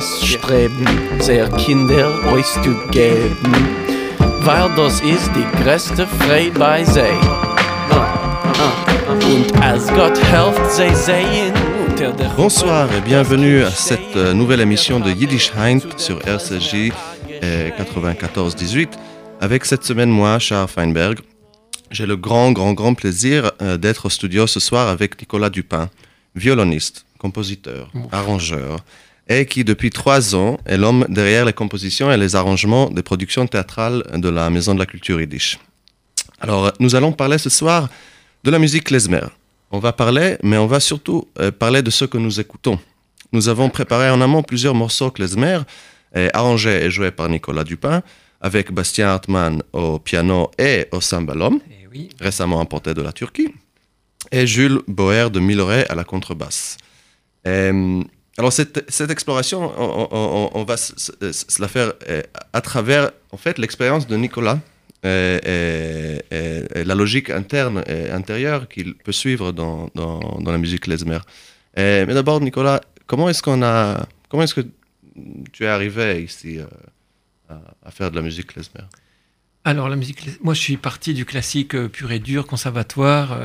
Streben, 0.00 0.86
sehr 1.20 1.50
zu 1.50 2.76
geben, 2.90 3.36
weil 4.40 4.68
das 4.76 5.00
ist 5.00 5.30
die 5.34 5.46
bei 6.58 6.84
Bonsoir 12.36 12.88
et 12.92 13.00
bienvenue 13.00 13.64
à 13.64 13.70
cette 13.70 14.16
euh, 14.16 14.34
nouvelle 14.34 14.60
émission 14.60 15.00
de 15.00 15.10
Yiddish 15.10 15.52
Heint 15.56 15.80
sur 15.96 16.20
RCJ 16.28 16.92
euh, 17.42 17.70
94-18 17.70 18.88
avec 19.40 19.64
cette 19.64 19.84
semaine 19.84 20.10
moi, 20.10 20.38
Charles 20.38 20.68
Feinberg. 20.68 21.20
J'ai 21.90 22.04
le 22.04 22.16
grand, 22.18 22.52
grand, 22.52 22.74
grand 22.74 22.92
plaisir 22.92 23.52
euh, 23.62 23.78
d'être 23.78 24.04
au 24.04 24.10
studio 24.10 24.46
ce 24.46 24.60
soir 24.60 24.88
avec 24.88 25.18
Nicolas 25.18 25.48
Dupin, 25.48 25.88
violoniste, 26.34 27.06
compositeur, 27.22 27.90
arrangeur, 28.10 28.70
et 29.28 29.46
qui 29.46 29.62
depuis 29.64 29.90
trois 29.90 30.34
ans 30.34 30.58
est 30.66 30.76
l'homme 30.76 31.06
derrière 31.08 31.44
les 31.44 31.52
compositions 31.62 32.08
et 32.12 32.16
les 32.24 32.34
arrangements 32.40 32.90
des 32.90 33.02
productions 33.10 33.46
théâtrales 33.46 34.02
de 34.26 34.28
la 34.28 34.50
Maison 34.50 34.74
de 34.74 34.80
la 34.80 34.86
Culture 34.92 35.20
Yiddish. 35.20 35.58
Alors, 36.40 36.72
nous 36.80 36.94
allons 36.96 37.12
parler 37.12 37.38
ce 37.38 37.48
soir 37.50 37.88
de 38.44 38.50
la 38.50 38.58
musique 38.58 38.84
klezmer. 38.90 39.26
On 39.70 39.78
va 39.78 39.92
parler, 39.92 40.36
mais 40.42 40.58
on 40.58 40.66
va 40.66 40.80
surtout 40.80 41.20
euh, 41.38 41.50
parler 41.52 41.80
de 41.82 41.90
ce 41.98 42.04
que 42.04 42.18
nous 42.18 42.40
écoutons. 42.40 42.78
Nous 43.32 43.48
avons 43.48 43.70
préparé 43.70 44.10
en 44.10 44.20
amont 44.20 44.42
plusieurs 44.42 44.74
morceaux 44.74 45.10
klezmer, 45.10 45.58
arrangés 46.34 46.78
et 46.84 46.90
joués 46.90 47.10
par 47.12 47.28
Nicolas 47.30 47.64
Dupin, 47.64 48.02
avec 48.42 48.70
Bastien 48.72 49.06
Hartmann 49.14 49.62
au 49.72 49.98
piano 49.98 50.50
et 50.58 50.86
au 50.92 51.00
cymbalum, 51.00 51.58
Eh 51.70 51.86
oui. 51.92 52.08
récemment 52.20 52.60
importé 52.60 52.92
de 52.92 53.00
la 53.00 53.12
Turquie, 53.12 53.48
et 54.30 54.46
Jules 54.46 54.80
Boer 54.88 55.30
de 55.30 55.40
Milleray 55.40 55.86
à 55.88 55.94
la 55.94 56.04
contrebasse. 56.04 56.76
Euh, 57.46 58.02
alors 58.38 58.52
cette, 58.52 59.10
exploration, 59.10 59.72
on, 59.78 60.64
va 60.64 60.76
se, 60.76 61.12
la 61.60 61.68
faire 61.68 61.92
euh, 62.08 62.22
à 62.52 62.60
travers 62.60 63.10
en 63.30 63.36
fait 63.36 63.58
l'expérience 63.58 64.06
de 64.06 64.16
Nicolas 64.16 64.60
euh, 65.04 66.18
et, 66.30 66.84
la 66.84 66.94
logique 66.94 67.30
interne 67.30 67.82
et 67.86 68.10
intérieure 68.10 68.68
qu'il 68.68 68.94
peut 68.94 69.12
suivre 69.12 69.52
dans, 69.52 69.90
dans, 69.94 70.40
la 70.50 70.58
musique 70.58 70.82
klezmer. 70.82 71.18
Mais 71.76 72.06
d'abord, 72.06 72.40
Nicolas, 72.40 72.80
comment 73.06 73.28
est-ce 73.28 73.42
qu'on 73.42 73.62
a, 73.62 74.06
comment 74.28 74.44
est-ce 74.44 74.54
que 74.54 74.66
tu 75.52 75.64
es 75.64 75.68
arrivé 75.68 76.22
ici 76.22 76.58
à, 77.48 77.90
faire 77.90 78.10
de 78.10 78.16
la 78.16 78.22
musique 78.22 78.48
klezmer? 78.48 78.84
Alors, 79.64 79.88
la 79.88 79.96
musique, 79.96 80.42
moi, 80.42 80.54
je 80.54 80.60
suis 80.60 80.76
parti 80.76 81.14
du 81.14 81.24
classique 81.24 81.76
pur 81.88 82.10
et 82.10 82.18
dur, 82.18 82.46
conservatoire. 82.46 83.38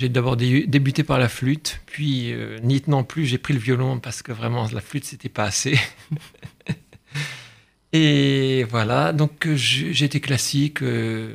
J'ai 0.00 0.08
d'abord 0.08 0.36
dé- 0.38 0.66
débuté 0.66 1.04
par 1.04 1.18
la 1.18 1.28
flûte, 1.28 1.82
puis, 1.84 2.32
euh, 2.32 2.58
n'y 2.60 2.80
tenant 2.80 3.04
plus, 3.04 3.26
j'ai 3.26 3.36
pris 3.36 3.52
le 3.52 3.60
violon 3.60 4.00
parce 4.00 4.22
que 4.22 4.32
vraiment, 4.32 4.66
la 4.72 4.80
flûte, 4.80 5.04
c'était 5.04 5.28
pas 5.28 5.44
assez. 5.44 5.78
et 7.92 8.64
voilà, 8.64 9.12
donc, 9.12 9.46
euh, 9.46 9.56
j'étais 9.56 10.20
classique, 10.20 10.82
euh, 10.82 11.34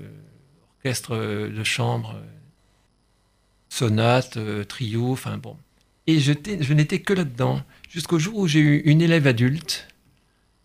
orchestre 0.77 1.15
euh, 1.15 1.49
de 1.49 1.63
chambre, 1.63 2.15
sonate, 3.69 4.39
trio, 4.67 5.11
enfin 5.11 5.37
bon. 5.37 5.57
Et 6.07 6.19
je, 6.19 6.33
je 6.59 6.73
n'étais 6.73 6.99
que 6.99 7.13
là-dedans, 7.13 7.61
jusqu'au 7.89 8.17
jour 8.17 8.39
où 8.39 8.47
j'ai 8.47 8.59
eu 8.61 8.77
une 8.85 9.01
élève 9.01 9.27
adulte 9.27 9.87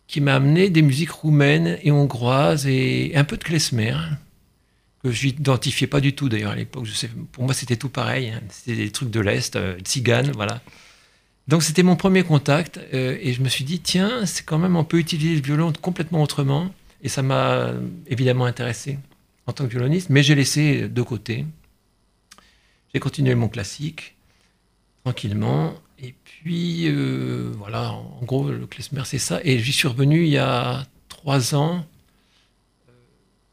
qui 0.07 0.23
m'a 0.23 0.37
amené 0.37 0.71
des 0.71 0.83
musiques 0.83 1.11
roumaines 1.11 1.79
et 1.83 1.93
hongroises 1.93 2.67
et 2.67 3.13
un 3.15 3.25
peu 3.25 3.37
de 3.37 3.45
klezmer 3.45 3.95
que 5.03 5.11
je 5.11 5.27
n'identifiais 5.27 5.87
pas 5.87 6.01
du 6.01 6.15
tout 6.15 6.29
d'ailleurs 6.29 6.53
à 6.53 6.57
l'époque. 6.57 6.87
Pour 7.33 7.45
moi, 7.45 7.55
c'était 7.55 7.77
tout 7.77 7.89
pareil. 7.89 8.31
hein. 8.31 8.41
C'était 8.51 8.77
des 8.77 8.91
trucs 8.91 9.11
de 9.11 9.21
l'Est, 9.21 9.57
euh, 9.57 9.79
tziganes, 9.81 10.33
voilà. 10.33 10.61
Donc, 11.49 11.63
c'était 11.63 11.83
mon 11.83 11.97
premier 11.97 12.23
contact 12.23 12.79
euh, 12.95 13.17
et 13.21 13.33
je 13.33 13.43
me 13.43 13.49
suis 13.49 13.65
dit, 13.65 13.81
tiens, 13.81 14.27
c'est 14.27 14.45
quand 14.45 14.59
même, 14.59 14.77
on 14.77 14.85
peut 14.85 14.99
utiliser 14.99 15.35
le 15.35 15.43
violon 15.43 15.73
complètement 15.73 16.23
autrement. 16.23 16.71
Et 17.03 17.09
ça 17.09 17.23
m'a 17.23 17.53
euh, 17.53 17.81
évidemment 18.07 18.45
intéressé 18.45 18.99
en 19.47 19.53
tant 19.53 19.65
que 19.65 19.71
violoniste, 19.71 20.11
mais 20.11 20.23
j'ai 20.23 20.35
laissé 20.35 20.89
de 20.89 21.03
côté. 21.03 21.47
J'ai 22.93 23.01
continué 23.01 23.35
mon 23.35 23.49
classique 23.49 24.17
tranquillement. 25.05 25.75
Et 25.99 26.15
puis, 26.25 26.89
euh, 26.89 27.53
voilà, 27.57 27.93
en 27.93 28.25
gros, 28.25 28.51
le 28.51 28.67
klezmer, 28.67 29.03
c'est 29.05 29.19
ça. 29.19 29.41
Et 29.45 29.59
j'y 29.59 29.73
suis 29.73 29.89
revenu 29.89 30.25
il 30.25 30.31
y 30.31 30.39
a 30.39 30.87
trois 31.09 31.55
ans. 31.55 31.85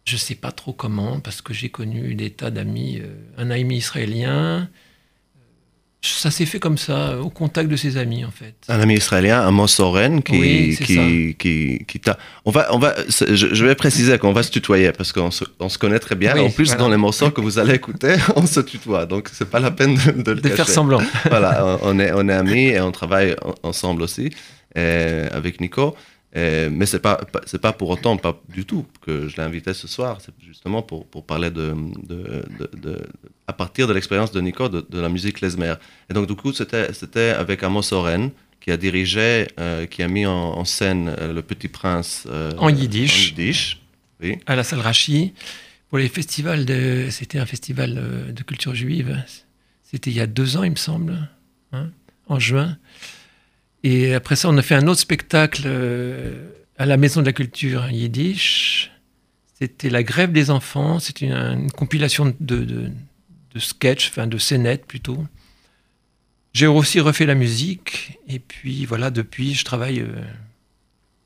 Je 0.07 0.15
ne 0.15 0.19
sais 0.19 0.35
pas 0.35 0.51
trop 0.53 0.71
comment, 0.71 1.19
parce 1.19 1.41
que 1.41 1.53
j'ai 1.53 1.67
connu 1.67 2.15
des 2.15 2.29
tas 2.29 2.49
d'amis, 2.49 2.99
euh, 3.01 3.07
un 3.37 3.51
ami 3.51 3.75
israélien. 3.75 4.69
Ça 6.01 6.31
s'est 6.31 6.45
fait 6.45 6.59
comme 6.59 6.77
ça, 6.77 7.19
au 7.19 7.29
contact 7.29 7.69
de 7.69 7.75
ses 7.75 7.97
amis, 7.97 8.23
en 8.23 8.31
fait. 8.31 8.55
Un 8.69 8.79
ami 8.79 8.93
israélien, 8.93 9.41
Amos 9.41 9.67
Soren, 9.67 10.21
qui, 10.23 10.39
Oui, 10.39 10.77
qui, 10.81 11.35
qui, 11.37 11.85
qui 11.85 11.99
t'a. 11.99 12.17
On 12.45 12.51
va, 12.51 12.73
on 12.73 12.79
va, 12.79 12.95
je, 13.09 13.35
je 13.35 13.65
vais 13.65 13.75
préciser 13.75 14.17
qu'on 14.17 14.31
va 14.31 14.43
se 14.43 14.51
tutoyer 14.51 14.93
parce 14.93 15.11
qu'on 15.11 15.31
se, 15.31 15.43
on 15.59 15.67
se 15.67 15.77
connaît 15.77 15.99
très 15.99 16.15
bien. 16.15 16.35
Oui, 16.35 16.39
en 16.41 16.49
plus, 16.51 16.67
voilà. 16.67 16.79
dans 16.83 16.89
les 16.89 16.95
morceaux 16.97 17.31
que 17.31 17.41
vous 17.41 17.59
allez 17.59 17.73
écouter, 17.73 18.15
on 18.37 18.45
se 18.45 18.61
tutoie. 18.61 19.05
Donc, 19.07 19.27
c'est 19.33 19.49
pas 19.49 19.59
la 19.59 19.71
peine 19.71 19.95
de, 19.95 20.21
de 20.21 20.31
le 20.31 20.39
De 20.39 20.49
faire 20.49 20.69
semblant. 20.69 21.01
voilà, 21.25 21.79
on 21.81 21.99
est, 21.99 22.13
on 22.13 22.29
est 22.29 22.33
amis 22.33 22.67
et 22.67 22.79
on 22.79 22.91
travaille 22.93 23.35
en- 23.43 23.55
ensemble 23.69 24.03
aussi 24.03 24.29
avec 24.75 25.59
Nico. 25.59 25.97
Euh, 26.37 26.69
mais 26.71 26.85
c'est 26.85 26.99
pas, 26.99 27.15
pas- 27.33 27.41
c'est 27.45 27.59
pas 27.59 27.73
pour 27.73 27.89
autant, 27.89 28.15
pas 28.17 28.39
du 28.53 28.63
tout, 28.65 28.85
que 29.01 29.27
je 29.27 29.35
l'ai 29.37 29.43
invité 29.43 29.73
ce 29.73 29.87
soir. 29.87 30.19
C'est 30.21 30.33
justement 30.45 30.81
pour, 30.83 31.05
pour 31.07 31.25
parler 31.25 31.49
de, 31.49 31.73
de, 32.07 32.43
de- 32.59 32.69
de- 32.79 33.01
à 33.47 33.53
partir 33.53 33.87
de 33.87 33.93
l'expérience 33.93 34.31
de 34.31 34.39
Nico 34.41 34.69
de, 34.69 34.85
la 34.99 35.09
musique 35.09 35.37
klezmer. 35.37 35.73
Et 36.09 36.13
donc 36.13 36.27
du 36.27 36.35
coup, 36.35 36.53
c'était, 36.53 36.93
c'était 36.93 37.29
avec 37.29 37.63
Amos 37.63 37.91
Oren 37.93 38.29
qui 38.61 38.71
a 38.71 38.77
dirigé, 38.77 39.47
euh, 39.59 39.85
qui 39.87 40.03
a 40.03 40.07
mis 40.07 40.25
en, 40.25 40.31
en 40.33 40.65
scène 40.65 41.15
euh, 41.19 41.33
le 41.33 41.41
Petit 41.41 41.69
Prince 41.69 42.25
euh, 42.29 42.51
En 42.57 42.69
yiddish. 42.69 43.15
en 43.15 43.29
yiddish. 43.29 43.81
Oui. 44.21 44.37
à 44.47 44.55
la 44.55 44.63
salle 44.63 44.79
Rachi 44.79 45.33
pour 45.89 45.99
les 45.99 46.09
festivals 46.09 46.65
de 46.65 47.07
c'était 47.11 47.37
un 47.39 47.45
festival 47.45 48.33
de 48.33 48.43
culture 48.43 48.73
juive 48.73 49.15
c'était 49.83 50.09
il 50.09 50.17
y 50.17 50.19
a 50.21 50.25
deux 50.27 50.57
ans 50.57 50.63
il 50.63 50.71
me 50.71 50.75
semble 50.75 51.29
hein, 51.71 51.91
en 52.27 52.39
juin 52.39 52.77
et 53.83 54.13
après 54.13 54.35
ça 54.35 54.49
on 54.49 54.57
a 54.57 54.61
fait 54.61 54.75
un 54.75 54.87
autre 54.87 54.99
spectacle 54.99 55.63
euh, 55.65 56.49
à 56.77 56.85
la 56.85 56.97
maison 56.97 57.21
de 57.21 57.25
la 57.25 57.33
culture 57.33 57.89
yiddish. 57.89 58.91
C'était 59.59 59.89
la 59.89 60.03
grève 60.03 60.31
des 60.31 60.51
enfants. 60.51 60.99
C'était 60.99 61.25
une, 61.25 61.71
compilation 61.71 62.25
de, 62.25 62.33
de, 62.39 62.91
de 63.53 63.59
sketchs 63.59 64.09
enfin 64.09 64.27
de 64.27 64.37
scénettes 64.37 64.85
plutôt. 64.85 65.25
J'ai 66.53 66.67
aussi 66.67 66.99
refait 66.99 67.25
la 67.25 67.35
musique. 67.35 68.19
Et 68.27 68.39
puis 68.39 68.85
voilà 68.85 69.09
depuis 69.09 69.55
je 69.55 69.65
travaille 69.65 70.01
euh, 70.01 70.21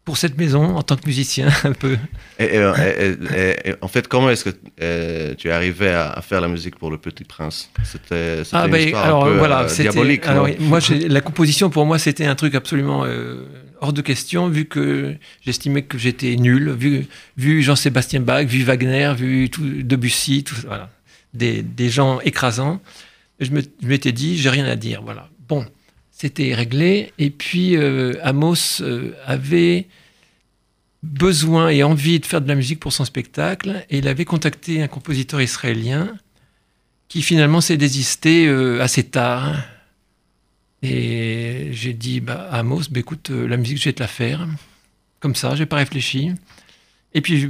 pour 0.04 0.18
cette 0.18 0.38
maison 0.38 0.76
en 0.78 0.82
tant 0.82 0.96
que 0.96 1.06
musicien 1.06 1.48
un 1.64 1.74
peu 1.74 1.98
Et, 2.40 2.58
et, 2.58 3.74
en 3.82 3.88
fait, 3.88 4.08
comment 4.08 4.30
est-ce 4.32 4.46
que 4.46 4.56
euh, 4.82 5.36
tu 5.38 5.48
es 5.48 5.52
arrivé 5.52 5.90
à, 5.90 6.10
à 6.12 6.22
faire 6.22 6.42
la 6.42 6.48
musique 6.48 6.76
pour 6.78 6.90
le 6.90 6.98
Petit 6.98 7.24
Prince? 7.24 7.70
C'était, 7.84 8.42
Ah 8.52 8.68
une 8.68 8.76
histoire 8.76 9.06
alors 9.06 9.26
un 9.26 9.28
peu 9.32 9.38
voilà, 9.38 9.62
euh, 9.62 9.68
c'était- 9.68 9.84
diabolique. 9.90 10.26
alors, 10.28 10.48
moi, 10.60 10.80
la 11.08 11.22
composition 11.22 11.70
pour 11.70 11.86
moi 11.86 12.00
c'était 12.00 12.26
un 12.26 12.36
truc 12.36 12.56
absolument 12.56 13.04
euh, 13.06 13.46
hors 13.80 13.94
de 13.94 14.02
question 14.02 14.48
vu 14.50 14.66
que 14.66 15.16
j'estimais 15.46 15.84
que 15.84 15.98
j'étais 15.98 16.36
nul, 16.36 16.72
vu, 16.72 17.06
vu 17.38 17.62
Jean-Sébastien 17.62 18.22
Bach, 18.22 18.46
vu 18.46 18.64
Wagner, 18.64 19.14
vu 19.16 19.50
tout, 19.50 19.64
Debussy, 19.84 20.44
tout, 20.44 20.56
voilà, 20.66 20.90
des, 21.34 21.62
des 21.62 21.90
gens 21.90 22.20
écrasants. 22.22 22.82
Je 23.40 23.50
m'étais 23.84 24.12
dit 24.12 24.38
j'ai 24.38 24.50
rien 24.50 24.66
à 24.66 24.76
dire, 24.76 25.02
voilà. 25.04 25.30
Bon, 25.48 25.66
c'était 26.22 26.54
réglé. 26.54 27.14
Et 27.18 27.32
puis 27.32 27.76
euh, 27.76 28.14
Amos 28.22 28.82
euh, 28.82 29.16
avait 29.26 29.88
besoin 31.02 31.70
et 31.70 31.82
envie 31.82 32.20
de 32.20 32.26
faire 32.28 32.42
de 32.42 32.48
la 32.48 32.54
musique 32.54 32.80
pour 32.80 32.94
son 32.94 33.06
spectacle 33.06 33.84
et 33.90 33.98
il 33.98 34.08
avait 34.08 34.26
contacté 34.26 34.84
un 34.84 34.88
compositeur 34.88 35.42
israélien 35.42 36.16
qui 37.08 37.24
finalement 37.24 37.60
s'est 37.60 37.78
désisté 37.78 38.48
euh, 38.48 38.84
assez 38.84 39.04
tard. 39.04 39.64
Et 40.84 41.70
j'ai 41.72 41.94
dit 41.94 42.20
bah, 42.20 42.48
Amos, 42.52 42.84
bah, 42.92 43.00
écoute, 43.00 43.32
la 43.32 43.58
musique, 43.58 43.80
je 43.80 43.86
vais 43.86 43.94
te 43.94 44.04
la 44.04 44.08
faire. 44.08 44.48
Comme 45.20 45.36
ça, 45.36 45.56
j'ai 45.56 45.66
pas 45.66 45.78
réfléchi. 45.78 46.32
Et 47.16 47.22
puis, 47.22 47.50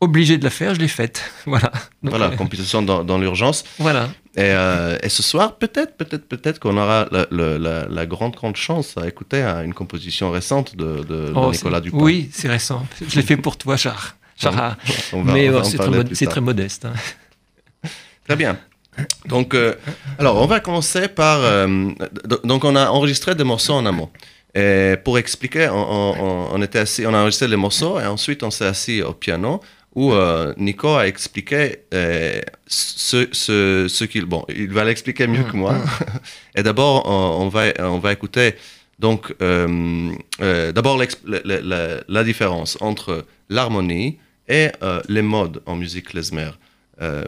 obligé 0.00 0.38
de 0.38 0.44
la 0.44 0.50
faire, 0.50 0.74
je 0.74 0.80
l'ai 0.80 0.88
faite. 0.88 1.22
voilà. 1.46 1.70
Donc, 2.02 2.10
Voilà, 2.10 2.26
euh, 2.26 2.36
composition 2.36 2.82
dans, 2.82 3.02
dans 3.04 3.18
l'urgence. 3.18 3.64
voilà. 3.78 4.08
Et, 4.36 4.42
euh, 4.42 4.96
et 5.02 5.08
ce 5.08 5.22
soir, 5.22 5.56
peut-être, 5.56 5.96
peut-être, 5.96 6.28
peut-être 6.28 6.60
qu'on 6.60 6.76
aura 6.76 7.08
la, 7.10 7.26
la- 7.32 7.58
la- 7.58 7.86
la 7.88 8.06
grande, 8.06 8.34
grande 8.36 8.54
chance 8.56 8.96
à 8.96 9.08
écouter 9.08 9.42
une 9.42 9.74
composition 9.74 10.30
récente 10.30 10.76
de, 10.76 10.98
de- 10.98 11.02
de 11.28 11.32
Oh, 11.34 11.50
Nicolas 11.50 11.80
Dupin. 11.80 11.96
Oui, 11.98 12.30
c'est 12.32 12.48
récent. 12.48 12.86
Je 13.08 13.16
l'ai 13.16 13.22
fait 13.22 13.36
pour 13.36 13.56
toi, 13.56 13.76
Char. 13.76 14.14
Mais 15.24 15.50
c'est 15.64 15.78
très, 15.78 16.40
mod- 16.40 16.40
modeste. 16.44 16.84
hein. 16.84 16.92
Très 18.28 18.36
bien. 18.36 18.56
Donc, 19.26 19.54
euh, 19.54 19.74
alors, 20.18 20.36
on 20.36 20.46
va 20.46 20.60
commencer 20.60 21.08
par. 21.08 21.40
donc, 22.44 22.64
on 22.64 22.76
a 22.76 22.90
enregistré 22.90 23.34
des 23.34 23.44
morceaux 23.44 23.74
en 23.74 23.86
amont. 23.86 24.10
Et 24.54 24.94
pour 25.04 25.18
expliquer, 25.18 25.68
on, 25.68 25.76
on- 25.76 26.14
on- 26.20 26.48
on 26.52 26.62
était 26.62 26.78
assis, 26.80 27.06
on 27.06 27.14
a 27.14 27.18
enregistré 27.18 27.48
les 27.48 27.56
morceaux 27.56 27.98
et 28.00 28.06
ensuite 28.06 28.42
on 28.42 28.50
s'est 28.50 28.66
assis 28.66 29.02
au 29.02 29.12
piano 29.12 29.60
où 29.98 30.12
euh, 30.12 30.54
Nico 30.56 30.88
a 31.02 31.06
expliqué 31.08 31.60
euh, 31.92 32.40
ce, 32.66 33.20
ce, 33.32 33.86
ce 33.88 34.04
qu'il. 34.04 34.24
Bon, 34.26 34.42
il 34.48 34.70
va 34.78 34.84
l'expliquer 34.84 35.26
mieux 35.26 35.44
que 35.50 35.56
moi. 35.56 35.74
et 36.56 36.62
d'abord, 36.62 36.94
on, 37.06 37.44
on 37.44 37.48
va, 37.48 37.64
on 37.96 37.98
va 37.98 38.12
écouter 38.12 38.54
Donc, 39.06 39.22
euh, 39.42 40.10
euh, 40.40 40.72
d'abord, 40.72 40.96
la, 40.98 41.06
la- 41.44 41.60
la- 41.72 42.00
la 42.16 42.22
différence 42.30 42.78
entre 42.80 43.24
l'harmonie 43.48 44.18
et 44.48 44.66
euh, 44.82 45.00
les 45.08 45.22
modes 45.22 45.62
en 45.66 45.74
musique 45.76 46.06
klezmer. 46.12 46.50
Euh, 47.00 47.24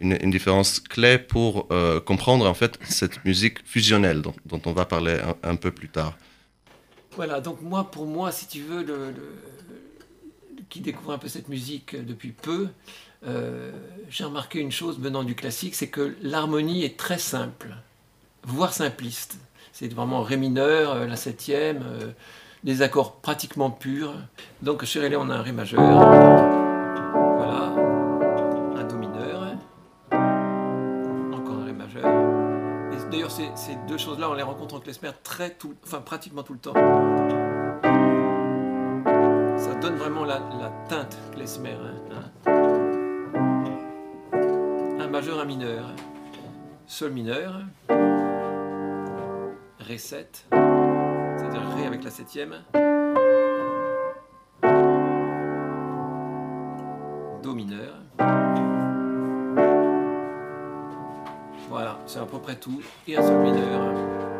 une, 0.00 0.16
une 0.24 0.30
différence 0.30 0.78
clé 0.94 1.18
pour 1.18 1.66
euh, 1.72 2.00
comprendre 2.10 2.44
en 2.48 2.54
fait 2.54 2.72
cette 2.88 3.24
musique 3.24 3.58
fusionnelle 3.64 4.20
dont, 4.22 4.34
dont 4.46 4.62
on 4.66 4.72
va 4.72 4.84
parler 4.84 5.16
un, 5.30 5.50
un 5.52 5.56
peu 5.56 5.70
plus 5.72 5.88
tard. 5.88 6.14
Voilà, 7.16 7.40
donc 7.40 7.58
moi, 7.60 7.82
pour 7.90 8.06
moi, 8.06 8.30
si 8.30 8.46
tu 8.46 8.60
veux, 8.68 8.82
le, 8.90 8.96
le- 9.18 9.36
qui 10.70 10.80
découvre 10.80 11.12
un 11.12 11.18
peu 11.18 11.28
cette 11.28 11.48
musique 11.48 11.96
depuis 12.02 12.30
peu, 12.30 12.68
euh, 13.26 13.70
j'ai 14.08 14.24
remarqué 14.24 14.60
une 14.60 14.72
chose 14.72 14.98
venant 14.98 15.24
du 15.24 15.34
classique, 15.34 15.74
c'est 15.74 15.88
que 15.88 16.16
l'harmonie 16.22 16.84
est 16.84 16.96
très 16.96 17.18
simple, 17.18 17.74
voire 18.44 18.72
simpliste. 18.72 19.38
C'est 19.72 19.92
vraiment 19.92 20.22
ré 20.22 20.36
mineur, 20.36 20.92
euh, 20.92 21.06
la 21.06 21.16
septième, 21.16 21.82
euh, 21.84 22.12
des 22.64 22.82
accords 22.82 23.16
pratiquement 23.16 23.70
purs. 23.70 24.14
Donc 24.62 24.84
chez 24.84 25.00
Rélé, 25.00 25.16
on 25.16 25.28
a 25.28 25.34
un 25.34 25.42
ré 25.42 25.52
majeur, 25.52 25.82
voilà, 25.82 27.74
un 28.76 28.84
do 28.84 28.96
mineur, 28.96 29.56
encore 31.32 31.58
un 31.60 31.64
ré 31.66 31.72
majeur. 31.72 32.30
D'ailleurs, 33.10 33.30
ces, 33.32 33.50
deux 33.88 33.98
choses-là, 33.98 34.30
on 34.30 34.34
les 34.34 34.42
rencontre 34.42 34.76
en 34.76 34.80
klezmer 34.80 35.10
très 35.24 35.56
pratiquement 36.04 36.44
tout 36.44 36.52
le 36.52 36.60
temps. 36.60 37.49
La 40.30 40.70
teinte 40.88 41.18
klezmer. 41.32 41.72
hein, 41.72 42.30
hein. 42.46 42.70
Un 45.00 45.08
majeur, 45.08 45.40
un 45.40 45.44
mineur. 45.44 45.86
Sol 46.86 47.10
mineur. 47.10 47.62
Ré 49.80 49.98
7. 49.98 50.46
C'est-à-dire 50.52 51.62
Ré 51.76 51.84
avec 51.84 52.04
la 52.04 52.10
septième. 52.10 52.54
Do 57.42 57.52
mineur. 57.52 57.96
Voilà, 61.68 61.98
c'est 62.06 62.20
à 62.20 62.24
peu 62.26 62.38
près 62.38 62.54
tout. 62.54 62.80
Et 63.08 63.16
un 63.16 63.22
sol 63.22 63.38
mineur. 63.42 64.39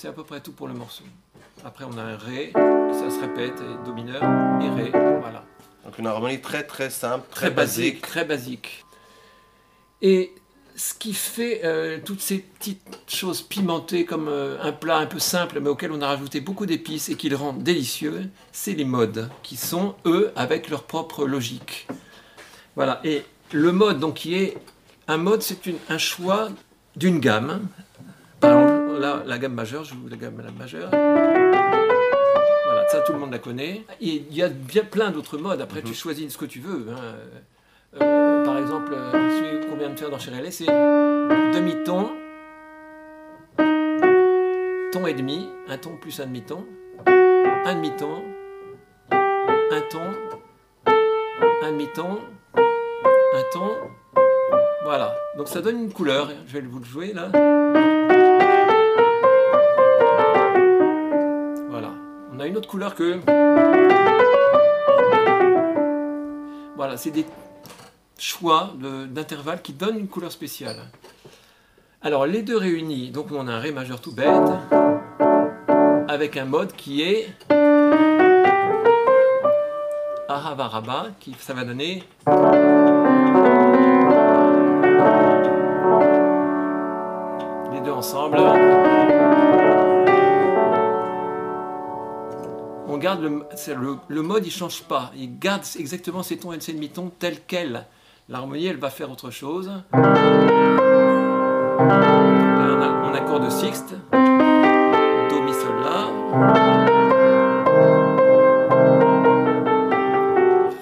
C'est 0.00 0.08
à 0.08 0.12
peu 0.12 0.24
près 0.24 0.40
tout 0.40 0.52
pour 0.52 0.66
le 0.66 0.72
morceau. 0.72 1.04
Après, 1.62 1.84
on 1.84 1.98
a 1.98 2.02
un 2.02 2.16
Ré, 2.16 2.52
ça 2.54 3.10
se 3.10 3.20
répète, 3.20 3.60
et 3.60 3.84
Do 3.84 3.92
mineur, 3.92 4.22
et 4.62 4.70
Ré. 4.70 4.90
Voilà. 5.20 5.44
Donc 5.84 5.98
une 5.98 6.06
harmonie 6.06 6.40
très 6.40 6.62
très 6.62 6.88
simple, 6.88 7.28
Très 7.30 7.50
basique, 7.50 8.00
très 8.00 8.24
basique. 8.24 8.86
Et 10.00 10.32
ce 10.74 10.94
qui 10.94 11.12
fait 11.12 11.60
euh, 11.64 11.98
toutes 12.02 12.22
ces 12.22 12.38
petites 12.38 12.98
choses 13.08 13.42
pimentées 13.42 14.06
comme 14.06 14.28
euh, 14.28 14.56
un 14.62 14.72
plat 14.72 14.96
un 14.96 15.04
peu 15.04 15.18
simple 15.18 15.60
mais 15.60 15.68
auquel 15.68 15.92
on 15.92 16.00
a 16.00 16.06
rajouté 16.06 16.40
beaucoup 16.40 16.64
d'épices 16.64 17.10
et 17.10 17.14
qui 17.14 17.28
le 17.28 17.36
rendent 17.36 17.62
délicieux, 17.62 18.30
c'est 18.52 18.72
les 18.72 18.86
modes 18.86 19.28
qui 19.42 19.58
sont 19.58 19.96
eux 20.06 20.32
avec 20.34 20.70
leur 20.70 20.84
propre 20.84 21.26
logique. 21.26 21.86
Voilà. 22.74 23.02
Et 23.04 23.22
le 23.52 23.70
mode 23.70 24.00
donc 24.00 24.14
qui 24.14 24.34
est 24.34 24.56
un 25.08 25.18
mode, 25.18 25.42
c'est 25.42 25.60
un 25.90 25.98
choix 25.98 26.48
d'une 26.96 27.20
gamme. 27.20 27.68
Là, 28.98 29.22
la 29.26 29.38
gamme 29.38 29.54
majeure, 29.54 29.84
je 29.84 29.94
joue 29.94 30.08
la 30.08 30.16
gamme 30.16 30.42
majeure. 30.58 30.90
Voilà, 30.90 32.88
ça 32.88 33.00
tout 33.00 33.12
le 33.12 33.18
monde 33.18 33.32
la 33.32 33.38
connaît. 33.38 33.84
Et 34.00 34.24
il 34.30 34.34
y 34.34 34.42
a 34.42 34.48
bien 34.48 34.84
plein 34.84 35.10
d'autres 35.10 35.38
modes. 35.38 35.60
Après, 35.60 35.82
tu 35.82 35.94
choisis 35.94 36.32
ce 36.32 36.38
que 36.38 36.44
tu 36.44 36.60
veux. 36.60 36.86
hein. 36.92 37.00
Euh, 38.00 38.44
par 38.44 38.58
exemple, 38.58 38.92
euh, 38.94 39.10
celui 39.12 39.66
qu'on 39.66 39.76
vient 39.76 39.88
de 39.90 39.98
faire 39.98 40.10
dans 40.10 40.18
Chérélé, 40.18 40.50
c'est 40.52 40.66
demi-ton, 40.66 42.10
ton 44.92 45.06
et 45.06 45.14
demi, 45.14 45.48
un 45.68 45.76
ton 45.76 45.96
plus 45.96 46.20
un 46.20 46.26
demi-ton, 46.26 46.64
un 47.06 47.74
demi-ton, 47.74 48.22
un 49.10 49.80
ton, 49.90 50.12
un 51.62 51.70
demi-ton, 51.72 52.20
un 52.54 53.42
ton. 53.52 53.70
Voilà. 54.84 55.14
Donc 55.36 55.48
ça 55.48 55.60
donne 55.60 55.80
une 55.82 55.92
couleur. 55.92 56.30
Je 56.46 56.52
vais 56.52 56.60
vous 56.60 56.78
le 56.78 56.84
jouer 56.84 57.12
là. 57.12 57.28
On 62.40 62.42
a 62.42 62.46
une 62.46 62.56
autre 62.56 62.70
couleur 62.70 62.94
que. 62.94 63.20
Voilà, 66.74 66.96
c'est 66.96 67.10
des 67.10 67.26
choix 68.18 68.70
d'intervalles 69.10 69.60
qui 69.60 69.74
donnent 69.74 69.98
une 69.98 70.08
couleur 70.08 70.32
spéciale. 70.32 70.78
Alors 72.00 72.24
les 72.24 72.40
deux 72.40 72.56
réunis, 72.56 73.10
donc 73.10 73.26
on 73.30 73.46
a 73.46 73.52
un 73.52 73.58
Ré 73.58 73.72
majeur 73.72 74.00
tout 74.00 74.14
bête, 74.14 74.26
avec 76.08 76.38
un 76.38 76.46
mode 76.46 76.72
qui 76.72 77.02
est 77.02 77.28
Aravaraba, 80.26 81.08
qui 81.20 81.36
ça 81.38 81.52
va 81.52 81.64
donner 81.64 82.04
les 87.70 87.80
deux 87.84 87.92
ensemble. 87.92 88.38
Garde 93.00 93.22
le, 93.22 93.42
le, 94.08 94.22
mode, 94.22 94.46
il 94.46 94.52
change 94.52 94.82
pas. 94.82 95.10
Il 95.16 95.38
garde 95.38 95.62
exactement 95.78 96.22
ses 96.22 96.36
tons 96.36 96.52
et 96.52 96.60
ses 96.60 96.74
demi-tons 96.74 97.10
tels 97.18 97.40
quels. 97.46 97.86
L'harmonie, 98.28 98.66
elle 98.66 98.76
va 98.76 98.90
faire 98.90 99.10
autre 99.10 99.30
chose. 99.30 99.72
Là, 99.92 100.02
on 101.78 102.82
a 102.82 102.86
un 103.10 103.14
accord 103.14 103.40
de 103.40 103.50
sixte. 103.50 103.94
Do, 104.12 105.42
mi, 105.42 105.52
sol, 105.52 105.80
la. 105.82 106.06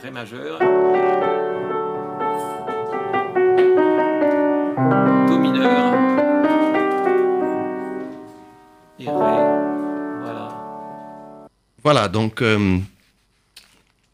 Ré 0.03 0.11
majeur. 0.11 0.68
Voilà, 11.88 12.06
donc 12.08 12.43
euh, 12.43 12.76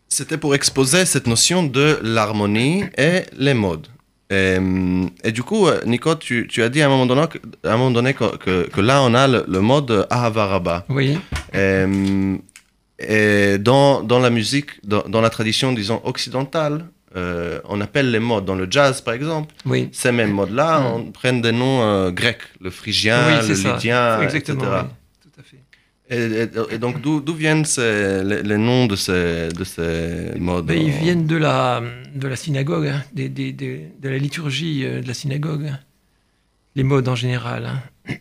c'était 0.09 0.39
pour 0.39 0.55
exposer 0.55 1.05
cette 1.07 1.27
notion 1.27 1.65
de 1.65 1.99
l'harmonie 2.05 2.85
et 2.97 3.23
les 3.37 3.53
modes. 3.53 3.89
Et, 4.31 4.35
euh, 4.61 5.07
et 5.25 5.33
du 5.33 5.43
coup, 5.43 5.67
euh, 5.67 5.81
Nico, 5.85 6.15
tu, 6.15 6.47
tu 6.49 6.63
as 6.63 6.69
dit 6.69 6.83
à 6.83 6.87
un 6.87 6.89
moment 6.89 7.05
donné, 7.07 7.25
que, 7.27 7.39
à 7.69 7.73
un 7.73 7.77
moment 7.77 7.91
donné 7.91 8.15
que, 8.15 8.37
que- 8.37 8.69
que 8.71 8.81
là, 8.81 9.03
on 9.03 9.13
a 9.15 9.27
le, 9.27 9.45
le 9.49 9.61
mode 9.61 10.07
Ahavaraba. 10.09 10.85
Oui. 10.89 11.19
Et, 11.53 11.85
et 13.01 13.59
dans, 13.59 14.05
dans 14.05 14.21
la 14.21 14.31
musique, 14.31 14.71
dans, 14.87 15.03
dans 15.09 15.21
la 15.21 15.31
tradition, 15.31 15.73
disons, 15.73 16.01
occidentale, 16.05 16.87
euh, 17.17 17.59
on 17.69 17.81
appelle 17.81 18.13
les 18.13 18.21
modes. 18.21 18.45
Dans 18.45 18.55
le 18.55 18.69
jazz, 18.71 19.01
par 19.01 19.15
exemple, 19.15 19.53
Oui. 19.67 19.89
ces 19.91 20.13
mêmes 20.13 20.31
modes-là, 20.31 20.79
Mm. 20.79 20.87
on 20.95 21.11
prennent 21.11 21.43
des 21.43 21.51
noms 21.51 21.83
euh, 21.83 22.13
grecs, 22.13 22.47
le 22.61 22.71
phrygien, 22.71 23.41
oui, 23.41 23.49
le 23.49 23.55
ça. 23.57 23.73
lydien, 23.75 24.21
Exactement. 24.23 24.63
etc. 24.63 24.77
oui. 24.85 24.89
Et, 26.11 26.17
et- 26.19 26.75
et 26.75 26.79
donc, 26.79 27.01
d'où 27.01 27.35
viennent 27.35 27.65
ces- 27.65 28.23
les, 28.25 28.43
les 28.43 28.59
noms 28.59 28.87
de 28.87 28.95
ces, 28.97 29.49
de 29.49 29.65
ces 29.65 30.33
modes 30.39 30.67
Ben, 30.67 30.77
ils 30.79 30.95
en- 30.95 30.99
viennent 31.03 31.27
de 31.27 31.37
la, 31.37 31.83
de 32.15 32.29
la 32.29 32.37
synagogue, 32.37 32.89
hein, 32.89 33.03
des, 33.15 33.29
des- 33.31 33.53
des- 33.53 33.89
de 34.01 34.09
la 34.11 34.19
liturgie 34.19 34.85
euh, 34.85 35.01
de 35.01 35.09
la 35.09 35.15
synagogue. 35.15 35.73
Les 36.77 36.83
modes 36.83 37.09
en 37.09 37.15
général. 37.15 37.67
hein. 37.67 38.15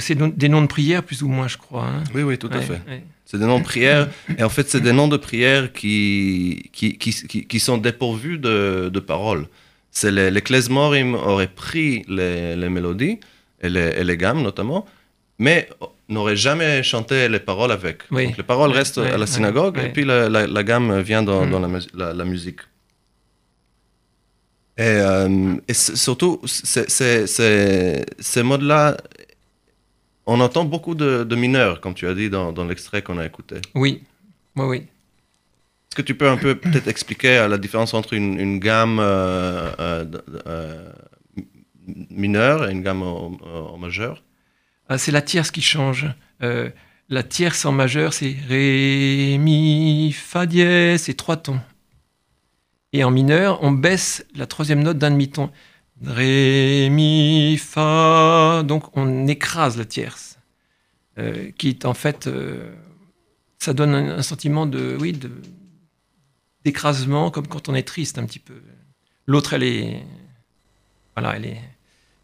C'est 0.00 0.16
des 0.36 0.48
noms 0.50 0.60
de 0.60 0.66
prière, 0.66 1.02
plus 1.02 1.22
ou 1.22 1.28
moins, 1.28 1.48
je 1.48 1.56
crois. 1.56 1.86
hein. 1.86 2.04
Oui, 2.14 2.22
oui, 2.22 2.36
tout 2.36 2.50
à 2.52 2.60
fait. 2.60 2.80
ouais. 2.88 3.02
C'est 3.24 3.38
des 3.38 3.46
noms 3.46 3.58
de 3.58 3.64
prière. 3.64 4.08
Et 4.36 4.42
en 4.42 4.50
fait, 4.50 4.68
c'est 4.68 4.80
des 4.82 4.92
noms 4.92 5.08
de 5.08 5.16
prière 5.16 5.72
qui, 5.72 6.68
qui, 6.72 6.98
qui, 6.98 7.10
qui, 7.12 7.46
qui 7.46 7.60
sont 7.60 7.78
dépourvus 7.78 8.38
de, 8.38 8.90
de 8.92 9.00
paroles. 9.00 9.46
C'est 9.90 10.10
les, 10.10 10.30
les 10.30 10.42
klezmorim 10.42 11.14
auraient 11.14 11.48
pris 11.48 12.04
les, 12.08 12.54
les 12.56 12.68
mélodies, 12.68 13.18
et 13.62 13.68
les, 13.70 13.94
et 13.98 14.04
les 14.04 14.16
gammes 14.18 14.42
notamment, 14.42 14.84
mais 15.38 15.68
n'auraient 16.08 16.36
jamais 16.36 16.82
chanté 16.82 17.28
les 17.28 17.40
paroles 17.40 17.70
avec. 17.72 18.02
Oui. 18.10 18.26
Donc 18.26 18.36
les 18.38 18.42
paroles 18.42 18.70
restent 18.72 18.98
à 18.98 19.18
la 19.18 19.26
synagogue, 19.26 19.78
et 19.78 19.90
puis 19.90 20.04
la, 20.04 20.28
la, 20.28 20.46
la 20.46 20.62
gamme 20.64 21.00
vient 21.00 21.22
dans, 21.22 21.44
Mm. 21.46 21.50
dans 21.50 21.60
la, 21.60 21.68
mus- 21.68 21.88
la, 21.94 22.12
la 22.14 22.24
musique. 22.24 22.60
Et, 24.76 24.82
euh, 24.82 25.56
et 25.66 25.74
surtout, 25.74 26.40
ces 26.44 28.42
modes-là, 28.42 28.96
on 30.26 30.40
entend 30.40 30.64
beaucoup 30.64 30.94
de, 30.94 31.24
de 31.24 31.36
mineurs, 31.36 31.80
comme 31.80 31.94
tu 31.94 32.06
as 32.06 32.14
dit 32.14 32.30
dans, 32.30 32.52
dans 32.52 32.64
l'extrait 32.64 33.02
qu'on 33.02 33.18
a 33.18 33.26
écouté. 33.26 33.56
Oui, 33.74 34.02
oui, 34.56 34.64
oui. 34.66 34.76
Est-ce 34.78 35.96
que 35.96 36.02
tu 36.02 36.14
peux 36.14 36.28
un 36.28 36.36
peu 36.36 36.54
peut-être 36.54 36.86
expliquer 36.86 37.46
la 37.48 37.58
différence 37.58 37.92
entre 37.94 38.12
une, 38.12 38.38
une 38.38 38.60
gamme 38.60 38.98
euh, 39.00 40.04
euh, 40.46 40.90
mineure 42.10 42.68
et 42.68 42.72
une 42.72 42.82
gamme 42.82 43.02
en, 43.02 43.32
en 43.72 43.78
majeur 43.78 44.22
Ah, 44.88 44.98
c'est 44.98 45.12
la 45.12 45.22
tierce 45.22 45.50
qui 45.50 45.60
change. 45.62 46.06
Euh, 46.42 46.70
la 47.08 47.22
tierce 47.22 47.64
en 47.64 47.72
majeur, 47.72 48.12
c'est 48.12 48.36
Ré, 48.48 49.36
Mi, 49.38 50.12
Fa 50.12 50.46
dièse, 50.46 51.02
c'est 51.02 51.14
trois 51.14 51.36
tons. 51.36 51.60
Et 52.92 53.04
en 53.04 53.10
mineur, 53.10 53.62
on 53.62 53.70
baisse 53.70 54.24
la 54.34 54.46
troisième 54.46 54.82
note 54.82 54.98
d'un 54.98 55.10
demi-ton. 55.10 55.50
Ré, 56.02 56.88
Mi, 56.90 57.58
Fa. 57.58 58.62
Donc 58.66 58.96
on 58.96 59.26
écrase 59.26 59.76
la 59.76 59.84
tierce. 59.84 60.38
euh, 61.18 61.50
qui 61.58 61.68
est 61.70 61.84
en 61.84 61.94
fait, 61.94 62.26
euh, 62.26 62.74
ça 63.58 63.72
donne 63.74 63.94
un, 63.94 64.22
sentiment 64.22 64.66
de, 64.66 64.96
oui, 65.00 65.12
de 65.12 65.30
d'écrasement, 66.64 67.30
comme 67.30 67.46
quand 67.46 67.68
on 67.68 67.74
est 67.74 67.86
triste 67.86 68.18
un 68.18 68.26
petit 68.26 68.38
peu. 68.38 68.60
L'autre, 69.26 69.54
elle 69.54 69.62
est, 69.62 70.04
voilà, 71.16 71.36
elle 71.36 71.46
est, 71.46 71.60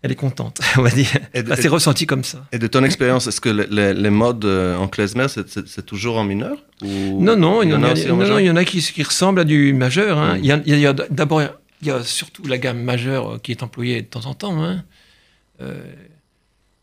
elle 0.05 0.13
est 0.13 0.17
contente, 0.17 0.61
on 0.77 0.83
va 0.83 0.91
dire. 0.91 1.09
Enfin, 1.35 1.57
c'est 1.59 1.69
ressenti 1.69 2.05
comme 2.07 2.25
ça. 2.25 2.45
Et 2.53 2.59
de 2.59 2.67
ton 2.67 2.85
expérience, 2.85 3.27
est-ce 3.27 3.41
que 3.41 3.49
le- 3.49 3.67
les, 3.71 3.95
les 3.95 4.11
modes 4.11 4.45
euh, 4.45 4.77
en 4.77 4.87
klezmer, 4.87 5.27
c'est- 5.29 5.87
toujours 5.87 6.19
en 6.19 6.25
mineur 6.25 6.59
ou 6.83 7.23
Non, 7.23 7.37
non, 7.37 7.63
il 7.63 7.71
y 7.71 7.75
en 7.75 7.83
a, 7.83 7.93
en 8.11 8.17
non, 8.17 8.39
il 8.39 8.45
y 8.47 8.51
en 8.51 8.57
a 8.57 8.65
qui, 8.65 8.81
qui 8.81 9.03
ressemblent 9.03 9.41
à 9.41 9.45
du 9.45 9.73
majeur. 9.73 10.19
hein. 10.19 10.37
Mm. 10.39 10.63
Il 10.67 10.79
y 10.79 10.87
a, 10.87 10.93
d'abord, 10.93 11.41
il 11.81 11.89
y 11.89 11.91
a 11.91 12.03
surtout 12.05 12.47
la 12.47 12.59
gamme 12.59 12.83
majeure 12.83 13.35
euh, 13.35 13.39
qui 13.39 13.51
est 13.53 13.63
employée 13.63 14.03
de 14.03 14.07
temps 14.07 14.27
en 14.27 14.35
temps. 14.35 14.63
hein. 14.63 14.85
Euh, 15.63 15.75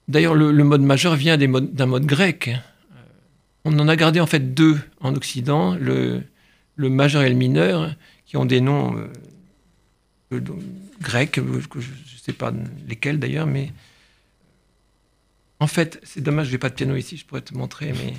D'ailleurs, 0.08 0.34
le, 0.36 0.52
le 0.52 0.64
mode 0.64 0.82
majeur 0.82 1.16
vient 1.16 1.38
d'un 1.38 1.86
mode 1.86 2.06
grec. 2.06 2.48
Euh, 2.50 2.98
On 3.66 3.78
en 3.80 3.88
a 3.88 3.96
gardé 3.96 4.20
en 4.20 4.26
fait 4.26 4.54
deux 4.54 4.78
en 5.00 5.16
Occident, 5.16 5.76
le, 5.80 6.24
le 6.76 6.90
majeur 6.90 7.22
et 7.22 7.30
le 7.30 7.36
mineur, 7.36 7.94
qui 8.26 8.36
ont 8.36 8.46
des 8.46 8.62
noms 8.62 8.96
grecs, 11.02 11.32
que 11.32 11.42
je 11.80 11.90
ne 11.90 12.20
sais 12.24 12.34
pas 12.34 12.54
lesquels 12.88 13.20
d'ailleurs, 13.20 13.48
mais 13.48 13.72
en 15.60 15.68
fait, 15.68 16.00
c'est 16.04 16.22
dommage, 16.22 16.48
je 16.48 16.54
n'ai 16.54 16.58
pas 16.58 16.70
de 16.70 16.76
piano 16.76 16.96
ici, 16.96 17.18
je 17.18 17.26
pourrais 17.26 17.42
te 17.42 17.56
montrer, 17.56 17.92
mais 17.94 18.14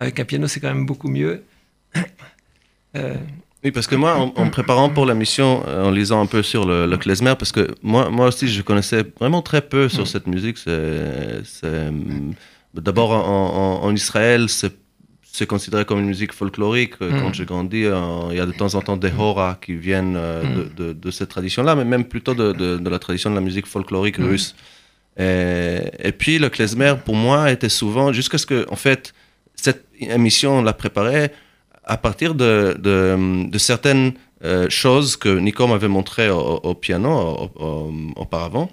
avec 0.00 0.20
un 0.20 0.24
piano, 0.24 0.46
c'est 0.46 0.60
quand 0.60 0.68
même 0.72 0.86
beaucoup 0.86 1.08
mieux. 1.08 1.42
Euh, 2.96 3.16
Oui, 3.64 3.70
parce 3.72 3.86
que 3.86 3.96
moi, 3.96 4.14
en, 4.16 4.32
en 4.36 4.44
me 4.44 4.50
préparant 4.50 4.90
pour 4.90 5.06
la 5.06 5.14
mission, 5.14 5.64
euh, 5.66 5.84
en 5.84 5.90
lisant 5.90 6.20
un 6.20 6.26
peu 6.26 6.42
sur 6.42 6.64
le, 6.66 6.86
le 6.86 6.96
klezmer, 6.98 7.34
parce 7.38 7.50
que 7.50 7.74
moi, 7.82 8.10
moi 8.10 8.26
aussi, 8.28 8.46
je 8.46 8.62
connaissais 8.62 9.04
vraiment 9.18 9.42
très 9.42 9.62
peu 9.62 9.88
sur 9.88 10.02
Mm. 10.04 10.06
cette 10.06 10.26
musique. 10.26 10.58
C'est, 10.58 11.90
d'abord, 12.74 13.10
en, 13.12 13.22
en- 13.22 13.84
en 13.84 13.94
Israël, 13.94 14.48
c'est, 14.48 14.74
c'est 15.36 15.46
considéré 15.54 15.84
comme 15.84 15.98
une 16.04 16.06
musique 16.14 16.32
folklorique. 16.40 16.94
Euh, 17.02 17.10
Mm. 17.10 17.20
Quand 17.20 17.32
j'ai 17.36 17.44
grandi, 17.52 17.82
euh, 17.84 18.30
il 18.30 18.36
y 18.36 18.40
a 18.40 18.46
de 18.46 18.56
temps 18.62 18.72
en 18.78 18.82
temps 18.86 18.96
des 19.06 19.12
horas 19.18 19.54
qui 19.64 19.74
viennent 19.88 20.16
euh, 20.16 20.42
Mm. 20.44 20.54
de, 20.58 20.64
de- 20.84 20.92
de 21.04 21.10
cette 21.16 21.30
tradition-là, 21.36 21.72
mais 21.78 21.84
même 21.94 22.04
plutôt 22.14 22.34
de, 22.42 22.46
la 22.94 22.98
tradition 23.06 23.30
de 23.30 23.34
la 23.34 23.40
musique 23.48 23.66
folklorique 23.74 24.18
Mm. 24.20 24.26
russe. 24.30 24.48
Et, 25.18 25.78
et 26.08 26.12
puis, 26.12 26.38
le 26.44 26.48
klezmer, 26.54 26.94
pour 27.06 27.16
moi, 27.26 27.50
était 27.50 27.68
souvent, 27.82 28.12
jusqu'à 28.12 28.38
ce 28.38 28.46
que, 28.46 28.64
en 28.70 28.76
fait, 28.86 29.12
cette 29.64 29.84
émission, 30.00 30.50
on 30.58 30.62
l'a 30.62 30.72
préparée 30.72 31.26
à 31.84 31.96
partir 32.06 32.34
de, 32.34 32.76
certaines 33.58 34.12
euh, 34.44 34.68
choses 34.70 35.16
que 35.16 35.30
Nico 35.46 35.66
m'avait 35.66 35.88
montrées 35.98 36.30
au, 36.30 36.60
au 36.70 36.74
piano 36.74 37.10
au- 37.10 37.50
au- 37.64 37.92
auparavant 38.22 38.68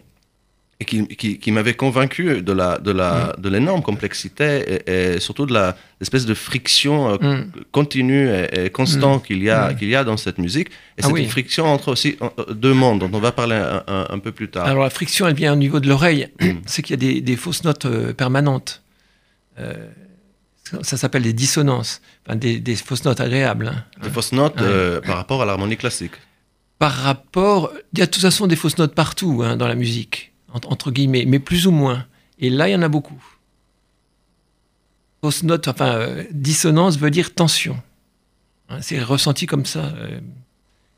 et 0.81 0.85
qui, 0.85 1.07
qui, 1.19 1.37
qui 1.37 1.51
m'avaient 1.51 1.75
convaincu 1.85 2.41
de 2.41 2.53
la 2.61 2.77
de 2.79 2.91
la 2.91 3.35
de 3.37 3.49
l'énorme 3.49 3.83
complexité 3.83 4.47
et, 4.87 5.13
et 5.15 5.19
surtout 5.19 5.45
de 5.45 5.53
la 5.53 5.77
l'espèce 5.99 6.25
de 6.25 6.33
friction 6.33 6.97
euh, 7.13 7.17
mm. 7.21 7.51
continue 7.71 8.25
et, 8.29 8.65
et 8.65 8.69
constante 8.71 9.23
qu'il 9.25 9.41
y 9.43 9.49
a 9.49 9.61
Mm. 9.71 9.75
qu'il 9.77 9.89
y 9.89 9.95
a 9.95 10.03
dans 10.03 10.17
cette 10.17 10.39
musique 10.39 10.69
et 10.69 11.01
Ah 11.03 11.07
c'est 11.07 11.13
oui. 11.13 11.23
une 11.23 11.29
friction 11.29 11.65
entre 11.67 11.89
aussi 11.89 12.17
euh, 12.21 12.53
deux 12.65 12.73
mondes 12.73 12.99
dont 12.99 13.11
on 13.13 13.19
va 13.19 13.31
parler 13.31 13.55
un, 13.55 13.83
un- 13.87 14.07
un 14.09 14.19
peu 14.19 14.31
plus 14.31 14.49
tard. 14.49 14.65
Alors 14.65 14.83
la 14.83 14.89
friction, 14.89 15.27
elle 15.27 15.35
vient 15.35 15.53
au 15.53 15.61
niveau 15.65 15.79
de 15.79 15.87
l'oreille. 15.87 16.27
c'est 16.65 16.81
qu'il 16.81 16.93
y 16.95 16.99
a 16.99 17.03
des, 17.13 17.21
des 17.21 17.35
fausses 17.37 17.63
notes 17.63 17.85
euh, 17.85 18.13
permanentes. 18.13 18.81
Euh, 19.59 19.87
ça 20.81 20.95
s'appelle 20.97 21.23
des 21.23 21.33
dissonances, 21.33 22.01
Enfin, 22.25 22.37
des, 22.37 22.59
des 22.59 22.75
fausses 22.75 23.03
notes 23.05 23.19
agréables. 23.19 23.67
hein. 23.67 23.83
des 24.03 24.09
fausses 24.09 24.31
notes 24.31 24.61
par 25.05 25.17
rapport 25.17 25.41
à 25.41 25.45
l'harmonie 25.45 25.77
classique. 25.77 26.13
Par 26.79 26.93
rapport, 26.93 27.71
il 27.93 27.99
y 27.99 28.01
a 28.01 28.05
de 28.05 28.11
toute 28.11 28.21
façon 28.23 28.47
des 28.47 28.55
fausses 28.55 28.77
notes 28.79 28.95
partout 28.95 29.41
hein, 29.45 29.55
dans 29.57 29.67
la 29.67 29.75
musique, 29.75 30.30
entre 30.53 30.91
guillemets, 30.91 31.25
mais 31.25 31.39
plus 31.39 31.67
ou 31.67 31.71
moins. 31.71 32.05
Et 32.39 32.49
là, 32.49 32.67
il 32.67 32.71
y 32.71 32.75
en 32.75 32.81
a 32.81 32.89
beaucoup. 32.89 33.21
Fausse 35.21 35.43
note, 35.43 35.67
enfin, 35.67 35.95
euh, 35.95 36.23
dissonance 36.31 36.97
veut 36.97 37.11
dire 37.11 37.33
tension. 37.33 37.77
Hein, 38.69 38.79
c'est 38.81 39.01
ressenti 39.01 39.45
comme 39.45 39.65
ça 39.65 39.85
euh, 39.97 40.19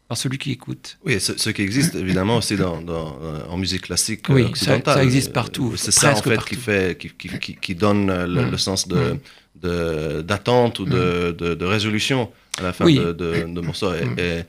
par 0.08 0.18
celui 0.18 0.38
qui 0.38 0.52
écoute. 0.52 0.98
Oui, 1.06 1.20
ce, 1.20 1.38
ce 1.38 1.50
qui 1.50 1.62
existe 1.62 1.96
évidemment 1.96 2.38
aussi 2.38 2.56
dans, 2.56 2.82
dans, 2.82 3.18
euh, 3.22 3.42
en 3.50 3.58
musique 3.58 3.82
classique 3.82 4.26
Oui, 4.30 4.44
ça- 4.44 4.50
occidentale. 4.50 4.94
ça 4.96 5.04
existe 5.04 5.34
partout, 5.34 5.74
C'est 5.76 5.92
ça 5.92 6.14
en 6.14 6.16
fait 6.16 6.36
partout. 6.36 6.50
qui 6.50 6.56
fait, 6.56 6.98
qui, 6.98 7.10
qui, 7.10 7.40
qui, 7.40 7.56
qui 7.56 7.76
donne 7.76 8.08
le, 8.08 8.46
Mm. 8.46 8.52
le 8.52 8.58
sens 8.58 8.88
de 8.88 9.18
de- 9.62 10.22
d'attente 10.22 10.80
ou 10.80 10.86
de, 10.86 11.34
de, 11.38 11.54
de 11.54 11.66
résolution 11.66 12.30
à 12.58 12.64
la 12.64 12.74
fin 12.74 12.84
Oui. 12.86 12.96
de, 12.98 13.14
de, 13.14 13.62
morceaux. 13.62 13.94
Et- 13.94 14.04
Mm. 14.06 14.20
et- 14.20 14.44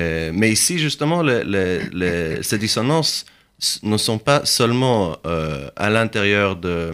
et- 0.00 0.32
mais 0.32 0.50
ici 0.52 0.78
justement, 0.78 1.22
les, 1.22 1.44
les, 1.44 1.88
les- 1.92 2.42
ces 2.42 2.58
dissonances 2.58 3.24
ne 3.82 3.96
sont 3.96 4.18
pas 4.18 4.44
seulement 4.44 5.16
euh, 5.26 5.68
à 5.76 5.90
l'intérieur 5.90 6.56
de, 6.56 6.92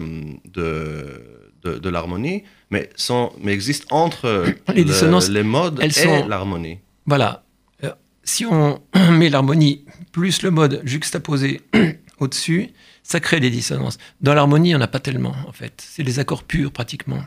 de, 0.53 1.21
de, 1.63 1.77
de 1.79 1.89
l'harmonie, 1.89 2.43
mais, 2.69 2.89
sont, 2.95 3.31
mais 3.41 3.53
existent 3.53 3.87
entre 3.95 4.45
Les 4.73 4.83
le- 4.83 5.31
les 5.33 5.43
modes 5.43 5.79
elles 5.81 5.89
et 5.89 5.93
sont- 5.93 6.27
l'harmonie. 6.27 6.79
Voilà. 7.05 7.43
Euh, 7.83 7.91
si 8.23 8.45
on 8.45 8.81
met 9.11 9.29
l'harmonie 9.29 9.85
plus 10.11 10.41
le 10.41 10.51
mode 10.51 10.81
juxtaposé 10.83 11.61
au-dessus, 12.19 12.69
ça 13.03 13.19
crée 13.21 13.39
des 13.39 13.49
dissonances. 13.49 13.97
Dans 14.19 14.33
l'harmonie, 14.33 14.75
on 14.75 14.79
n'a 14.79 14.87
pas 14.87 14.99
tellement, 14.99 15.35
en 15.47 15.53
fait. 15.53 15.81
C'est 15.87 16.03
des 16.03 16.19
accords 16.19 16.43
purs, 16.43 16.71
pratiquement. 16.71 17.21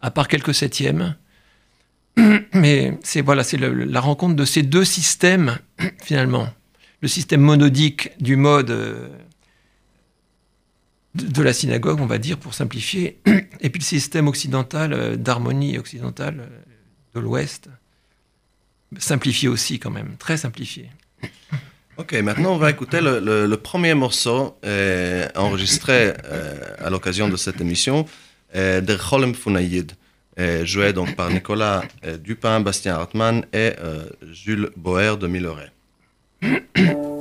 À 0.00 0.10
part 0.10 0.28
quelques 0.28 0.54
septièmes. 0.54 1.16
Mais 2.54 2.98
c'est 3.04 3.20
voilà, 3.20 3.44
c'est 3.44 3.58
la 3.58 4.00
rencontre 4.00 4.34
de 4.34 4.44
ces 4.44 4.62
deux 4.62 4.84
systèmes, 4.84 5.58
finalement. 6.02 6.48
Le 7.00 7.08
système 7.08 7.40
monodique 7.40 8.10
du 8.20 8.36
mode 8.36 8.70
euh, 8.70 9.08
de, 11.14 11.26
de 11.26 11.42
la 11.42 11.52
synagogue, 11.52 12.00
on 12.00 12.06
va 12.06 12.18
dire, 12.18 12.38
pour 12.38 12.54
simplifier, 12.54 13.20
et 13.60 13.70
puis 13.70 13.80
le 13.80 13.84
système 13.84 14.28
occidental, 14.28 14.92
euh, 14.92 15.16
d'harmonie 15.16 15.78
occidentale 15.78 16.40
euh, 16.40 16.58
de 17.14 17.20
l'Ouest 17.20 17.68
simplifié 18.98 19.48
aussi 19.48 19.78
quand 19.78 19.90
même, 19.90 20.16
très 20.18 20.38
simplifié. 20.38 20.88
Ok, 21.98 22.14
maintenant 22.14 22.54
on 22.54 22.58
va 22.58 22.70
écouter 22.70 23.00
le, 23.02 23.54
premier 23.56 23.92
morceau 23.92 24.56
enregistré 25.34 26.14
à 26.78 26.88
l'occasion 26.88 27.28
de 27.28 27.36
cette 27.36 27.60
émission, 27.60 28.06
Der 28.54 28.98
Cholem 28.98 29.34
Funayid, 29.34 29.92
euh, 30.38 30.64
joué 30.64 30.94
donc 30.94 31.16
par 31.16 31.28
Nicolas 31.28 31.82
Dupin, 32.20 32.60
Bastien 32.60 32.94
Hartmann 32.94 33.44
et 33.52 33.72
Jules 34.32 34.70
Boer 34.76 35.18
de 35.18 35.26
Milleray. 35.26 35.70
Mm-hmm. 36.40 37.14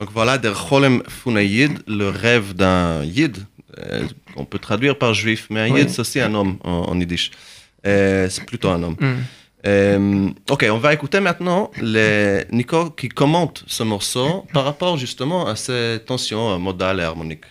Donc 0.00 0.10
voilà, 0.12 0.38
Der 0.38 0.54
Cholem 0.54 1.02
Funayid, 1.08 1.80
le 1.88 2.08
rêve 2.08 2.54
d'un 2.54 3.02
yid, 3.04 3.38
euh, 3.78 4.02
qu'on 4.36 4.44
peut 4.44 4.58
traduire 4.60 4.96
par 4.96 5.12
juif, 5.14 5.48
mais 5.50 5.60
un 5.68 5.72
Oui. 5.72 5.80
yid 5.80 5.90
c'est 5.90 6.00
aussi 6.00 6.20
un 6.20 6.34
homme 6.34 6.58
en, 6.62 6.70
en 6.90 7.00
yiddish. 7.00 7.30
Euh, 7.86 8.28
c'est 8.30 8.44
plutôt 8.44 8.68
un 8.68 8.82
homme. 8.82 8.96
Mm. 9.00 9.14
Euh, 9.66 10.28
ok, 10.50 10.66
on 10.70 10.78
va 10.78 10.94
écouter 10.94 11.18
maintenant 11.18 11.70
les 11.82 12.44
Nico 12.52 12.90
qui 12.90 13.08
commente 13.08 13.64
ce 13.66 13.82
morceau 13.82 14.46
par 14.52 14.64
rapport 14.64 14.96
justement 14.96 15.48
à 15.48 15.56
ces 15.56 15.98
tensions 16.06 16.58
modales 16.60 17.00
et 17.00 17.02
harmoniques. 17.02 17.44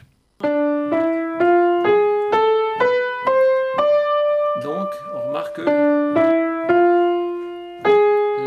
Donc, 4.63 4.87
on 5.13 5.27
remarque 5.27 5.55
que 5.57 5.61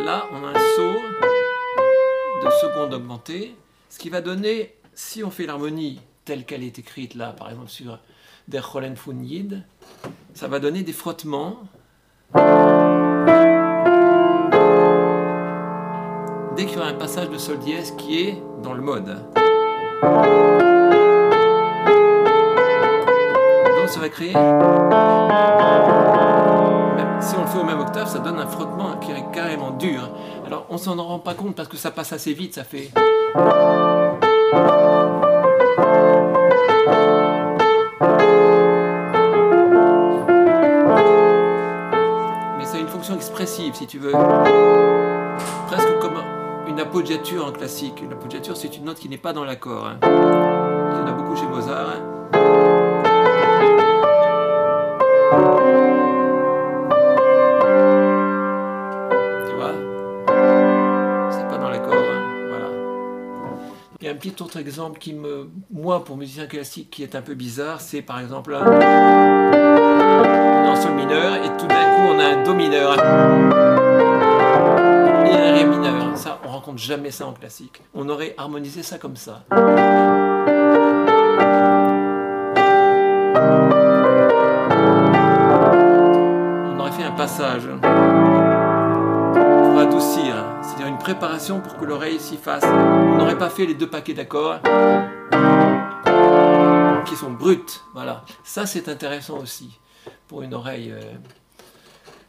là, 0.04 0.26
on 0.32 0.44
a 0.46 0.48
un 0.48 0.60
saut 0.76 1.02
de 2.44 2.50
seconde 2.62 2.94
augmentée, 2.94 3.54
qui 4.00 4.08
va 4.08 4.22
donner, 4.22 4.74
si 4.94 5.22
on 5.22 5.30
fait 5.30 5.44
l'harmonie 5.44 6.00
telle 6.24 6.46
qu'elle 6.46 6.64
est 6.64 6.78
écrite 6.78 7.14
là, 7.14 7.34
par 7.34 7.50
exemple 7.50 7.68
sur 7.68 7.98
Der 8.48 8.64
Cholen 8.64 8.96
Fun 8.96 9.22
Yid, 9.22 9.62
ça 10.32 10.48
va 10.48 10.58
donner 10.58 10.82
des 10.82 10.94
frottements. 10.94 11.58
Dès 16.56 16.64
qu'il 16.64 16.76
y 16.76 16.78
aura 16.78 16.88
un 16.88 16.94
passage 16.94 17.28
de 17.28 17.36
sol 17.36 17.58
dièse 17.58 17.92
qui 17.98 18.22
est 18.22 18.42
dans 18.62 18.72
le 18.72 18.80
mode. 18.80 19.18
Donc 23.76 23.88
ça 23.90 24.00
va 24.00 24.08
créer 24.08 24.32
si 27.20 27.36
on 27.36 27.42
le 27.42 27.46
fait 27.46 27.58
au 27.58 27.64
même 27.64 27.80
octave, 27.80 28.08
ça 28.08 28.18
donne 28.18 28.38
un 28.38 28.46
frottement 28.46 28.96
qui 28.96 29.12
est 29.12 29.30
carrément 29.30 29.72
dur. 29.72 30.10
Alors 30.46 30.64
on 30.70 30.78
s'en 30.78 30.96
rend 30.96 31.18
pas 31.18 31.34
compte 31.34 31.54
parce 31.54 31.68
que 31.68 31.76
ça 31.76 31.90
passe 31.90 32.14
assez 32.14 32.32
vite, 32.32 32.54
ça 32.54 32.64
fait. 32.64 32.90
Mais 42.58 42.64
ça 42.64 42.76
a 42.76 42.80
une 42.80 42.88
fonction 42.88 43.14
expressive, 43.14 43.74
si 43.74 43.86
tu 43.86 43.98
veux. 43.98 44.12
Presque 45.68 45.98
comme 46.00 46.18
une 46.68 46.80
appoggiature 46.80 47.46
en 47.46 47.52
classique. 47.52 48.02
Une 48.02 48.12
appoggiature, 48.12 48.56
c'est 48.56 48.76
une 48.76 48.84
note 48.84 48.98
qui 48.98 49.08
n'est 49.08 49.18
pas 49.18 49.32
dans 49.32 49.44
l'accord. 49.44 49.86
hein. 49.86 49.96
Il 50.02 50.08
y 50.98 51.02
en 51.02 51.06
a 51.06 51.12
beaucoup 51.12 51.36
chez 51.36 51.46
Mozart. 51.46 51.88
hein. 51.90 52.09
Autre 64.50 64.58
exemple 64.58 64.98
qui 64.98 65.14
me, 65.14 65.48
moi, 65.70 66.04
pour 66.04 66.16
musicien 66.16 66.46
classique, 66.46 66.90
qui 66.90 67.04
est 67.04 67.14
un 67.14 67.22
peu 67.22 67.34
bizarre, 67.34 67.80
c'est 67.80 68.02
par 68.02 68.18
exemple 68.18 68.52
un, 68.52 68.66
on 70.64 70.68
en 70.68 70.74
sol 70.74 70.94
mineur 70.94 71.36
et 71.36 71.56
tout 71.56 71.68
d'un 71.68 71.76
coup 71.76 72.02
on 72.08 72.18
a 72.18 72.24
un 72.24 72.42
do 72.42 72.52
mineur 72.52 72.94
et 72.94 73.00
un 75.36 75.52
ré 75.52 75.64
mineur. 75.64 76.16
Ça, 76.16 76.40
on 76.44 76.48
rencontre 76.48 76.78
jamais 76.78 77.12
ça 77.12 77.28
en 77.28 77.32
classique. 77.32 77.80
On 77.94 78.08
aurait 78.08 78.34
harmonisé 78.36 78.82
ça 78.82 78.98
comme 78.98 79.14
ça. 79.14 79.44
On 79.52 79.56
aurait 86.76 86.90
fait 86.90 87.04
un 87.04 87.12
passage 87.16 87.68
pour 91.14 91.76
que 91.76 91.84
l'oreille 91.84 92.20
s'y 92.20 92.36
fasse. 92.36 92.64
On 92.64 93.16
n'aurait 93.16 93.38
pas 93.38 93.50
fait 93.50 93.66
les 93.66 93.74
deux 93.74 93.88
paquets 93.88 94.14
d'accords 94.14 94.60
qui 97.04 97.16
sont 97.16 97.30
bruts. 97.30 97.80
Voilà. 97.94 98.24
Ça, 98.44 98.66
c'est 98.66 98.88
intéressant 98.88 99.38
aussi 99.38 99.78
pour 100.28 100.42
une 100.42 100.54
oreille, 100.54 100.92
euh, 100.92 101.00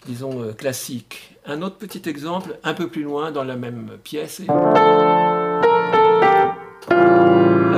disons, 0.07 0.41
euh, 0.41 0.53
classique. 0.53 1.37
Un 1.45 1.61
autre 1.61 1.77
petit 1.77 2.09
exemple, 2.09 2.57
un 2.63 2.73
peu 2.73 2.87
plus 2.87 3.03
loin 3.03 3.31
dans 3.31 3.43
la 3.43 3.55
même 3.55 3.97
pièce. 4.03 4.39
Là 4.39 4.53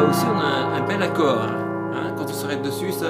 aussi, 0.10 0.26
on 0.26 0.40
a 0.40 0.78
un, 0.78 0.82
bel 0.88 1.02
accord. 1.04 1.42
hein. 1.42 2.14
Quand 2.18 2.26
on 2.26 2.34
s'arrête 2.34 2.62
dessus, 2.62 2.92
ça. 2.92 3.10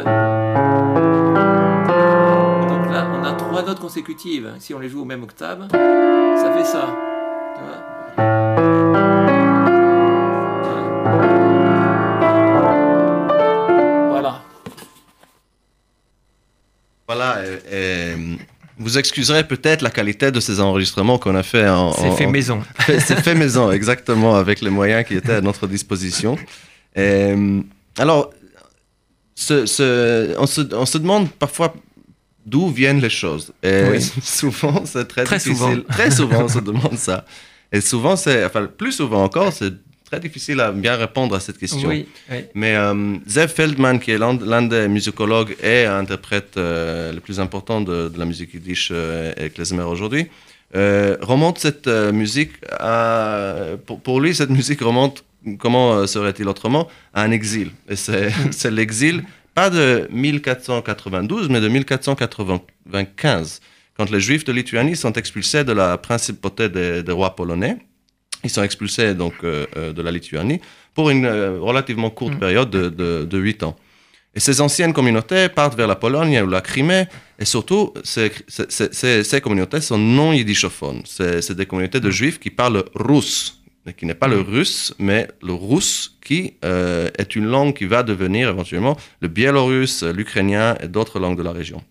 Donc 2.68 2.92
là, 2.92 3.08
on 3.14 3.24
a 3.24 3.34
trois 3.34 3.62
notes 3.64 3.80
consécutives. 3.80 4.52
Si 4.60 4.74
on 4.74 4.80
les 4.80 4.90
joue 4.90 5.02
au 5.02 5.06
même 5.06 5.24
octave, 5.24 5.68
ça 5.72 6.52
fait 6.56 6.66
ça. 6.66 6.88
Voilà. 14.10 14.42
Voilà, 17.08 17.38
vous 18.80 18.98
excuserez 18.98 19.44
peut-être 19.48 19.82
la 19.82 19.90
qualité 19.92 20.32
de 20.32 20.40
ces 20.40 20.60
enregistrements 20.60 21.18
qu'on 21.20 21.36
a 21.36 21.44
fait 21.44 21.68
en. 21.70 21.92
C'est 21.94 22.12
fait 22.12 22.26
en- 22.26 22.32
maison. 22.32 22.64
C'est 22.88 23.20
fait 23.22 23.36
maison, 23.36 23.72
exactement, 23.80 24.36
avec 24.36 24.62
les 24.62 24.70
moyens 24.70 25.06
qui 25.08 25.16
étaient 25.16 25.34
à 25.36 25.42
notre 25.42 25.68
disposition. 25.68 26.38
Et, 26.96 27.34
alors, 27.98 28.32
ce- 29.36 29.66
ce- 29.66 30.36
on, 30.40 30.48
se, 30.48 30.62
on 30.74 30.86
se 30.86 30.98
demande 30.98 31.30
parfois 31.32 31.74
d'où 32.46 32.70
viennent 32.70 33.00
les 33.02 33.10
choses. 33.10 33.54
Et 33.62 33.84
Oui. 33.92 34.02
souvent, 34.24 34.84
c'est 34.86 35.08
très, 35.08 35.24
Très 35.24 35.38
difficile. 35.38 35.56
souvent. 35.58 35.82
Très 35.90 36.12
souvent, 36.12 36.44
on 36.44 36.48
se 36.50 36.60
demande 36.60 36.98
ça. 36.98 37.26
Et 37.74 37.82
souvent, 37.82 38.16
c'est, 38.16 38.46
enfin, 38.46 38.66
plus 38.66 38.94
souvent 38.94 39.24
encore, 39.24 39.52
c'est 39.52 39.74
très 40.06 40.20
difficile 40.20 40.60
à 40.60 40.72
bien 40.72 40.96
répondre 40.96 41.36
à 41.36 41.40
cette 41.40 41.58
question. 41.58 41.90
Oui, 41.90 42.08
oui. 42.32 42.46
Mais 42.54 42.76
euh, 42.76 43.18
Zev 43.28 43.48
Feldman, 43.48 44.00
qui 44.00 44.12
est 44.12 44.20
l'un 44.20 44.62
des 44.62 44.88
musicologues 44.88 45.56
et 45.62 45.86
interprète 45.86 46.56
euh, 46.58 47.12
le 47.12 47.20
plus 47.20 47.40
important 47.40 47.82
de, 47.82 48.10
de 48.10 48.20
la 48.20 48.26
musique 48.26 48.54
yiddish 48.54 48.90
euh, 48.92 49.34
et 49.38 49.50
klezmer 49.50 49.84
aujourd'hui, 49.84 50.28
euh, 50.76 51.18
remonte 51.22 51.60
cette 51.60 51.88
euh, 51.88 52.12
musique 52.12 52.54
à... 52.80 53.56
Pour, 53.86 54.00
pour 54.02 54.20
lui, 54.22 54.34
cette 54.34 54.50
musique 54.50 54.82
remonte, 54.82 55.24
comment 55.60 55.94
euh, 55.94 56.08
serait-il 56.08 56.48
autrement, 56.48 56.88
à 57.14 57.22
un 57.24 57.32
exil. 57.32 57.70
Et 57.90 57.96
c'est 57.96 58.32
c'est 58.52 58.72
l'exil, 58.72 59.24
pas 59.54 59.70
de 59.70 60.08
1492, 60.12 61.50
mais 61.50 61.62
de 61.62 61.68
1495, 61.68 63.62
quand 63.98 64.10
les 64.12 64.20
Juifs 64.20 64.44
de 64.46 64.52
Lituanie 64.52 64.96
sont 64.96 65.14
expulsés 65.14 65.64
de 65.64 65.72
la 65.74 65.98
principauté 65.98 66.70
des, 66.70 67.04
des 67.04 67.12
rois 67.12 67.36
polonais. 67.36 67.78
Ils 68.44 68.50
sont 68.50 68.64
expulsés 68.64 69.14
donc 69.14 69.34
euh, 69.44 69.66
euh, 69.78 69.94
de 69.94 70.02
la 70.02 70.12
Lituanie 70.12 70.60
pour 70.94 71.10
une 71.10 71.26
euh, 71.26 71.60
relativement 71.60 72.10
courte 72.10 72.34
Mm. 72.36 72.40
période 72.40 72.70
de, 72.70 72.90
de, 72.90 73.24
de 73.26 73.38
8 73.38 73.64
ans. 73.64 73.76
Et 74.36 74.40
ces 74.40 74.62
anciennes 74.62 74.94
communautés 74.94 75.48
partent 75.48 75.76
vers 75.78 75.88
la 75.88 75.96
Pologne 75.96 76.42
ou 76.42 76.48
la 76.50 76.62
Crimée, 76.62 77.06
et 77.38 77.46
surtout, 77.46 77.94
ces, 78.04 78.32
ces- 78.48 78.66
ces- 78.70 78.92
ces- 78.92 79.24
ces 79.24 79.42
communautés 79.42 79.80
sont 79.80 79.98
non 80.00 80.34
yiddishophones. 80.34 81.04
C'est 81.06 81.52
des 81.56 81.68
communautés 81.68 82.00
de 82.00 82.10
juifs 82.10 82.40
qui 82.40 82.50
parlent 82.50 82.84
russe, 82.96 83.62
qui 83.96 84.06
n'est 84.08 84.16
pas 84.16 84.28
le 84.28 84.40
russe, 84.42 84.94
mais 84.98 85.28
le 85.44 85.54
russe, 85.54 86.18
qui 86.26 86.56
euh, 86.66 87.10
est 87.18 87.36
une 87.36 87.46
langue 87.46 87.76
qui 87.76 87.86
va 87.86 88.02
devenir 88.02 88.50
éventuellement 88.50 88.98
le 89.22 89.28
biélorusse, 89.28 90.02
l'ukrainien 90.04 90.76
et 90.82 90.88
d'autres 90.88 91.20
langues 91.20 91.38
de 91.38 91.44
la 91.44 91.52
région. 91.52 91.84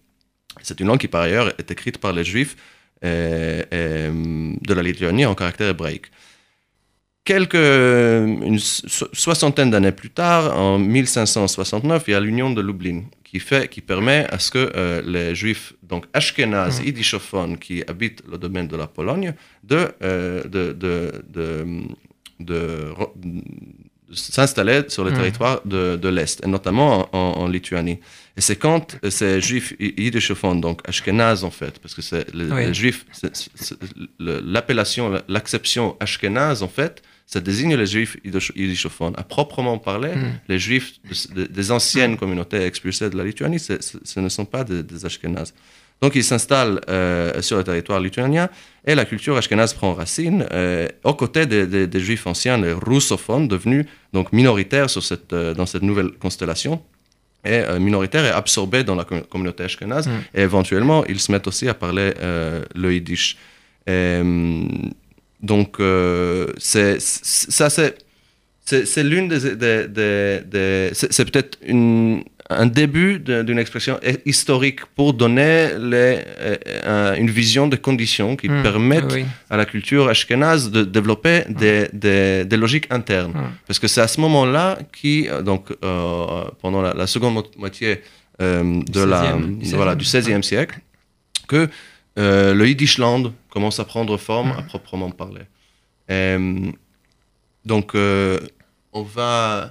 C'est 0.62 0.80
une 0.80 0.86
langue 0.88 0.98
qui, 0.98 1.08
par 1.08 1.22
ailleurs, 1.22 1.52
est 1.58 1.70
écrite 1.70 1.98
par 1.98 2.12
les 2.12 2.24
juifs 2.24 2.56
euh, 3.04 3.62
euh, 3.72 4.52
de 4.60 4.74
la 4.74 4.82
Lituanie 4.82 5.26
en 5.26 5.34
caractère 5.34 5.68
hébraïque. 5.70 6.06
Quelques, 7.24 7.54
une 7.54 8.58
so- 8.58 9.08
soixantaine 9.12 9.70
d'années 9.70 9.92
plus 9.92 10.10
tard, 10.10 10.58
en 10.58 10.78
1569, 10.78 12.04
il 12.08 12.10
y 12.10 12.14
a 12.14 12.20
l'union 12.20 12.50
de 12.50 12.60
Lublin 12.60 13.02
qui, 13.22 13.38
fait, 13.38 13.68
qui 13.68 13.80
permet 13.80 14.26
à 14.30 14.38
ce 14.40 14.50
que 14.50 14.72
euh, 14.74 15.00
les 15.06 15.34
juifs, 15.34 15.72
donc 15.84 16.06
ashkénazes, 16.12 16.80
Mhm. 16.80 16.86
yiddishophones, 16.86 17.58
qui 17.58 17.82
habitent 17.86 18.22
le 18.30 18.38
domaine 18.38 18.66
de 18.66 18.76
la 18.76 18.88
Pologne, 18.88 19.34
de, 19.62 19.94
s'installer 24.12 24.82
sur 24.88 25.04
le 25.04 25.10
Mhm. 25.10 25.16
territoire 25.16 25.60
de, 25.64 25.96
de 25.96 26.08
l'Est, 26.08 26.44
et 26.44 26.48
notamment 26.48 27.08
en, 27.14 27.18
en- 27.18 27.32
en 27.42 27.48
Lituanie. 27.48 27.98
Et 28.36 28.40
c'est 28.40 28.56
quand 28.56 28.96
euh, 29.04 29.10
ces 29.10 29.40
juifs 29.40 29.74
yiddishophones, 29.78 30.60
donc 30.60 30.80
ashkénazes 30.88 31.44
en 31.44 31.50
fait, 31.50 31.78
parce 31.80 31.94
que 31.94 32.00
c'est 32.02 32.32
les, 32.34 32.50
Oui. 32.50 32.66
les 32.66 32.74
juifs, 32.74 33.04
l'appellation, 34.18 35.20
l'acception 35.28 35.96
ashkénaze 36.00 36.62
en 36.62 36.68
fait, 36.68 37.02
ça 37.26 37.40
désigne 37.40 37.74
les 37.76 37.86
juifs 37.86 38.16
yiddish- 38.24 38.52
yiddishophones. 38.56 39.14
À 39.16 39.22
proprement 39.22 39.78
parler, 39.78 40.14
Mm. 40.14 40.32
les 40.48 40.58
juifs 40.58 40.94
de- 41.08 41.34
de- 41.42 41.46
des 41.46 41.70
anciennes 41.70 42.16
communautés 42.16 42.62
expulsées 42.64 43.10
de 43.10 43.16
la 43.16 43.24
Lituanie, 43.24 43.58
ce 43.60 44.20
ne 44.20 44.28
sont 44.28 44.44
pas 44.44 44.64
des, 44.64 44.82
des 44.82 45.04
ashkénazes. 45.06 45.54
Donc 46.02 46.16
ils 46.16 46.24
s'installent 46.24 46.80
euh, 46.88 47.40
sur 47.42 47.56
le 47.58 47.62
territoire 47.64 48.00
lituanien 48.00 48.48
et 48.84 48.96
la 48.96 49.04
culture 49.04 49.36
ashkénaze 49.36 49.72
prend 49.72 49.94
racine 49.94 50.44
euh, 50.50 50.88
aux 51.04 51.14
côtés 51.14 51.46
des, 51.46 51.64
des- 51.66 51.86
des 51.86 52.00
juifs 52.00 52.26
anciens, 52.26 52.58
les 52.58 52.72
russophones, 52.72 53.46
devenus 53.46 53.86
donc 54.12 54.32
minoritaires 54.32 54.90
sur 54.90 55.02
cette, 55.04 55.32
euh, 55.32 55.54
dans 55.54 55.64
cette 55.66 55.82
nouvelle 55.82 56.10
constellation 56.18 56.82
et 57.44 57.54
euh, 57.54 57.78
minoritaires 57.78 58.24
et 58.24 58.30
absorbés 58.30 58.84
dans 58.84 58.94
la 58.94 59.04
com- 59.04 59.22
communauté 59.28 59.64
ashkénaze. 59.64 60.06
Mm. 60.08 60.10
Et 60.34 60.40
éventuellement, 60.42 61.04
ils 61.06 61.18
se 61.20 61.32
mettent 61.32 61.46
aussi 61.48 61.68
à 61.68 61.74
parler 61.74 62.12
euh, 62.20 62.62
le 62.74 62.94
yiddish. 62.94 63.36
Et, 63.86 64.18
hum, 64.20 64.90
donc, 65.40 65.80
euh, 65.80 66.46
c'est, 66.58 67.00
ça, 67.00 67.68
c'est, 67.68 69.02
l'une 69.02 69.28
des. 69.28 69.56
des, 69.56 69.88
des- 69.88 70.90
c'est 70.94 71.24
peut-être 71.30 71.58
une, 71.66 72.22
un 72.58 72.66
début 72.66 73.18
d'une 73.18 73.58
expression 73.58 73.98
hi- 74.02 74.18
historique 74.26 74.84
pour 74.96 75.14
donner 75.14 75.68
les, 75.78 76.18
euh, 76.40 76.56
euh, 76.86 77.14
une 77.16 77.30
vision 77.30 77.66
des 77.68 77.78
conditions 77.78 78.36
qui 78.36 78.48
Hmm, 78.48 78.62
permettent 78.62 79.12
oui, 79.12 79.24
à 79.50 79.56
la 79.56 79.64
culture 79.64 80.08
ashkénaze 80.08 80.70
de 80.70 80.82
développer 80.84 81.44
des, 81.48 81.88
des- 81.92 82.44
des 82.44 82.56
logiques 82.56 82.88
internes. 82.90 83.32
Hmm. 83.32 83.50
Parce 83.66 83.78
que 83.78 83.88
c'est 83.88 84.00
à 84.00 84.08
ce 84.08 84.20
moment-là 84.20 84.78
qui, 84.96 85.28
euh, 85.28 85.42
donc, 85.42 85.62
euh, 85.70 86.44
pendant 86.60 86.82
la, 86.82 86.92
la 86.94 87.06
seconde 87.06 87.34
mo- 87.34 87.50
moitié 87.56 88.00
euh, 88.40 88.82
de 88.96 89.02
la, 89.02 89.22
16e, 89.34 89.58
du 89.58 89.74
voilà, 89.74 89.94
16e, 89.94 89.98
du 89.98 90.04
XVIe 90.04 90.42
siècle, 90.42 90.78
que 91.48 91.68
le 92.16 92.64
Yiddishland 92.66 93.32
commence 93.50 93.78
à 93.80 93.84
prendre 93.84 94.16
forme 94.18 94.50
Hmm. 94.52 94.58
à 94.58 94.62
proprement 94.62 95.10
parler. 95.10 95.42
Donc, 97.64 97.94
on, 97.94 99.02
va, 99.02 99.70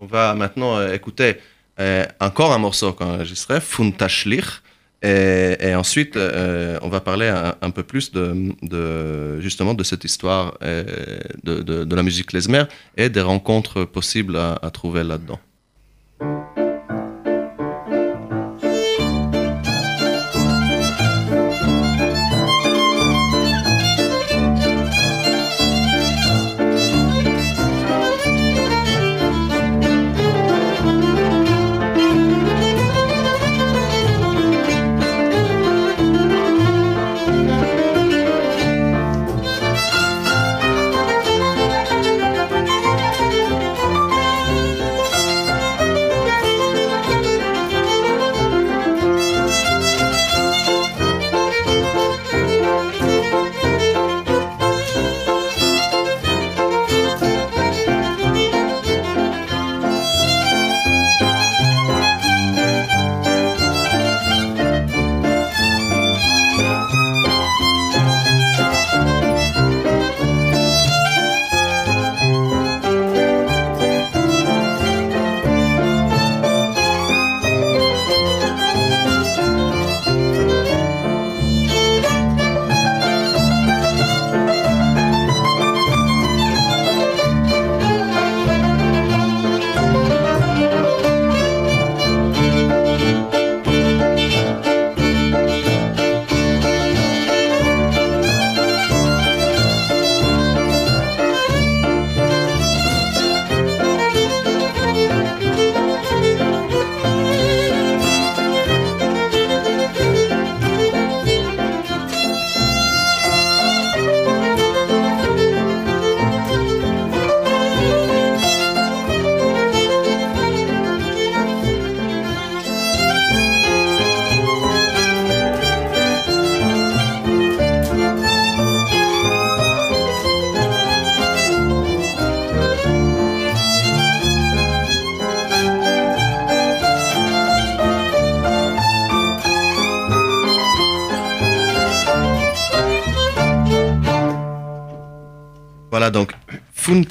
on 0.00 0.06
va 0.06 0.34
maintenant 0.34 0.72
écouter 0.92 1.36
euh, 1.80 2.04
encore 2.20 2.52
un 2.52 2.58
morceau 2.58 2.92
qu'on 2.92 3.06
a 3.06 3.14
enregistré, 3.14 3.60
Funtashlich. 3.60 4.62
Et, 5.02 5.74
ensuite, 5.74 6.16
euh, 6.16 6.78
on 6.82 6.90
va 6.90 7.00
parler 7.00 7.32
un, 7.62 7.70
peu 7.70 7.82
plus 7.82 8.12
de, 8.12 9.40
justement 9.40 9.72
de 9.72 9.82
cette 9.82 10.04
histoire 10.04 10.58
euh, 10.62 10.84
de, 11.42 11.62
de- 11.62 11.94
la 11.94 12.02
musique 12.02 12.26
klezmer 12.26 12.64
et 12.98 13.08
des 13.08 13.22
rencontres 13.22 13.86
possibles 13.86 14.36
à 14.36 14.70
trouver 14.70 15.02
là-dedans. 15.02 15.40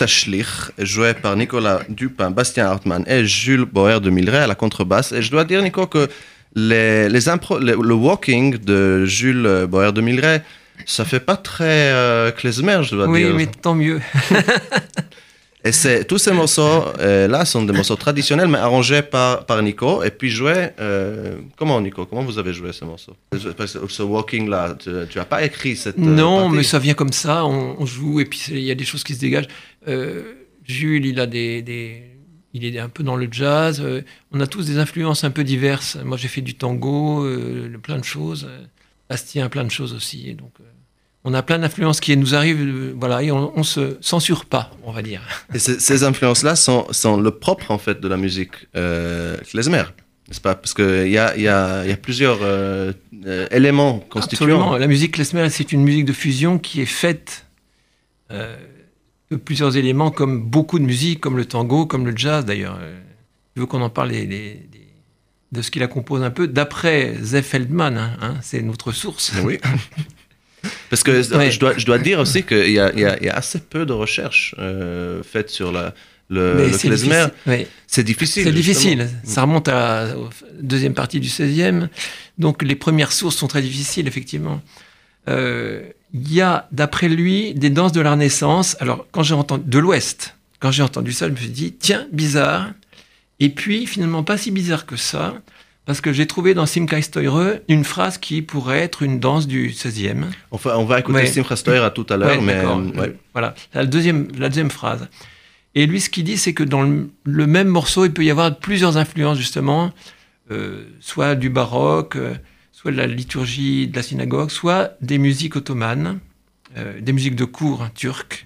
Funtashlich, 0.04 0.48
joué 0.78 1.14
par 1.14 1.36
Nicolas 1.36 1.82
Dupin, 1.90 2.32
Bastien 2.32 2.66
Hartmann 2.68 3.04
et 3.06 3.26
Jules 3.26 3.66
Boer 3.66 4.00
de 4.00 4.10
Milray 4.10 4.40
à 4.44 4.48
la 4.48 4.56
contrebasse. 4.56 5.12
Et 5.12 5.22
je 5.22 5.30
dois 5.30 5.44
dire, 5.44 5.62
Nico, 5.62 5.88
que 5.88 6.08
les, 6.56 7.10
les 7.10 7.28
impro- 7.28 7.60
le, 7.60 7.76
le 7.76 7.94
walking 7.94 8.58
de 8.60 9.04
Jules 9.06 9.66
Boer 9.70 9.92
de 9.92 10.00
Milray, 10.00 10.42
ça 10.86 11.04
fait 11.04 11.20
pas 11.20 11.36
très 11.36 11.92
euh, 11.92 12.32
klezmer, 12.32 12.80
je 12.84 12.96
dois 12.96 13.08
Oui, 13.10 13.26
dire. 13.26 13.36
mais 13.36 13.48
tant 13.48 13.76
mieux. 13.76 14.00
Et 15.65 15.74
c'est, 15.74 16.06
tous 16.06 16.17
ces 16.19 16.32
morceaux 16.32 16.86
euh, 17.00 17.28
là 17.28 17.43
sont 17.43 17.63
des 17.63 17.74
morceaux 17.74 17.98
traditionnels, 17.98 18.48
mais 18.48 18.58
arrangés 18.60 19.02
par, 19.02 19.45
par 19.45 19.62
Nico 19.62 20.04
et 20.04 20.10
puis 20.10 20.30
joués. 20.30 20.69
euh, 20.80 21.36
comment, 21.58 21.82
Nico 21.82 22.06
Comment 22.06 22.24
vous 22.24 22.38
avez 22.39 22.54
joué 22.54 22.72
ces 22.72 22.86
morceaux 22.86 23.15
Ce 23.34 24.02
walking-là, 24.02 24.76
tu 24.80 24.89
n'as 24.89 25.26
pas 25.26 25.43
écrit 25.43 25.76
cette. 25.76 25.98
euh, 26.00 26.02
Non, 26.02 26.43
partie? 26.43 26.56
mais 26.56 26.63
ça 26.63 26.80
vient 26.80 26.93
comme 26.93 27.12
ça, 27.12 27.45
on, 27.45 27.76
on 27.78 27.86
joue 27.86 28.22
et 28.22 28.26
puis 28.26 28.41
il 28.52 28.60
y 28.62 28.72
a 28.72 28.76
des 28.76 28.86
choses 28.86 29.04
qui 29.04 29.13
se 29.15 29.19
dégagent. 29.19 29.50
Euh, 29.89 30.34
Jules, 30.63 31.06
il 31.06 31.19
a 31.19 31.26
des, 31.26 31.62
des- 31.62 32.04
il 32.54 32.63
est 32.63 32.80
un 32.80 32.89
peu 32.89 33.04
dans 33.04 33.15
le 33.17 33.28
jazz. 33.30 33.84
on 34.32 34.39
a 34.39 34.48
tous 34.48 34.65
des 34.65 34.78
influences 34.78 35.24
un 35.24 35.32
peu 35.32 35.43
diverses. 35.43 35.98
Moi, 36.06 36.15
j'ai 36.17 36.28
fait 36.30 36.41
du 36.41 36.56
tango, 36.56 37.28
plein 37.84 37.98
de 38.00 38.04
choses. 38.06 38.48
Bastien, 39.10 39.50
plein 39.50 39.65
de 39.65 39.72
choses 39.72 39.93
aussi. 39.93 40.30
Et 40.30 40.34
donc, 40.36 40.54
on 41.23 41.34
a 41.34 41.43
plein 41.43 41.60
d'influences 41.60 41.99
qui 41.99 42.15
nous 42.15 42.34
arrivent, 42.34 42.62
euh, 42.62 42.93
voilà, 42.97 43.21
et 43.21 43.32
on, 43.32 43.58
on 43.58 43.63
se 43.63 43.97
censure 44.01 44.45
pas, 44.45 44.71
on 44.84 44.91
va 44.91 45.01
dire. 45.01 45.21
Et 45.53 45.60
ces, 45.60 45.79
ces 45.79 46.03
influences-là 46.03 46.55
sont, 46.55 46.88
sont 46.91 47.19
le 47.19 47.32
propre 47.32 47.71
en 47.71 47.77
fait 47.77 47.99
de 47.99 48.08
la 48.08 48.17
musique 48.17 48.51
euh, 48.75 49.38
klezmer, 49.49 49.84
n'est-ce 50.27 50.41
pas? 50.41 50.55
Parce 50.55 50.73
qu'il 50.73 51.10
y 51.10 51.17
a, 51.17 51.36
y, 51.38 51.91
y 51.91 51.95
plusieurs 51.95 52.39
euh, 52.41 52.93
euh, 53.25 53.47
éléments 53.51 53.99
constituants. 53.99 54.45
Absolument. 54.45 54.77
La 54.77 54.88
musique 54.88 55.15
klezmer, 55.15 55.49
c'est 55.49 55.71
une 55.71 55.84
musique 55.84 56.05
de 56.05 56.13
fusion 56.13 56.58
qui 56.58 56.82
est 56.82 56.86
faite 56.86 57.45
euh, 58.32 58.55
de 59.32 59.36
plusieurs 59.36 59.75
éléments, 59.75 60.12
comme 60.12 60.43
beaucoup 60.43 60.79
de 60.79 60.86
musique, 60.86 61.19
comme 61.19 61.36
le 61.36 61.45
tango, 61.45 61.86
comme 61.86 62.05
le 62.05 62.15
jazz 62.15 62.45
d'ailleurs. 62.45 62.79
Je 63.55 63.62
veux 63.62 63.67
qu'on 63.67 63.82
en 63.82 63.89
parle 63.89 64.12
de 64.12 65.62
ce 65.62 65.71
qui 65.71 65.79
la 65.79 65.88
compose 65.88 66.23
un 66.23 66.29
peu, 66.29 66.47
d'après 66.47 67.15
Zef 67.21 67.47
Feldman, 67.47 67.97
hein, 67.97 68.17
hein, 68.21 68.36
c'est 68.41 68.62
notre 68.62 68.91
source. 68.91 69.34
Oui. 69.43 69.58
Parce 70.89 71.04
que 71.04 71.22
je, 71.22 71.60
dois, 71.60 71.78
je 71.78 71.86
dois 71.86 71.98
dire 72.00 72.19
aussi 72.19 72.43
qu'il 72.43 72.72
y 72.72 72.80
a, 72.80 72.91
il 72.93 73.00
y, 73.00 73.06
a, 73.06 73.17
il 73.19 73.26
y 73.26 73.30
a 73.30 73.36
assez 73.36 73.60
peu 73.60 73.86
de 73.86 73.93
recherches 73.93 74.56
euh, 74.60 75.22
faites 75.24 75.50
sur 75.50 75.72
la, 75.72 75.93
le, 76.30 76.56
le 76.67 76.72
c'est 76.74 76.88
klezmer. 76.89 77.26
difficile. 78.04 78.43
C'est 78.43 78.52
difficile. 78.52 79.10
Ça 79.24 79.41
remonte 79.43 79.67
à 79.67 80.06
la 80.06 80.15
deuxième 80.62 80.93
partie 80.93 81.19
du 81.19 81.28
16e. 81.30 81.88
Donc 82.38 82.62
les 82.63 82.76
premières 82.76 83.12
sources 83.12 83.36
sont 83.36 83.48
très 83.48 83.62
difficiles, 83.62 84.08
effectivement. 84.08 84.62
Euh, 85.28 85.82
Il 86.13 86.32
y 86.34 86.41
a, 86.41 86.67
d'après 86.72 87.08
lui, 87.10 87.54
des 87.54 87.69
danses 87.69 87.91
de 87.91 88.02
la 88.02 88.12
Renaissance. 88.12 88.76
Alors, 88.80 89.06
quand 89.12 89.22
j'ai 89.24 89.36
entendu 89.36 89.63
de 89.67 89.80
l'Ouest, 89.80 90.36
quand 90.60 90.72
j'ai 90.72 90.82
entendu 90.84 91.12
ça, 91.13 91.28
je 91.28 91.32
me 91.34 91.38
suis 91.38 91.50
dit, 91.50 91.74
tiens, 91.74 92.08
bizarre. 92.12 92.72
Et 93.39 93.50
puis, 93.50 93.86
finalement, 93.86 94.24
pas 94.24 94.38
si 94.38 94.50
bizarre 94.52 94.86
que 94.86 94.95
ça, 94.98 95.36
parce 95.89 96.02
que 96.02 96.13
j'ai 96.13 96.28
trouvé 96.28 96.54
dans 96.54 96.67
Simkai 96.67 97.02
Steurer 97.02 97.63
une 97.67 97.84
phrase 97.84 98.19
qui 98.19 98.43
pourrait 98.43 98.78
être 98.78 99.02
une 99.02 99.19
danse 99.19 99.47
du 99.47 99.69
16e. 99.71 100.25
Enfin, 100.52 100.75
on 100.78 100.86
va 100.86 100.99
écouter 100.99 101.21
Ouais. 101.21 101.25
Simcha 101.25 101.56
Steuer 101.56 101.80
à 101.80 101.89
tout 101.89 102.06
à 102.12 102.17
l'heure, 102.17 102.30
Ouais, 102.30 102.39
mais 102.39 102.58
euh, 102.58 102.75
ouais. 102.91 103.15
Voilà, 103.34 103.56
la 103.73 103.88
deuxième, 103.88 104.28
la 104.38 104.49
deuxième 104.49 104.69
phrase. 104.69 105.10
Et 105.73 105.88
lui, 105.88 105.99
ce 105.99 106.12
qu'il 106.12 106.25
dit, 106.25 106.38
c'est 106.38 106.54
que 106.54 106.63
dans 106.63 106.84
le, 106.84 107.10
le 107.23 107.47
même 107.47 107.69
morceau, 107.69 108.06
il 108.06 108.12
peut 108.13 108.23
y 108.23 108.30
avoir 108.30 108.56
plusieurs 108.56 108.97
influences, 108.97 109.39
justement, 109.39 109.91
euh, 110.52 110.84
soit 110.99 111.34
du 111.34 111.49
baroque, 111.49 112.17
euh, 112.17 112.36
soit 112.71 112.91
de 112.91 112.97
la 112.97 113.08
liturgie 113.08 113.88
de 113.88 113.95
la 113.95 114.04
synagogue, 114.04 114.52
soit 114.52 114.91
des 115.02 115.17
musiques 115.17 115.56
ottomanes, 115.56 116.19
euh, 116.78 117.02
des 117.02 117.13
musiques 117.13 117.36
de 117.36 117.45
cour 117.45 117.88
turques. 117.95 118.45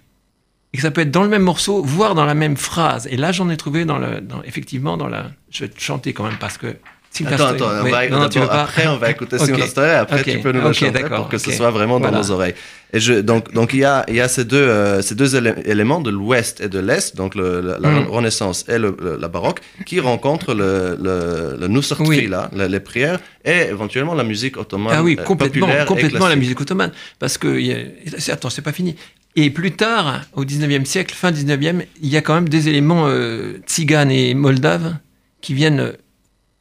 et 0.71 0.77
que 0.77 0.81
ça 0.81 0.91
peut 0.91 1.01
être 1.01 1.11
dans 1.11 1.23
le 1.23 1.29
même 1.29 1.43
morceau, 1.43 1.83
voire 1.83 2.15
dans 2.15 2.23
la 2.25 2.35
même 2.35 2.55
phrase. 2.55 3.05
Et 3.11 3.17
là, 3.17 3.33
j'en 3.33 3.49
ai 3.49 3.57
trouvé 3.57 3.83
dans, 3.83 3.99
effectivement 4.45 4.95
dans 4.95 5.09
la. 5.09 5.31
Je 5.49 5.65
vais 5.65 5.69
te 5.69 5.81
chanter 5.81 6.13
quand 6.13 6.23
même 6.23 6.37
parce 6.39 6.57
que. 6.57 6.77
Attends, 7.25 7.45
attends, 7.45 7.69
on 7.83 7.89
va, 7.89 8.09
non, 8.09 8.19
non, 8.21 8.49
après 8.49 8.87
on 8.87 8.97
va 8.97 9.11
écouter 9.11 9.35
okay. 9.35 9.45
Simple 9.45 9.67
Story, 9.67 9.89
après 9.91 10.21
okay. 10.21 10.31
tu 10.33 10.39
peux 10.39 10.51
nous 10.51 10.61
le 10.61 10.67
okay, 10.67 10.87
chanter 10.87 11.03
pour 11.03 11.29
que 11.29 11.37
ce 11.37 11.51
soit 11.51 11.69
vraiment 11.69 11.99
dans 11.99 12.11
nos 12.11 12.31
oreilles. 12.31 12.55
Et 12.91 12.99
je, 12.99 13.13
donc, 13.13 13.51
donc 13.53 13.73
il 13.73 13.79
y 13.79 13.85
a, 13.85 14.03
il 14.07 14.15
y 14.15 14.21
a 14.21 14.27
ces 14.27 14.45
deux, 14.45 14.57
euh, 14.57 15.01
ces 15.01 15.15
deux 15.15 15.35
éléments 15.35 15.99
de 15.99 16.09
l'Ouest 16.11 16.61
et 16.61 16.69
de 16.69 16.79
l'Est, 16.79 17.15
donc 17.15 17.35
le, 17.35 17.61
la, 17.61 17.79
la 17.79 17.89
mm. 17.89 18.07
Renaissance 18.07 18.65
et 18.67 18.77
le, 18.77 18.95
le, 19.01 19.17
la 19.17 19.27
baroque, 19.27 19.61
qui 19.85 19.99
rencontrent 19.99 20.53
le, 20.53 20.97
le, 21.01 21.57
le 21.59 21.67
Nusrat 21.67 22.03
oui. 22.03 22.27
là, 22.27 22.49
les, 22.53 22.79
prières, 22.79 23.19
et 23.45 23.67
éventuellement 23.69 24.13
la 24.13 24.23
musique 24.23 24.57
ottomane. 24.57 24.93
Ah 24.95 25.03
oui, 25.03 25.15
complètement, 25.15 25.67
populaire 25.67 25.85
complètement 25.85 26.27
et 26.27 26.29
la 26.29 26.35
musique 26.35 26.61
ottomane, 26.61 26.91
parce 27.19 27.37
que 27.37 27.59
y 27.59 27.73
a, 27.73 28.33
attends, 28.33 28.49
c'est 28.49 28.61
pas 28.61 28.73
fini. 28.73 28.95
Et 29.35 29.49
plus 29.49 29.71
tard, 29.71 30.21
au 30.33 30.45
19e 30.45 30.85
siècle, 30.85 31.15
fin 31.15 31.31
19e, 31.31 31.85
il 32.01 32.09
y 32.09 32.17
a 32.17 32.21
quand 32.21 32.35
même 32.35 32.49
des 32.49 32.69
éléments 32.69 33.05
euh, 33.07 33.57
tziganes 33.65 34.11
et 34.11 34.35
moldaves 34.35 34.95
qui 35.41 35.55
viennent 35.55 35.93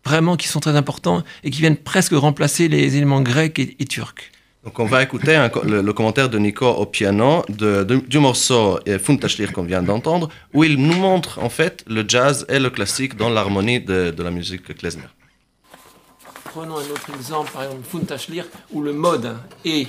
vraiment, 0.05 0.37
qui 0.37 0.49
sont 0.49 0.61
très 0.61 0.77
importants 0.77 1.23
et 1.45 1.51
qui 1.51 1.61
viennent 1.61 1.77
presque 1.77 2.13
remplacer 2.13 2.69
les 2.69 2.97
éléments 2.97 3.21
grecs 3.21 3.59
et, 3.59 3.77
et 3.79 3.85
turcs. 3.85 4.31
Donc 4.65 4.79
on 4.79 4.85
va 4.85 5.03
écouter 5.03 5.35
un, 5.35 5.51
le, 5.65 5.83
le, 5.83 5.93
commentaire 5.93 6.29
de 6.29 6.39
Nico 6.39 6.67
au 6.69 6.87
piano 6.87 7.45
de, 7.49 7.83
de, 7.83 7.97
du 7.97 8.19
morceau 8.21 8.79
Funtashlir 9.03 9.53
qu'on 9.53 9.65
vient 9.65 9.83
d'entendre, 9.83 10.29
où 10.55 10.63
il 10.63 10.77
nous 10.77 10.95
montre 10.95 11.41
en 11.41 11.49
fait 11.49 11.85
le 11.89 12.05
jazz 12.07 12.47
et 12.49 12.61
le 12.61 12.71
classique 12.71 13.17
dans 13.17 13.29
l'harmonie 13.29 13.81
de, 13.81 14.13
de, 14.13 14.23
la 14.23 14.31
musique 14.31 14.73
klezmer. 14.77 15.09
Prenons 16.45 16.77
un 16.77 16.91
autre 16.91 17.11
exemple, 17.17 17.51
par 17.51 17.65
exemple 17.65 17.83
Funtashlir, 17.91 18.45
où 18.71 18.83
le 18.83 18.93
mode 18.93 19.37
est 19.65 19.89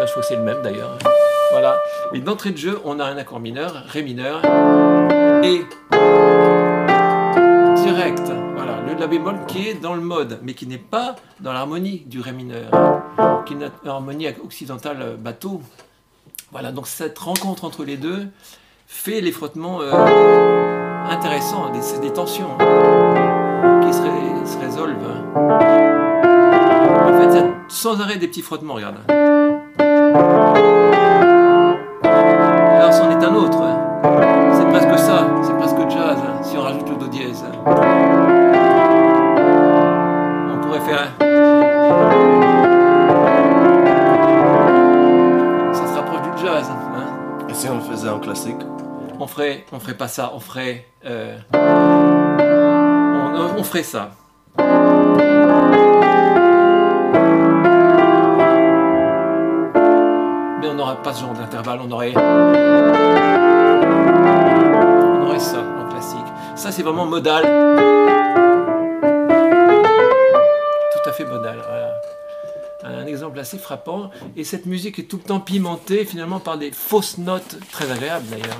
ben, 0.00 0.06
je 0.06 0.10
crois 0.12 0.22
que 0.22 0.28
c'est 0.28 0.36
le 0.36 0.42
même 0.42 0.62
d'ailleurs. 0.62 0.98
Voilà. 1.52 1.78
Mais 2.12 2.20
d'entrée 2.20 2.50
de 2.50 2.58
jeu, 2.58 2.80
on 2.84 3.00
a 3.00 3.04
un 3.04 3.16
accord 3.16 3.40
mineur, 3.40 3.84
Ré 3.88 4.02
mineur, 4.02 4.42
et 5.42 5.64
direct. 7.82 8.32
Voilà, 8.54 8.80
le 8.86 8.94
La 8.98 9.06
bémol 9.06 9.46
qui 9.46 9.68
est 9.68 9.74
dans 9.74 9.94
le 9.94 10.00
mode, 10.00 10.38
mais 10.42 10.54
qui 10.54 10.66
n'est 10.66 10.78
pas 10.78 11.16
dans 11.40 11.52
l'harmonie 11.52 12.02
du 12.06 12.20
Ré 12.20 12.32
mineur, 12.32 12.70
qui 13.46 13.54
est 13.54 13.56
une 13.56 13.70
harmonie 13.88 14.28
occidentale 14.44 15.16
bateau. 15.18 15.62
Voilà, 16.52 16.72
donc 16.72 16.86
cette 16.86 17.18
rencontre 17.18 17.64
entre 17.64 17.84
les 17.84 17.96
deux 17.96 18.28
fait 18.86 19.20
les 19.20 19.32
frottements 19.32 19.80
euh, 19.80 21.06
intéressants, 21.08 21.70
des, 21.70 21.80
des 22.00 22.12
tensions 22.12 22.58
qui 22.58 23.92
se, 23.92 24.02
se 24.52 24.58
résolvent. 24.58 24.96
En 25.36 27.18
fait, 27.18 27.28
il 27.28 27.34
y 27.34 27.38
a 27.38 27.46
sans 27.68 28.00
arrêt 28.00 28.16
des 28.18 28.26
petits 28.28 28.42
frottements, 28.42 28.74
regarde. 28.74 28.96
On 49.72 49.80
ferait 49.80 49.96
pas 49.96 50.08
ça, 50.08 50.32
on 50.34 50.40
ferait. 50.40 50.86
Euh, 51.04 51.38
on, 51.54 53.58
on 53.58 53.64
ferait 53.64 53.82
ça. 53.82 54.12
pas 61.02 61.12
ce 61.14 61.22
genre 61.22 61.34
d'intervalle, 61.34 61.80
on 61.82 61.90
aurait. 61.90 62.12
On 62.16 62.20
aurait 65.26 65.38
ça 65.38 65.60
en 65.60 65.88
classique. 65.88 66.18
Ça, 66.56 66.70
c'est 66.72 66.82
vraiment 66.82 67.06
modal. 67.06 67.44
Tout 70.92 71.08
à 71.08 71.12
fait 71.12 71.24
modal. 71.24 71.58
Un 72.84 73.06
exemple 73.06 73.38
assez 73.38 73.56
frappant. 73.58 74.10
Et 74.36 74.44
cette 74.44 74.66
musique 74.66 74.98
est 74.98 75.04
tout 75.04 75.16
le 75.16 75.22
temps 75.22 75.40
pimentée 75.40 76.04
finalement 76.04 76.40
par 76.40 76.58
des 76.58 76.72
fausses 76.72 77.16
notes 77.18 77.56
très 77.72 77.90
agréables 77.90 78.26
d'ailleurs. 78.26 78.58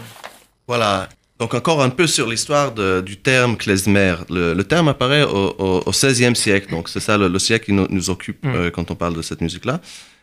Voilà. 0.71 1.09
Donc 1.41 1.53
encore 1.55 1.83
un 1.83 1.91
peu 1.91 2.07
sur 2.07 2.29
l'histoire 2.29 2.71
du 3.03 3.17
terme 3.17 3.57
klezmer. 3.57 4.15
Le, 4.31 4.55
le, 4.55 4.63
terme 4.63 4.87
apparaît 4.87 5.25
au, 5.25 5.83
XVIe 5.91 6.37
siècle, 6.37 6.71
donc 6.71 6.89
c'est 6.89 7.01
ça 7.01 7.19
le, 7.19 7.27
le, 7.27 7.41
siècle 7.41 7.65
qui 7.65 7.73
nous, 7.73 7.89
nous 7.91 8.09
occupe 8.09 8.45
mm. 8.45 8.55
euh, 8.55 8.71
quand 8.71 8.93
on 8.93 8.95
parle 8.95 9.17
de 9.17 9.23
cette 9.23 9.41
musique-là. 9.41 9.81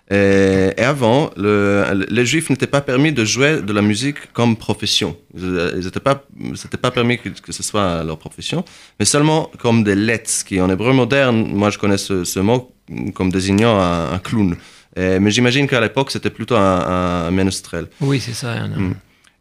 Et, 0.10 0.70
et, 0.78 0.84
avant, 0.84 1.32
le, 1.36 2.06
les 2.10 2.26
Juifs 2.26 2.50
n'étaient 2.50 2.74
pas 2.78 2.80
permis 2.80 3.12
de 3.12 3.26
jouer 3.26 3.62
de 3.62 3.74
la 3.74 3.82
musique 3.82 4.32
comme 4.32 4.56
profession. 4.56 5.18
Ils 5.36 5.84
n'étaient 5.84 6.00
pas, 6.00 6.24
c'était 6.56 6.78
pas 6.78 6.92
permis 6.92 7.18
que, 7.20 7.28
que, 7.28 7.52
ce 7.52 7.62
soit 7.62 8.02
leur 8.06 8.18
profession, 8.18 8.64
mais 9.00 9.06
seulement 9.06 9.52
comme 9.60 9.84
des 9.84 9.96
lettres, 9.96 10.46
qui 10.46 10.62
en 10.62 10.70
hébreu 10.70 10.94
moderne, 10.94 11.46
moi 11.62 11.72
je 11.72 11.78
connais 11.78 11.98
ce, 11.98 12.24
ce 12.24 12.40
mot 12.40 12.72
comme 13.16 13.32
désignant 13.34 13.78
un, 13.78 14.14
un 14.14 14.20
clown. 14.20 14.56
Et, 14.96 15.20
mais 15.20 15.30
j'imagine 15.30 15.68
qu'à 15.68 15.82
l'époque 15.82 16.10
c'était 16.10 16.30
plutôt 16.30 16.56
un, 16.56 16.80
un 17.28 17.32
ménestrel. 17.32 17.88
Oui, 18.00 18.22
c'est 18.22 18.38
ça. 18.44 18.52
Un, 18.54 18.70
mm. 18.70 18.96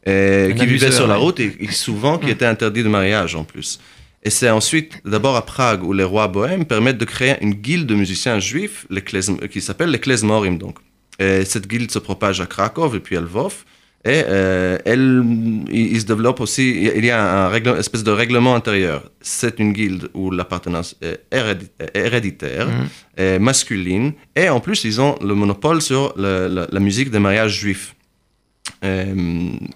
Et, 0.07 0.55
qui 0.57 0.67
vivait 0.67 0.93
sur 0.93 1.07
la 1.07 1.17
route 1.17 1.41
et, 1.41 1.57
et 1.61 1.71
souvent 1.73 2.19
qui 2.19 2.27
mm. 2.27 2.31
était 2.31 2.47
interdit 2.47 2.83
de 2.83 2.89
mariage 2.89 3.35
en 3.35 3.45
plus. 3.45 3.81
Et 4.23 4.31
c'est 4.31 4.51
ensuite, 4.51 5.01
d'abord 5.05 5.37
à 5.37 5.47
Prague, 5.47 5.85
où 5.85 5.93
les 5.93 6.03
rois 6.03 6.27
bohèmes 6.27 6.65
permettent 6.65 6.99
de 6.99 7.05
créer 7.05 7.37
une 7.43 7.55
guilde 7.55 7.87
de 7.87 7.95
musiciens 7.95 8.41
juifs 8.41 8.85
les 8.91 9.03
qui 9.03 9.61
s'appelle 9.61 9.91
les 9.91 10.01
klezmorim. 10.01 10.59
Donc. 10.59 10.79
Et 11.19 11.45
cette 11.45 11.69
guilde 11.69 11.91
se 11.91 11.99
propage 11.99 12.41
à 12.41 12.47
Krakow 12.47 12.93
et 12.95 13.01
puis 13.01 13.17
à 13.17 13.21
Lvov. 13.21 13.65
Et 14.05 14.23
euh, 14.29 14.79
elle, 14.85 15.25
il, 15.71 16.01
se 16.01 16.07
développe 16.07 16.41
aussi, 16.41 16.89
il 16.95 17.05
y 17.05 17.11
a 17.11 17.45
un 17.45 17.49
règle, 17.49 17.71
une 17.71 17.79
espèce 17.79 18.05
de 18.05 18.13
règlement 18.13 18.55
intérieur. 18.55 19.11
C'est 19.21 19.59
une 19.59 19.73
guilde 19.73 20.11
où 20.15 20.31
l'appartenance 20.31 20.97
est 21.03 21.25
héréditaire, 21.95 22.69
mmh. 22.69 22.89
est 23.17 23.39
masculine, 23.41 24.13
et 24.37 24.49
en 24.49 24.61
plus, 24.61 24.85
ils 24.85 25.01
ont 25.01 25.17
le 25.21 25.35
monopole 25.35 25.83
sur 25.83 26.15
le, 26.17 26.47
la, 26.47 26.69
la, 26.71 26.81
musique 26.81 27.11
des 27.11 27.19
mariages 27.19 27.59
juifs. 27.59 27.96
Et, 28.83 29.05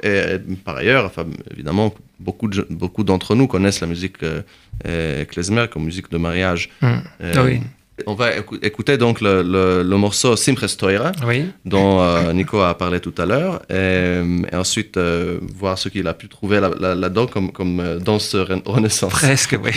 et, 0.02 0.38
par 0.64 0.76
ailleurs, 0.76 1.04
enfin, 1.06 1.26
évidemment, 1.50 1.94
beaucoup, 2.18 2.48
de, 2.48 2.66
beaucoup 2.70 3.04
d'entre 3.04 3.34
nous 3.34 3.46
connaissent 3.46 3.80
la 3.80 3.86
musique 3.86 4.22
euh, 4.22 5.24
klezmer 5.24 5.66
comme 5.70 5.84
musique 5.84 6.10
de 6.10 6.18
mariage. 6.18 6.70
Mmh. 6.80 6.86
Euh, 7.22 7.32
ah 7.36 7.42
oui. 7.44 7.60
On 8.06 8.14
va 8.14 8.30
écouter 8.62 8.96
donc 8.96 9.20
le, 9.20 9.42
le, 9.42 9.82
le 9.82 9.96
morceau 9.98 10.34
Teure, 10.34 11.12
oui. 11.26 11.44
dont 11.66 12.00
euh, 12.00 12.32
Nico 12.32 12.60
a 12.60 12.76
parlé 12.76 12.98
tout 12.98 13.12
à 13.18 13.26
l'heure, 13.26 13.60
et, 13.68 14.22
et, 14.50 14.56
ensuite 14.56 14.96
euh, 14.96 15.38
voir 15.54 15.76
ce 15.76 15.90
qu'il 15.90 16.08
a 16.08 16.14
pu 16.14 16.28
trouver 16.28 16.60
là-dedans 16.60 16.94
là, 16.94 17.08
là 17.08 17.26
comme, 17.30 17.52
comme 17.52 17.98
danse 17.98 18.34
renaissance. 18.36 19.12
Presque, 19.12 19.58
oui. 19.62 19.72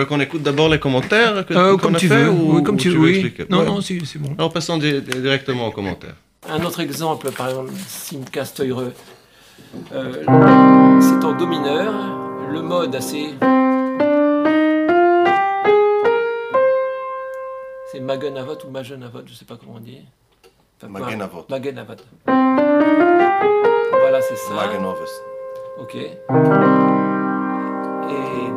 qu'on 0.09 0.19
écoute 0.19 0.41
d'abord 0.43 0.67
les 0.69 0.79
commentaires 0.79 1.45
que, 1.45 1.53
Euh, 1.53 1.71
qu'on 1.73 1.77
comme 1.77 1.95
a 1.95 1.99
tu 1.99 2.07
fait, 2.09 2.23
veux, 2.23 2.29
ou, 2.31 2.55
oui, 2.57 2.63
comme 2.63 2.75
ou 2.75 2.79
tu 2.79 2.89
veux 2.89 2.95
veux. 2.97 3.01
oui. 3.05 3.19
expliquer 3.19 3.45
Non, 3.49 3.59
Ouais. 3.59 3.65
non, 3.65 3.79
c'est 3.81 3.99
c'est 4.05 4.19
bon. 4.19 4.33
Alors 4.37 4.51
passons 4.51 4.77
di- 4.77 5.01
directement 5.01 5.67
aux 5.67 5.71
commentaires. 5.71 6.15
Un 6.49 6.61
autre 6.63 6.79
exemple, 6.79 7.31
par 7.31 7.49
exemple, 7.49 7.71
Sim 7.87 8.21
Casteureux. 8.31 8.93
Euh, 9.93 10.23
c'est 10.99 11.23
en 11.23 11.33
Do 11.33 11.45
mineur, 11.45 11.93
le 12.51 12.61
mode 12.61 12.95
assez. 12.95 13.35
C'est 17.91 17.99
Magenavot 17.99 18.57
ou 18.67 18.71
Magenavot, 18.71 19.21
je 19.27 19.33
sais 19.33 19.45
pas 19.45 19.57
comment 19.59 19.75
on 19.77 19.79
dit. 19.79 20.01
Enfin, 20.81 20.87
Magenavot. 20.91 21.45
Magenavot. 21.49 21.93
Voilà, 24.01 24.21
c'est 24.21 24.35
ça. 24.37 24.53
Ok. 25.79 25.95
Et 25.95 26.17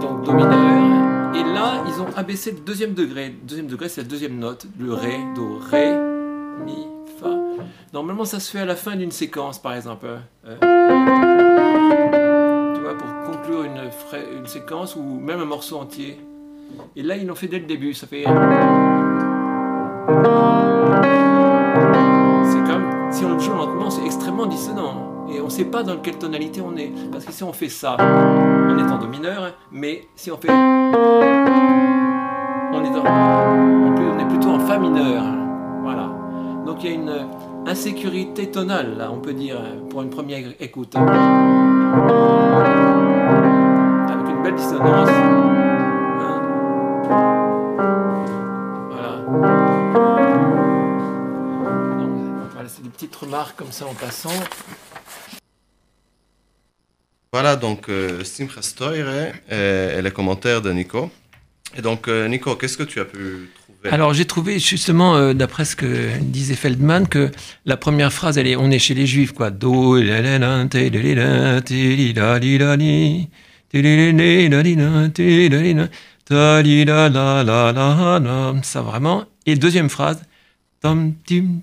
donc 0.01 0.25
Do 0.25 0.33
mineur. 0.33 1.02
Et 1.35 1.43
là, 1.43 1.83
ils 1.87 2.01
ont 2.01 2.09
abaissé 2.17 2.53
le 2.53 2.61
deuxième 2.61 2.95
degré. 2.95 3.29
Le 3.29 3.47
deuxième 3.49 3.67
degré, 3.67 3.89
c'est 3.89 4.03
la 4.03 4.09
deuxième 4.09 4.39
note. 4.39 4.67
Le 4.79 4.93
Ré, 4.93 5.19
Do, 5.35 5.59
Ré, 5.59 5.93
Mi, 6.65 6.87
Fa. 7.21 7.31
Normalement, 7.93 8.25
ça 8.25 8.39
se 8.41 8.51
fait 8.51 8.61
à 8.61 8.65
la 8.65 8.77
fin 8.77 8.97
d'une 8.97 9.11
séquence, 9.11 9.61
par 9.61 9.75
exemple. 9.75 10.07
Euh, 10.47 10.57
tu 12.75 12.81
vois, 12.81 12.97
pour 12.99 13.09
conclure 13.31 13.65
une, 13.65 13.91
une 14.39 14.47
séquence 14.47 14.97
ou 14.97 15.03
même 15.03 15.41
un 15.41 15.47
morceau 15.47 15.79
entier. 15.79 16.21
Et 16.97 17.03
là, 17.03 17.17
ils 17.17 17.27
l'ont 17.27 17.35
fait 17.35 17.49
dès 17.49 17.59
le 17.59 17.67
début. 17.67 17.95
Ça 17.95 18.07
fait. 18.07 18.25
Extrêmement 24.43 24.47
dissonant. 24.47 25.27
Et 25.33 25.41
on 25.41 25.45
ne 25.45 25.51
sait 25.51 25.65
pas 25.65 25.83
dans 25.83 25.97
quelle 25.99 26.19
tonalité 26.19 26.61
on 26.61 26.77
est. 26.77 26.93
Parce 27.11 27.25
que 27.25 27.33
si 27.33 27.43
on 27.43 27.53
fait 27.53 27.69
ça, 27.69 27.97
on 27.99 28.79
est 28.79 28.91
en 28.91 28.99
do 28.99 29.07
mineur, 29.07 29.53
mais 29.71 30.09
si 30.15 30.31
on 30.31 30.37
fait. 30.37 30.51
On 30.51 30.53
est, 32.85 32.91
dans, 32.91 33.05
on 33.05 34.19
est 34.19 34.29
plutôt 34.29 34.51
en 34.51 34.61
fa 34.61 34.79
mineur. 34.79 35.23
Voilà. 35.83 36.11
Donc 36.67 36.85
il 36.85 36.91
y 36.91 36.93
a 36.93 36.95
une 36.95 37.27
insécurité 37.67 38.51
tonale, 38.51 38.97
là, 38.99 39.11
on 39.13 39.21
peut 39.21 39.35
dire, 39.35 39.61
pour 39.91 40.03
une 40.03 40.11
première 40.11 40.53
écoute. 40.61 40.95
Comme 53.57 53.73
ça 53.73 53.87
en 53.87 53.95
passant. 53.95 54.31
Voilà 57.33 57.57
donc 57.57 57.89
euh, 57.89 58.23
Simcha 58.25 58.61
Stoire 58.61 58.95
et, 58.95 59.33
et 59.51 60.03
les 60.03 60.11
commentaires 60.11 60.61
de 60.61 60.71
Nico. 60.71 61.11
Et 61.75 61.81
donc 61.81 62.09
euh, 62.09 62.29
Nico, 62.29 62.55
qu'est-ce 62.57 62.77
que 62.77 62.83
tu 62.83 63.01
as 63.01 63.07
pu 63.07 63.51
trouver? 63.55 63.91
Alors 63.91 64.13
j'ai 64.13 64.27
trouvé 64.27 64.59
justement, 64.59 65.17
euh, 65.17 65.33
d'après 65.33 65.65
ce 65.65 65.75
que 65.75 66.19
disait 66.21 66.55
Feldman, 66.55 67.09
que 67.09 67.31
la 67.65 67.79
première 67.79 68.13
phrase, 68.13 68.37
elle 68.37 68.47
est, 68.47 68.57
on 68.57 68.71
est 68.71 68.79
chez 68.79 68.93
les 68.93 69.07
juifs, 69.07 69.33
quoi. 69.33 69.51
Do, 69.51 69.97
ça 78.63 78.83
vraiment. 78.83 79.25
Et 79.47 79.57
deuxième 79.57 79.89
phrase, 79.89 80.23
tam, 80.83 81.15
tim, 81.27 81.63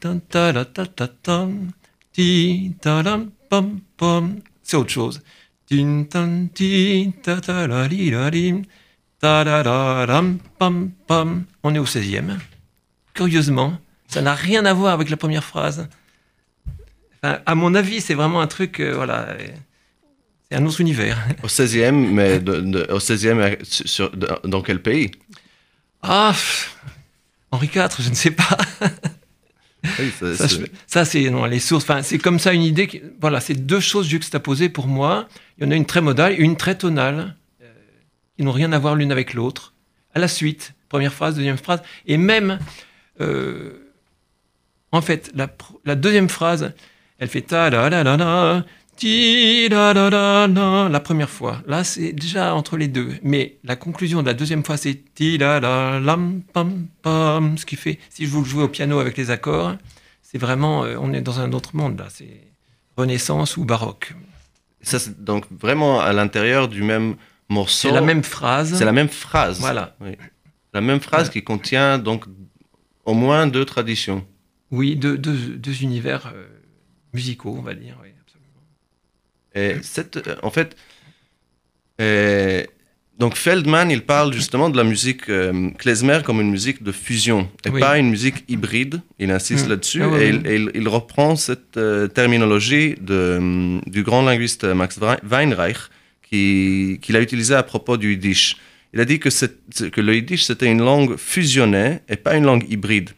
tam, 0.00 0.20
ta, 0.28 0.52
la, 0.52 0.64
ta, 0.64 0.84
ta, 0.86 1.06
tam, 1.08 1.70
ti, 2.12 2.74
ta, 2.82 3.02
pam, 3.48 3.80
pam. 3.96 4.40
C'est 4.62 4.76
autre 4.76 4.90
chose. 4.90 5.22
Tin, 5.68 6.04
tan, 6.04 6.48
ti, 6.52 7.12
ta, 7.22 7.40
ta, 7.40 7.66
la, 7.66 7.86
li, 7.86 8.10
la, 8.10 8.28
li. 8.30 8.62
Ta-da-da-dam, 9.20 10.38
pam, 10.58 10.90
pam. 11.06 11.44
On 11.62 11.74
est 11.74 11.78
au 11.78 11.86
16e. 11.86 12.38
Curieusement, 13.14 13.78
ça 14.08 14.20
n'a 14.22 14.34
rien 14.34 14.64
à 14.66 14.72
voir 14.74 14.92
avec 14.94 15.08
la 15.10 15.16
première 15.16 15.44
phrase. 15.44 15.88
Enfin, 17.22 17.38
à 17.46 17.54
mon 17.54 17.74
avis, 17.76 18.00
c'est 18.00 18.14
vraiment 18.14 18.40
un 18.40 18.48
truc, 18.48 18.80
euh, 18.80 18.94
voilà, 18.96 19.36
c'est 20.50 20.56
un 20.56 20.66
autre 20.66 20.80
univers. 20.80 21.16
Au 21.44 21.46
16e, 21.48 21.92
mais 22.12 22.40
de- 22.48 22.60
de- 22.60 22.86
au 22.92 22.98
16e, 22.98 23.38
euh, 23.38 23.54
sur- 23.62 23.88
sur- 23.88 24.10
de- 24.16 24.28
dans 24.44 24.62
quel 24.62 24.82
pays? 24.82 25.12
Ah, 26.02 26.30
pff, 26.32 26.76
Henri 27.52 27.66
IV, 27.74 27.88
je 28.00 28.10
ne 28.10 28.14
sais 28.14 28.32
pas. 28.32 28.56
Oui, 29.98 30.12
ça- 30.16 30.36
Ça, 30.36 30.46
c'est- 30.48 30.60
je- 30.60 30.66
ça, 30.86 31.04
c'est 31.04 31.28
non, 31.28 31.44
les 31.44 31.58
sources. 31.58 31.82
Enfin, 31.82 32.02
c'est 32.04 32.18
comme 32.18 32.38
ça 32.38 32.52
une 32.52 32.62
idée. 32.62 32.86
qui- 32.86 33.02
voilà, 33.20 33.40
c'est 33.40 33.54
deux 33.66 33.80
choses 33.80 34.06
juxtaposées 34.06 34.68
pour 34.68 34.86
moi. 34.86 35.26
Il 35.58 35.64
y 35.64 35.66
en 35.66 35.72
a 35.72 35.74
une 35.74 35.86
très 35.86 36.00
modale 36.00 36.34
et 36.34 36.36
une 36.36 36.56
très 36.56 36.76
tonale, 36.78 37.34
euh, 37.62 37.66
qui 38.36 38.44
n'ont 38.44 38.52
rien 38.52 38.72
à 38.72 38.78
voir 38.78 38.94
l'une 38.94 39.10
avec 39.10 39.34
l'autre. 39.34 39.74
À 40.14 40.20
la 40.20 40.28
suite, 40.28 40.74
première 40.88 41.12
phrase, 41.12 41.34
deuxième 41.34 41.56
phrase, 41.56 41.82
et 42.06 42.16
même, 42.16 42.60
euh, 43.20 43.90
en 44.92 45.02
fait, 45.02 45.32
la, 45.34 45.48
la 45.84 45.96
deuxième 45.96 46.28
phrase, 46.28 46.72
elle 47.18 47.28
fait 47.28 47.42
ta 47.42 47.68
la 47.68 47.90
la 47.90 48.04
la 48.04 48.16
la. 48.16 48.64
La 50.90 51.00
première 51.00 51.30
fois. 51.30 51.62
Là, 51.66 51.84
c'est 51.84 52.12
déjà 52.12 52.54
entre 52.54 52.76
les 52.76 52.88
deux. 52.88 53.14
Mais 53.22 53.58
la 53.64 53.76
conclusion 53.76 54.22
de 54.22 54.26
la 54.26 54.34
deuxième 54.34 54.64
fois, 54.64 54.76
c'est. 54.76 55.02
Ce 55.18 57.64
qui 57.64 57.76
fait, 57.76 57.98
si 58.10 58.26
je 58.26 58.30
vous 58.30 58.42
le 58.42 58.48
jouez 58.48 58.62
au 58.62 58.68
piano 58.68 58.98
avec 58.98 59.16
les 59.16 59.30
accords, 59.30 59.74
c'est 60.22 60.38
vraiment, 60.38 60.84
euh, 60.84 60.96
on 60.98 61.12
est 61.12 61.20
dans 61.20 61.40
un 61.40 61.52
autre 61.52 61.76
monde 61.76 61.98
là. 61.98 62.06
C'est 62.08 62.40
Renaissance 62.96 63.56
ou 63.56 63.64
baroque. 63.64 64.14
ça, 64.82 64.98
c'est 64.98 65.22
donc 65.22 65.46
vraiment 65.50 66.00
à 66.00 66.12
l'intérieur 66.12 66.68
du 66.68 66.82
même 66.82 67.16
morceau. 67.48 67.88
C'est 67.88 67.94
la 67.94 68.02
même 68.02 68.22
phrase. 68.22 68.76
C'est 68.76 68.84
la 68.84 68.92
même 68.92 69.08
phrase. 69.08 69.60
Voilà. 69.60 69.96
Oui. 70.00 70.16
La 70.74 70.80
même 70.80 71.00
phrase 71.00 71.28
qui 71.28 71.44
contient 71.44 71.98
donc 71.98 72.24
au 73.04 73.14
moins 73.14 73.46
deux 73.46 73.64
traditions. 73.64 74.26
Oui, 74.70 74.96
deux, 74.96 75.18
deux, 75.18 75.36
deux 75.36 75.82
univers 75.82 76.32
euh, 76.34 76.46
musicaux, 77.12 77.54
on 77.58 77.62
va 77.62 77.74
dire. 77.74 77.98
Oui. 78.02 78.08
Et 79.54 79.76
cette, 79.82 80.16
euh, 80.16 80.36
en 80.42 80.50
fait, 80.50 80.76
euh, 82.00 82.64
donc 83.18 83.36
Feldman, 83.36 83.90
il 83.90 84.02
parle 84.02 84.32
justement 84.32 84.70
de 84.70 84.76
la 84.76 84.84
musique 84.84 85.28
euh, 85.28 85.70
klezmer 85.78 86.20
comme 86.24 86.40
une 86.40 86.50
musique 86.50 86.82
de 86.82 86.90
fusion 86.92 87.48
et 87.64 87.68
Oui. 87.70 87.80
pas 87.80 87.98
une 87.98 88.08
musique 88.10 88.44
hybride. 88.48 89.00
Il 89.18 89.30
insiste 89.30 89.66
Mm. 89.66 89.70
là-dessus 89.70 90.02
Ah 90.02 90.20
et, 90.20 90.28
il, 90.30 90.46
et 90.46 90.56
il- 90.56 90.70
il 90.74 90.88
reprend 90.88 91.36
cette 91.36 91.76
euh, 91.76 92.08
terminologie 92.08 92.94
de, 93.00 93.78
du 93.86 94.02
grand 94.02 94.22
linguiste 94.22 94.64
Max 94.64 94.98
Wei- 94.98 95.20
Weinreich 95.22 95.76
qui- 96.28 96.98
qu'il 97.02 97.14
a 97.16 97.20
utilisé 97.20 97.54
à 97.54 97.62
propos 97.62 97.96
du 97.98 98.12
yiddish. 98.12 98.56
Il 98.94 99.00
a 99.00 99.04
dit 99.04 99.18
que, 99.20 99.28
le 100.00 100.14
yiddish 100.14 100.44
c'était 100.44 100.66
une 100.70 100.82
langue 100.82 101.16
fusionnée 101.16 102.00
et 102.08 102.16
pas 102.16 102.36
une 102.36 102.44
langue 102.44 102.64
hybride. 102.70 103.10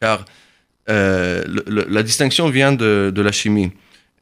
Car 0.00 0.24
euh, 0.90 1.44
le- 1.46 1.64
le- 1.68 1.86
la 1.88 2.02
distinction 2.02 2.48
vient 2.50 2.72
de, 2.72 3.12
de 3.14 3.22
la 3.22 3.30
chimie 3.30 3.70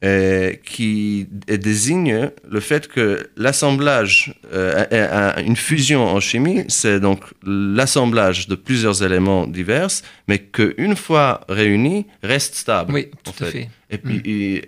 euh, 0.02 0.54
qui 0.64 1.26
et 1.46 1.58
désigne 1.58 2.30
le 2.50 2.60
fait 2.60 2.88
que 2.88 3.28
l'assemblage, 3.36 4.34
euh, 4.52 4.84
un- 4.90 5.40
un- 5.40 5.44
une 5.44 5.56
fusion 5.56 6.04
en 6.06 6.20
chimie, 6.20 6.64
c'est 6.68 7.00
donc 7.00 7.20
l'assemblage 7.44 8.48
de 8.48 8.54
plusieurs 8.54 9.02
éléments 9.02 9.46
divers, 9.46 9.88
mais 10.26 10.38
qu'une 10.38 10.96
fois 10.96 11.42
réunis, 11.48 12.06
reste 12.22 12.54
stable. 12.54 12.94
Oui, 12.94 13.08
tout 13.24 13.32
à 13.44 13.46
fait. 13.46 13.68
Et 13.90 13.98
puis, 13.98 14.20
et- 14.24 14.64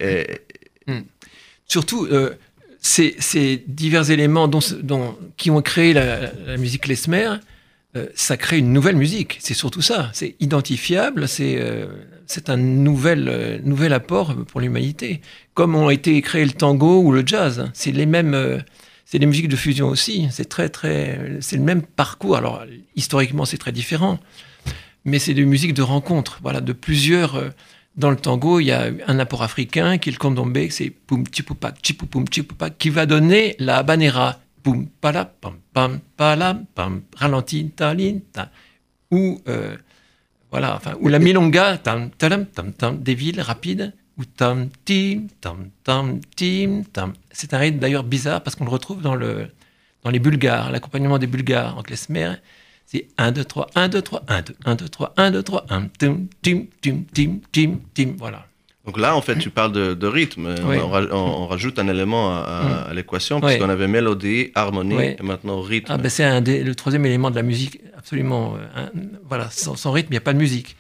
et- 0.88 0.92
Surtout, 1.66 2.06
euh, 2.10 2.34
ces, 2.80 3.14
ces 3.18 3.62
divers 3.66 4.10
éléments 4.10 4.48
dont, 4.48 4.58
dont- 4.82 5.16
qui 5.38 5.50
ont 5.50 5.62
créé 5.62 5.94
la, 5.94 6.30
la 6.46 6.56
musique 6.58 6.82
klezmer, 6.82 7.36
euh, 7.96 8.06
ça 8.14 8.36
crée 8.36 8.58
une 8.58 8.72
nouvelle 8.72 8.96
musique. 8.96 9.38
C'est 9.40 9.54
surtout 9.54 9.80
ça. 9.80 10.10
C'est 10.12 10.34
identifiable. 10.40 11.28
C'est 11.28 11.56
euh, 11.58 11.86
c'est 12.32 12.48
un 12.48 12.56
nouvel, 12.56 13.28
euh, 13.28 13.58
nouvel 13.62 13.92
apport 13.92 14.34
pour 14.46 14.60
l'humanité. 14.60 15.20
Comme 15.54 15.74
ont 15.74 15.90
été 15.90 16.20
créés 16.22 16.44
le 16.46 16.52
tango 16.52 17.02
ou 17.02 17.12
le 17.12 17.22
jazz. 17.26 17.70
C'est 17.74 17.92
les 17.92 18.06
mêmes. 18.06 18.34
euh, 18.34 18.58
c'est 19.04 19.18
des 19.18 19.26
musiques 19.26 19.48
de 19.48 19.56
fusion 19.56 19.88
aussi. 19.88 20.28
C'est 20.30 20.48
très 20.48 20.68
très. 20.70 21.38
C'est 21.40 21.56
le 21.56 21.62
même 21.62 21.82
parcours. 21.82 22.36
Alors 22.36 22.64
historiquement, 22.96 23.44
c'est 23.44 23.58
très 23.58 23.72
différent, 23.72 24.18
mais 25.04 25.18
c'est 25.18 25.34
des 25.34 25.44
musiques 25.44 25.74
de 25.74 25.82
rencontre. 25.82 26.38
Voilà, 26.42 26.60
de 26.60 26.72
plusieurs. 26.72 27.36
euh, 27.36 27.50
dans 27.94 28.10
le 28.10 28.16
tango, 28.16 28.58
il 28.58 28.64
y 28.64 28.72
a 28.72 28.88
un 29.06 29.18
apport 29.18 29.42
africain 29.42 29.98
qui 29.98 30.08
est 30.08 30.12
le 30.12 30.18
candombe, 30.18 30.56
c'est 30.70 30.88
poum 30.88 31.24
chipupac 31.30 31.76
chipoupum 31.82 32.24
chipupac 32.30 32.78
qui 32.78 32.88
va 32.88 33.04
donner 33.04 33.54
la 33.58 33.76
habanera 33.76 34.40
poum 34.62 34.88
pala 35.02 35.26
pam 35.26 35.56
pam 35.74 36.00
pala 36.16 36.58
pam 36.74 37.02
ralenti 37.14 37.68
talin 37.76 38.20
ta 38.32 38.50
ou 39.10 39.42
euh, 39.46 39.76
voilà 40.52 40.76
enfin 40.76 40.94
ou 41.00 41.08
la 41.08 41.18
milonga 41.18 41.78
tam 41.78 42.10
talam 42.10 42.46
tam 42.46 42.72
tam 42.72 43.02
des 43.02 43.14
villes 43.14 43.40
rapides 43.40 43.92
ou 44.18 44.24
tam 44.24 44.68
tim 44.84 45.26
tam 45.40 45.70
tam 45.82 46.20
tim 46.36 46.84
tam. 46.92 47.14
C'est 47.32 47.54
un 47.54 47.58
rythme 47.58 47.78
d'ailleurs 47.78 48.04
bizarre 48.04 48.42
parce 48.42 48.54
qu'on 48.54 48.66
le 48.66 48.70
retrouve 48.70 49.00
dans 49.02 49.16
le 49.16 49.48
dans 50.04 50.10
les 50.10 50.18
bulgares. 50.20 50.70
L'accompagnement 50.70 51.18
des 51.18 51.26
bulgares 51.26 51.78
en 51.78 51.82
klezmer 51.82 52.34
c'est 52.92 53.08
1, 53.16 53.32
2, 53.32 53.44
3, 53.44 53.70
1, 53.74 53.88
2, 53.88 54.02
3, 54.02 54.22
1, 54.28 54.42
2, 54.42 54.54
1, 54.66 54.74
2, 54.74 54.88
3, 54.88 55.14
1, 55.16 55.30
2, 55.30 55.42
3, 55.42 55.66
1, 55.70 55.88
tim, 55.98 56.26
tim, 56.42 56.66
tim, 56.82 57.40
tim, 57.50 57.80
tim, 57.94 58.16
voilà. 58.18 58.46
Donc 58.84 58.98
là, 58.98 59.14
en 59.14 59.20
fait, 59.22 59.36
tu 59.38 59.50
parles 59.50 59.70
de, 59.72 59.94
de 59.94 60.06
rythme. 60.08 60.54
Oui. 60.64 60.76
On, 60.78 60.92
on- 61.16 61.46
rajoute 61.46 61.78
un 61.78 61.86
élément 61.88 62.34
à, 62.36 62.40
à- 62.40 62.62
Mm. 62.64 62.90
à 62.90 62.94
l'équation, 62.94 63.36
Oui. 63.36 63.42
puisqu'on 63.46 63.68
avait 63.68 63.86
mélodie, 63.86 64.50
harmonie, 64.56 64.96
Oui. 64.96 65.14
et 65.18 65.22
maintenant 65.22 65.60
rythme. 65.60 65.92
Ah, 65.92 65.98
ben, 65.98 66.08
c'est 66.08 66.40
le 66.64 66.74
troisième 66.74 67.06
élément 67.06 67.30
de 67.30 67.36
la 67.36 67.42
musique, 67.42 67.80
absolument. 67.96 68.56
euh, 68.56 68.86
voilà, 69.28 69.48
sans, 69.50 69.76
sans 69.76 69.92
rythme, 69.92 70.08
il 70.10 70.14
n'y 70.14 70.18
a 70.18 70.22
pas 70.22 70.32
de 70.32 70.38
musique. 70.38 70.76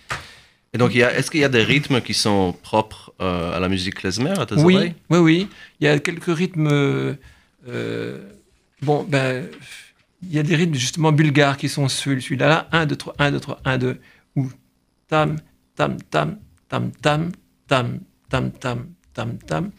Et 0.74 0.78
donc, 0.78 0.96
est-ce 0.96 1.30
qu'il 1.30 1.40
y 1.40 1.44
a 1.44 1.48
des 1.50 1.62
rythmes 1.62 2.00
qui 2.00 2.14
sont 2.14 2.56
propres 2.62 3.12
euh, 3.20 3.56
à 3.56 3.60
la 3.60 3.68
musique 3.68 3.96
klezmer, 3.96 4.30
à 4.30 4.46
tes 4.46 4.54
Oui, 4.56 4.74
oreilles? 4.74 4.94
oui, 5.10 5.18
oui. 5.18 5.48
Il 5.80 5.84
y 5.84 5.88
a 5.88 5.98
quelques 6.00 6.34
rythmes. 6.34 6.66
euh, 6.72 7.14
euh, 7.68 8.18
bon, 8.80 9.04
ben, 9.08 9.46
il 10.22 10.32
y 10.34 10.38
a 10.38 10.42
des 10.42 10.56
rythmes 10.56 10.74
justement 10.74 11.12
bulgares 11.12 11.56
qui 11.56 11.68
sont 11.68 11.88
celui- 11.88 12.22
celui-là, 12.22 12.48
là, 12.48 12.68
1, 12.72 12.86
2, 12.86 12.96
3, 12.96 13.14
1, 13.18 13.30
2, 13.30 13.38
3, 13.40 13.60
1, 13.64 13.78
2, 13.78 14.00
ou 14.34 14.48
tam, 15.08 15.36
tam, 15.76 15.98
tam, 16.10 16.38
tam, 16.68 16.90
tam, 17.02 17.30
tam, 17.68 18.00
tam, 18.28 18.50
tam, 18.52 18.86
tam, 19.14 19.38
tam. 19.38 19.70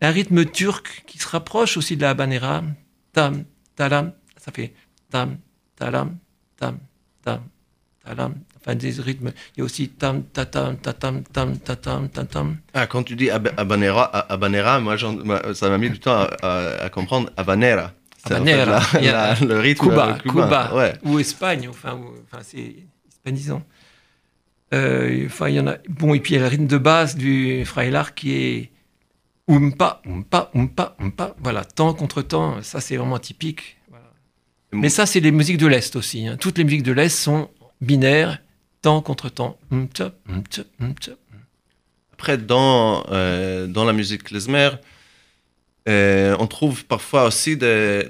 Un 0.00 0.10
rythme 0.10 0.44
turc 0.44 1.02
qui 1.06 1.18
se 1.18 1.26
rapproche 1.28 1.76
aussi 1.76 1.96
de 1.96 2.02
la 2.02 2.10
habanera, 2.10 2.62
tam, 3.12 3.44
talam, 3.76 4.12
ça 4.36 4.52
fait 4.52 4.72
tam, 5.10 5.38
talam, 5.76 6.18
tam, 6.56 6.78
tam, 7.24 7.40
talam. 8.04 8.34
Enfin, 8.60 8.74
des 8.74 9.00
rythmes. 9.00 9.32
Il 9.56 9.60
y 9.60 9.62
a 9.62 9.64
aussi 9.64 9.88
tam, 9.88 10.22
tatam, 10.24 10.76
tatam, 10.76 11.22
tam, 11.24 11.56
tatam, 11.58 12.08
tatam. 12.08 12.56
Ah, 12.74 12.86
quand 12.86 13.02
tu 13.04 13.16
dis 13.16 13.30
ab- 13.30 13.52
habanera, 13.56 14.04
habanera 14.30 14.80
moi, 14.80 14.96
ça 15.54 15.68
m'a 15.70 15.78
mis 15.78 15.90
du 15.90 15.98
temps 16.00 16.12
à, 16.12 16.28
à- 16.42 16.84
à 16.84 16.88
comprendre 16.90 17.30
habanera. 17.36 17.92
C'est 18.26 18.34
en 18.34 18.44
fait 18.44 18.52
Habanera. 18.52 19.34
le 19.40 19.58
rythme 19.60 19.88
Cuba. 19.88 20.18
Cuba, 20.22 20.74
Ouais. 20.74 20.94
ou 21.04 21.18
Espagne, 21.20 21.68
enfin, 21.68 21.94
ou- 21.94 22.14
enfin 22.24 22.42
c'est 22.42 22.74
hispanisant. 23.08 23.62
Euh. 24.74 25.26
Bon, 25.88 26.14
et 26.14 26.20
puis 26.20 26.34
il 26.34 26.36
y 26.36 26.40
a 26.40 26.42
le 26.42 26.48
rythme 26.48 26.66
de 26.66 26.78
base 26.78 27.16
du 27.16 27.64
Freilar 27.64 28.14
qui 28.14 28.32
est 28.34 28.70
umpa, 29.48 30.02
umpa, 30.06 30.50
umpa, 30.54 30.94
umpa. 30.98 31.34
Voilà, 31.42 31.64
temps 31.64 31.94
contre 31.94 32.20
temps, 32.22 32.62
ça 32.62 32.80
c'est 32.80 32.96
vraiment 32.96 33.18
typique. 33.18 33.76
Mais 34.72 34.90
ça, 34.90 35.06
c'est 35.06 35.20
les 35.20 35.30
musiques 35.32 35.56
de 35.56 35.66
l'Est 35.66 35.96
aussi. 35.96 36.26
hein. 36.26 36.36
Toutes 36.38 36.58
les 36.58 36.64
musiques 36.64 36.82
de 36.82 36.92
l'Est 36.92 37.08
sont 37.08 37.48
binaires, 37.80 38.38
temps 38.82 39.00
contre 39.00 39.30
temps. 39.30 39.58
Après, 42.12 42.36
dans, 42.36 43.06
euh, 43.10 43.66
dans 43.66 43.84
la 43.86 43.94
musique 43.94 44.24
klezmer, 44.24 44.70
euh, 45.88 46.36
on 46.38 46.46
trouve 46.46 46.84
parfois 46.84 47.24
aussi 47.24 47.56
des- 47.56 48.06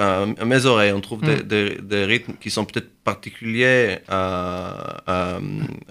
enfin, 0.00 0.34
à 0.40 0.44
mes 0.46 0.64
oreilles, 0.66 0.92
on 0.92 1.00
trouve 1.00 1.20
des, 1.22 1.36
Mm. 1.36 1.42
des- 1.42 1.78
des 1.82 2.04
rythmes 2.04 2.32
qui 2.40 2.50
sont 2.50 2.64
peut-être 2.64 2.90
particuliers 3.04 3.98
à, 4.08 5.02
à, 5.06 5.38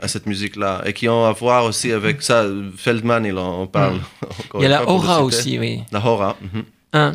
à 0.01 0.07
cette 0.07 0.26
musique-là 0.26 0.82
et 0.86 0.93
qui 0.93 1.07
ont 1.07 1.26
à 1.26 1.32
voir 1.32 1.66
aussi 1.66 1.91
avec 1.91 2.22
ça. 2.24 2.45
Feldman, 2.76 3.26
il 3.26 3.38
en, 3.38 3.68
parle. 3.68 3.95
Mm. 3.97 4.01
Il 4.55 4.62
y 4.64 4.66
a 4.66 4.70
la 4.70 4.89
aura 4.89 5.22
aussi, 5.24 5.60
oui. 5.60 5.82
La 5.91 6.03
hora. 6.05 6.36
mhm. 6.41 6.64
un 6.93 7.14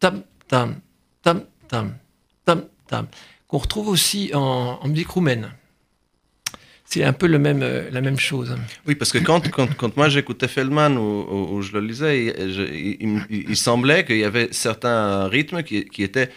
tam 0.00 0.22
tam 0.48 0.74
tam 1.22 1.40
tam 1.68 1.94
tam 2.44 2.62
tam 2.88 3.06
qu'on 3.48 3.58
retrouve 3.58 3.88
aussi 3.88 4.30
en, 4.34 4.78
en 4.82 4.88
musique 4.88 5.08
roumaine. 5.08 5.48
C'est 6.94 7.02
un 7.02 7.12
peu 7.12 7.26
le 7.26 7.40
même, 7.40 7.62
euh, 7.64 7.90
la 7.90 8.00
même 8.00 8.20
chose. 8.20 8.54
Oui, 8.86 8.94
parce 8.94 9.10
que 9.10 9.18
quand, 9.18 9.50
quand, 9.50 9.68
quand 9.74 9.96
moi 9.96 10.08
j'écoutais 10.08 10.46
Feldman 10.46 10.96
ou, 10.96 11.60
je 11.60 11.72
le 11.72 11.80
lisais, 11.80 12.26
il, 12.26 12.52
je- 12.52 12.62
il- 12.62 12.96
il- 13.00 13.26
il- 13.30 13.44
il 13.50 13.56
semblait 13.56 14.04
qu'il 14.04 14.18
y 14.18 14.24
avait 14.32 14.48
certains 14.52 15.26
rythmes 15.26 15.62
qui, 15.64 15.86
qui 15.86 16.02
étaient 16.04 16.30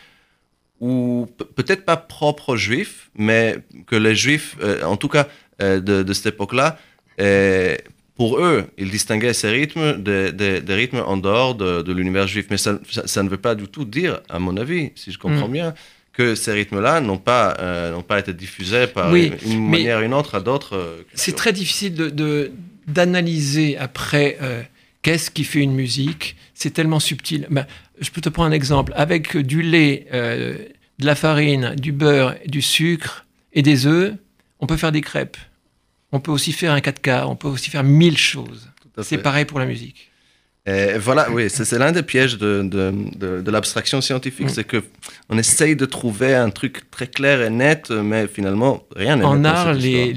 ou 0.80 1.28
pe- 1.38 1.44
peut-être 1.44 1.86
pas 1.86 1.98
propres 1.98 2.50
aux 2.54 2.58
juifs, 2.58 3.10
mais 3.16 3.58
que 3.86 3.96
les 3.96 4.16
juifs, 4.16 4.56
euh, 4.64 4.82
en 4.84 4.98
tout 4.98 5.10
cas 5.10 5.28
euh, 5.62 5.80
de, 5.80 6.02
de 6.04 6.14
cette 6.14 6.28
époque-là, 6.36 6.80
euh, 7.20 7.76
pour 8.16 8.40
eux, 8.40 8.66
ils 8.80 8.90
distinguaient 8.90 9.34
ces 9.34 9.50
rythmes 9.50 10.02
des, 10.02 10.32
des- 10.32 10.62
des 10.62 10.74
rythmes 10.74 11.04
en 11.06 11.18
dehors 11.18 11.54
de, 11.54 11.84
de 11.84 11.94
l'univers 11.94 12.28
juif. 12.28 12.48
Mais 12.50 12.58
ça, 12.58 12.80
ça- 12.90 13.06
ça 13.06 13.22
ne 13.24 13.30
veut 13.30 13.38
pas 13.48 13.54
du 13.54 13.68
tout 13.68 13.86
dire, 13.86 14.22
à 14.30 14.40
mon 14.40 14.58
avis, 14.58 14.92
si 14.96 15.12
je 15.12 15.20
comprends 15.20 15.48
Mm. 15.50 15.52
bien, 15.60 15.74
que 16.18 16.34
ces 16.34 16.52
rythmes-là 16.52 17.00
n'ont 17.00 17.20
pas, 17.20 17.56
euh, 17.60 17.92
n'ont 17.92 18.02
pas 18.02 18.18
été 18.20 18.34
diffusés 18.34 18.88
par 18.88 19.12
Oui, 19.12 19.32
une 19.46 19.70
manière 19.70 20.00
ou 20.00 20.02
une 20.02 20.14
autre 20.16 20.34
à 20.36 20.40
d'autres. 20.42 20.76
euh, 20.76 21.04
C'est 21.14 21.36
très 21.36 21.54
difficile 21.54 21.94
de- 21.94 22.52
d'analyser 22.88 23.78
après 23.78 24.38
euh, 24.42 24.64
qu'est-ce 25.04 25.30
qui 25.30 25.44
fait 25.44 25.60
une 25.60 25.74
musique. 25.74 26.36
C'est 26.56 26.72
tellement 26.72 27.00
subtil. 27.00 27.46
Ben, 27.52 27.68
je 28.00 28.10
peux 28.10 28.22
te 28.22 28.30
prendre 28.30 28.50
un 28.50 28.54
exemple. 28.54 28.94
Avec 28.96 29.38
du 29.38 29.62
lait, 29.62 30.08
euh, 30.14 30.58
de 30.98 31.06
la 31.06 31.14
farine, 31.16 31.76
du 31.78 31.92
beurre, 31.92 32.36
du 32.48 32.64
sucre 32.64 33.26
et 33.54 33.62
des 33.62 33.86
œufs, 33.86 34.14
on 34.60 34.66
peut 34.66 34.78
faire 34.78 34.92
des 34.92 35.02
crêpes. 35.02 35.38
On 36.12 36.20
peut 36.20 36.32
aussi 36.32 36.52
faire 36.52 36.72
un 36.74 36.80
4K. 36.80 37.26
On 37.28 37.36
peut 37.36 37.48
aussi 37.48 37.70
faire 37.70 37.84
mille 37.84 38.18
choses. 38.18 38.68
C'est 39.04 39.20
pareil 39.20 39.46
pour 39.46 39.60
la 39.60 39.68
musique. 39.68 40.07
Et 40.68 40.98
voilà, 40.98 41.32
oui, 41.32 41.50
c'est 41.50 41.72
l'un 41.80 41.94
des 41.94 42.04
pièges 42.04 42.38
de, 42.38 42.62
de, 42.62 42.94
de, 43.16 43.42
de 43.42 43.52
l'abstraction 43.52 44.02
scientifique, 44.02 44.48
Mm. 44.48 44.50
c'est 44.50 44.64
que 44.66 44.84
on 45.30 45.38
essaye 45.38 45.76
de 45.78 45.86
trouver 45.86 46.36
un 46.36 46.50
truc 46.50 46.92
très 46.92 47.08
clair 47.08 47.42
et 47.42 47.50
net, 47.50 47.90
mais 47.90 48.28
finalement, 48.28 48.84
rien 48.96 49.16
n'est 49.16 49.24
net 49.24 49.32
En 49.32 49.36
dans 49.38 49.50
art, 49.50 49.74
les, 49.74 50.12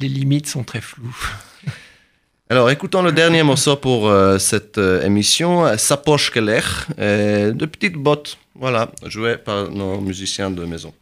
limites 0.00 0.46
sont 0.46 0.62
très 0.62 0.82
floues. 0.82 1.16
Alors, 2.50 2.68
écoutons 2.70 3.00
le 3.00 3.12
dernier 3.12 3.42
morceau 3.42 3.76
pour 3.76 4.08
euh, 4.08 4.38
cette 4.38 4.76
euh, 4.76 5.02
émission, 5.06 5.64
euh, 5.64 5.76
Sapoche 5.76 6.30
Keller, 6.32 6.60
euh, 6.98 7.52
de 7.52 7.64
petites 7.64 7.94
bottes, 7.94 8.36
voilà, 8.54 8.90
joué 9.06 9.36
par 9.36 9.70
nos 9.70 10.00
musiciens 10.00 10.50
de 10.50 10.64
maison. 10.64 10.92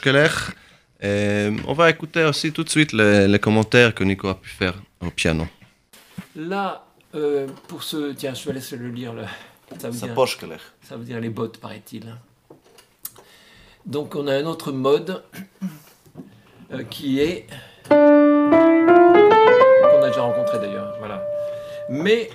Keller. 0.00 0.28
Et 1.02 1.50
on 1.68 1.74
va 1.74 1.90
écouter 1.90 2.24
aussi 2.24 2.52
tout 2.52 2.64
de 2.64 2.70
suite 2.70 2.92
les, 2.92 3.28
les 3.28 3.38
commentaires 3.38 3.94
que 3.94 4.02
Nico 4.02 4.28
a 4.28 4.34
pu 4.34 4.48
faire 4.48 4.74
au 5.00 5.10
piano. 5.10 5.46
Là, 6.34 6.86
euh, 7.14 7.46
pour 7.68 7.82
ce. 7.82 8.12
Tiens, 8.12 8.32
je 8.34 8.44
te 8.44 8.50
laisse 8.50 8.72
le 8.72 8.88
lire. 8.88 9.12
Le... 9.12 9.24
Ça, 9.78 9.90
veut 9.90 9.96
dire, 9.98 10.14
ça 10.82 10.96
veut 10.96 11.04
dire 11.04 11.20
les 11.20 11.28
bottes, 11.28 11.58
paraît-il. 11.58 12.04
Donc, 13.84 14.14
on 14.14 14.26
a 14.26 14.34
un 14.34 14.46
autre 14.46 14.72
mode 14.72 15.22
euh, 16.72 16.82
qui 16.84 17.20
est. 17.20 17.46
qu'on 17.88 17.94
a 20.02 20.08
déjà 20.08 20.22
rencontré 20.22 20.58
d'ailleurs. 20.58 20.94
Voilà. 20.98 21.22
Mais 21.90 22.30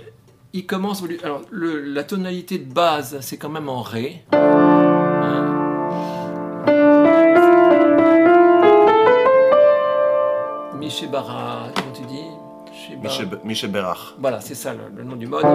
il 0.54 0.66
commence. 0.66 1.04
Alors, 1.24 1.42
le- 1.50 1.82
la 1.82 2.04
tonalité 2.04 2.58
de 2.60 2.72
base, 2.72 3.18
c'est 3.22 3.38
quand 3.38 3.50
même 3.50 3.70
en 3.70 3.82
Ré. 3.82 4.24
Michel 13.44 13.72
Berach. 13.72 14.16
Voilà, 14.20 14.42
c'est 14.42 14.56
ça 14.56 14.74
le, 14.74 14.80
le 14.96 15.04
nom 15.04 15.16
du 15.16 15.28
mode. 15.28 15.46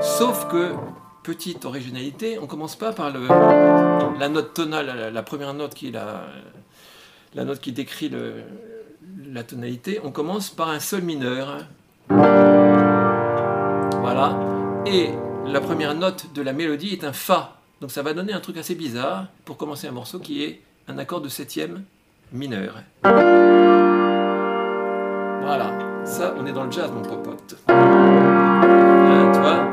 Sauf 0.00 0.46
que, 0.48 0.74
petite 1.22 1.64
originalité, 1.64 2.38
on 2.40 2.46
commence 2.46 2.76
pas 2.76 2.92
par 2.92 3.10
le, 3.10 3.26
la 4.18 4.28
note 4.28 4.54
tonale, 4.54 4.86
la, 4.86 5.10
la 5.10 5.22
première 5.22 5.54
note 5.54 5.74
qui 5.74 5.88
est 5.88 5.92
la, 5.92 6.22
la 7.34 7.44
note 7.44 7.60
qui 7.60 7.72
décrit 7.72 8.08
le, 8.08 8.42
la 9.32 9.42
tonalité, 9.42 10.00
on 10.04 10.10
commence 10.10 10.50
par 10.50 10.70
un 10.70 10.80
sol 10.80 11.02
mineur. 11.02 11.64
Voilà. 14.00 14.38
Et 14.86 15.10
la 15.46 15.60
première 15.60 15.94
note 15.94 16.32
de 16.34 16.42
la 16.42 16.52
mélodie 16.52 16.92
est 16.92 17.04
un 17.04 17.12
Fa. 17.12 17.54
Donc 17.80 17.90
ça 17.90 18.02
va 18.02 18.14
donner 18.14 18.32
un 18.32 18.40
truc 18.40 18.56
assez 18.56 18.74
bizarre 18.74 19.26
pour 19.44 19.56
commencer 19.56 19.86
un 19.88 19.92
morceau 19.92 20.18
qui 20.18 20.44
est 20.44 20.60
un 20.88 20.98
accord 20.98 21.20
de 21.20 21.28
septième 21.28 21.82
mineur. 22.32 22.74
Voilà. 25.42 25.72
Ça, 26.04 26.34
on 26.38 26.46
est 26.46 26.52
dans 26.52 26.64
le 26.64 26.70
jazz, 26.70 26.90
mon 26.92 27.02
popote. 27.02 27.56
Vois 27.66 29.64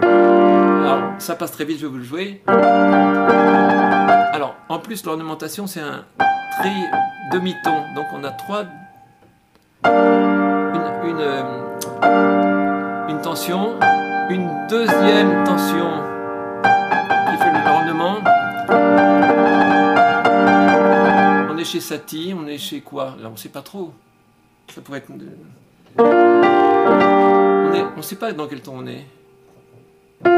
Alors, 0.81 0.99
ça 1.19 1.35
passe 1.35 1.51
très 1.51 1.65
vite, 1.65 1.77
je 1.79 1.85
vais 1.85 1.91
vous 1.91 1.97
le 1.97 2.03
jouer. 2.03 2.41
Alors, 4.33 4.55
en 4.69 4.79
plus, 4.79 5.05
l'ornementation, 5.05 5.67
c'est 5.67 5.81
un 5.81 6.05
tri 6.59 6.71
demi-ton. 7.31 7.75
Donc, 7.95 8.07
on 8.13 8.23
a 8.23 8.31
trois. 8.31 8.63
Une, 9.85 11.09
une, 11.09 11.19
euh, 11.19 11.43
une 13.09 13.21
tension, 13.21 13.75
une 14.29 14.49
deuxième 14.69 15.43
tension 15.43 15.89
qui 16.63 17.37
fait 17.37 17.51
l'ornement. 17.65 18.32
Est 21.64 21.66
chez 21.66 21.80
Satie, 21.80 22.34
on 22.38 22.45
est 22.45 22.57
chez 22.57 22.82
quoi? 22.82 23.16
Là, 23.22 23.30
on 23.32 23.38
sait 23.38 23.47
pas 23.47 23.61
trop. 23.61 23.93
Ça 24.74 24.82
pourrait 24.82 24.97
être. 24.97 25.09
On 25.97 27.74
est, 27.74 27.86
on 27.95 28.01
sait 28.01 28.18
pas 28.18 28.34
dans 28.34 28.47
quel 28.47 28.61
ton 28.61 28.80
on 28.80 28.88
est. 28.88 29.05
Tu 30.24 30.30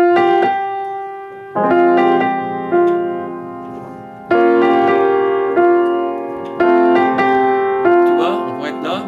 vois, 8.15 8.33
on 8.37 8.55
pourrait 8.55 8.69
être 8.69 8.83
là. 8.83 9.07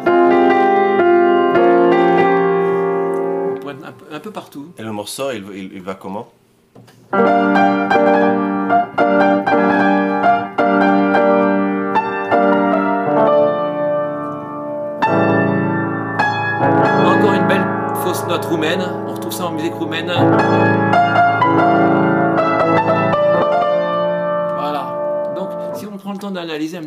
On 3.46 3.60
pourrait 3.60 3.74
être 3.74 3.86
un 4.10 4.20
peu, 4.20 4.32
partout. 4.32 4.72
Et 4.76 4.82
le 4.82 4.90
morceau, 4.90 5.30
il 5.30 5.82
va 5.82 5.94
comment? 5.94 6.32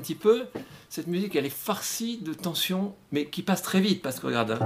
Petit 0.02 0.16
peu, 0.16 0.46
cette 0.90 1.08
musique, 1.08 1.36
elle 1.36 1.46
est 1.46 1.50
farcie 1.50 2.20
de 2.22 2.34
tensions, 2.34 2.94
mais 3.12 3.26
qui 3.28 3.44
passe 3.44 3.62
très 3.62 3.80
vite. 3.80 4.02
Parce 4.02 4.20
que 4.20 4.28
regarde, 4.28 4.52
hein. 4.52 4.66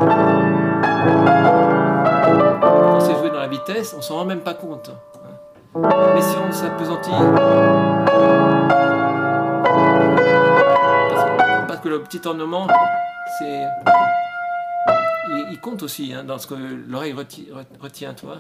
quand 2.62 3.00
c'est 3.02 3.16
joué 3.20 3.30
dans 3.30 3.40
la 3.40 3.48
vitesse, 3.48 3.94
on 3.98 4.02
s'en 4.02 4.16
rend 4.16 4.26
même 4.26 4.42
pas 4.42 4.54
compte. 4.56 4.90
hein. 4.90 5.82
Mais 6.16 6.22
si 6.22 6.36
on 6.38 6.52
s'apesantit. 6.52 7.12
Parce 11.68 11.82
que, 11.82 11.90
le 11.90 12.02
petit 12.02 12.22
ornement, 12.26 12.68
c'est 13.38 13.64
il, 15.52 15.60
compte 15.60 15.84
aussi 15.84 16.14
hein, 16.14 16.24
dans 16.24 16.38
ce 16.40 16.48
que 16.48 16.56
l'oreille 16.56 17.14
reti- 17.14 17.52
re- 17.52 17.66
retient, 17.82 18.14
toi. 18.14 18.38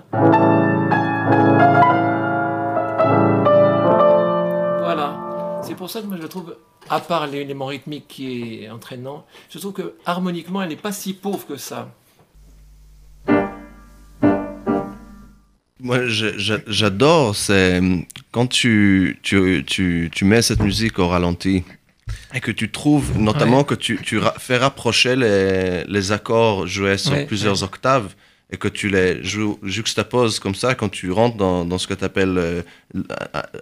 Pour 5.85 5.91
ça 5.91 6.01
que 6.01 6.07
moi 6.07 6.17
je 6.19 6.25
trouve, 6.25 6.55
à 6.89 6.99
part 6.99 7.27
l'élément 7.27 7.67
rythmique 7.67 8.07
qui 8.07 8.63
est 8.63 8.69
entraînant, 8.71 9.23
je 9.51 9.59
trouve 9.59 9.73
que 9.73 9.93
harmoniquement 10.03 10.63
elle 10.63 10.69
n'est 10.69 10.75
pas 10.75 10.91
si 10.91 11.13
pauvre 11.13 11.45
que 11.45 11.57
ça. 11.57 11.93
Moi, 15.79 15.99
j'adore, 16.07 17.35
c'est 17.35 17.79
quand 18.31 18.47
tu, 18.47 19.19
tu, 19.21 19.63
tu, 19.67 20.09
tu 20.11 20.25
mets 20.25 20.41
cette 20.41 20.61
musique 20.61 20.97
au 20.97 21.07
ralenti 21.07 21.63
et 22.33 22.39
que 22.39 22.49
tu 22.49 22.71
trouves, 22.71 23.15
notamment 23.19 23.63
que 23.63 23.75
tu, 23.75 24.01
tu 24.01 24.17
ra- 24.17 24.33
fais 24.39 24.57
rapprocher 24.57 25.15
les, 25.15 25.83
les 25.83 26.11
accords 26.11 26.65
joués 26.65 26.97
sur 26.97 27.11
Ouais, 27.11 27.27
plusieurs 27.27 27.57
ouais. 27.57 27.63
octaves 27.65 28.15
et 28.51 28.57
que 28.57 28.67
tu 28.67 28.89
les 28.89 29.21
juxtaposes 29.63 30.39
comme 30.39 30.53
ça 30.55 30.75
quand 30.75 30.89
tu 30.89 31.11
rentres 31.11 31.35
dans, 31.37 31.65
dans 31.65 31.77
ce 31.79 31.87
que 31.87 31.93
tu 31.95 32.03
appelles 32.03 32.63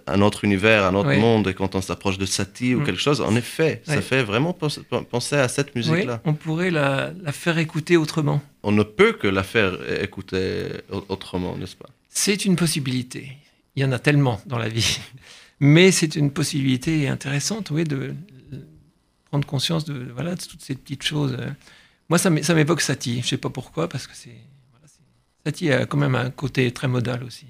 un 0.06 0.20
autre 0.20 0.44
univers, 0.44 0.84
un 0.84 0.94
autre 0.94 1.14
monde 1.14 1.48
et 1.48 1.54
quand 1.54 1.74
on 1.74 1.80
s'approche 1.80 2.18
de 2.18 2.26
Satie 2.26 2.74
ou 2.74 2.80
Mm. 2.80 2.84
quelque 2.84 3.00
chose. 3.00 3.20
En 3.22 3.34
effet, 3.34 3.82
ça 3.86 4.00
fait 4.02 4.22
vraiment 4.22 4.52
penser, 4.52 4.82
penser 5.10 5.36
à 5.36 5.48
cette 5.48 5.68
Oui, 5.74 5.82
musique-là. 5.88 6.20
on 6.24 6.34
pourrait 6.34 6.70
la, 6.70 7.12
la 7.22 7.32
faire 7.32 7.56
écouter 7.58 7.96
autrement. 7.96 8.42
On 8.62 8.72
ne 8.72 8.82
peut 8.82 9.12
que 9.14 9.26
la 9.26 9.42
faire 9.42 9.72
écouter 10.02 10.66
au- 10.92 11.04
autrement, 11.08 11.56
n'est-ce 11.56 11.76
pas? 11.76 11.88
C'est 12.10 12.44
une 12.44 12.56
possibilité. 12.56 13.32
Il 13.76 13.82
y 13.82 13.86
en 13.86 13.92
a 13.92 13.98
tellement 13.98 14.40
dans 14.46 14.58
la 14.58 14.68
vie. 14.68 14.98
Mais 15.60 15.90
c'est 15.92 16.14
une 16.14 16.30
possibilité 16.30 17.08
intéressante, 17.08 17.70
oui, 17.70 17.84
de 17.84 18.14
prendre 19.30 19.46
conscience 19.46 19.84
de, 19.84 20.08
voilà, 20.14 20.34
de 20.34 20.42
toutes 20.42 20.62
ces 20.62 20.74
petites 20.74 21.02
choses. 21.04 21.36
Moi, 22.10 22.18
ça 22.18 22.28
m'é- 22.30 22.42
ça 22.42 22.54
m'évoque 22.54 22.80
Satie. 22.82 23.20
Je 23.22 23.28
sais 23.28 23.38
pas 23.38 23.48
pourquoi, 23.50 23.88
parce 23.88 24.06
que 24.06 24.12
c'est. 24.14 24.36
Voilà, 25.44 25.56
c'est- 25.56 25.66
Satie 25.66 25.72
a 25.72 25.86
quand 25.86 25.98
même 25.98 26.14
un 26.14 26.30
côté 26.30 26.70
très 26.72 26.88
modal 26.88 27.22
aussi. 27.24 27.46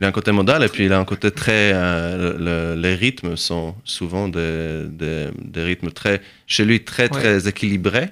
Il 0.00 0.04
a 0.04 0.08
un 0.08 0.12
côté 0.12 0.32
modal 0.32 0.64
et 0.64 0.68
puis 0.68 0.84
il 0.86 0.92
a 0.92 0.98
un 0.98 1.04
côté 1.04 1.30
très. 1.30 1.72
euh, 1.74 2.74
le- 2.74 2.80
les 2.80 2.94
rythmes 2.94 3.36
sont 3.36 3.74
souvent 3.84 4.28
des, 4.28 4.86
des, 4.88 5.28
des 5.40 5.62
rythmes 5.62 5.90
très. 5.92 6.20
Chez 6.46 6.64
lui, 6.64 6.82
très, 6.84 7.08
très 7.08 7.46
équilibrés, 7.48 8.10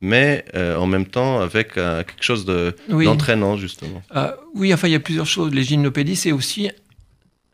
mais 0.00 0.44
euh, 0.54 0.76
en 0.76 0.86
même 0.86 1.06
temps 1.06 1.40
avec 1.40 1.76
euh, 1.78 2.02
quelque 2.02 2.24
chose 2.24 2.44
de- 2.44 2.74
Oui. 2.88 3.04
d'entraînant, 3.04 3.56
justement. 3.56 4.02
Oui, 4.54 4.74
enfin, 4.74 4.88
il 4.88 4.92
y 4.92 4.96
a 4.96 5.00
plusieurs 5.00 5.26
choses. 5.26 5.52
Les 5.54 5.62
gymnopédies, 5.62 6.16
c'est 6.16 6.32
aussi. 6.32 6.70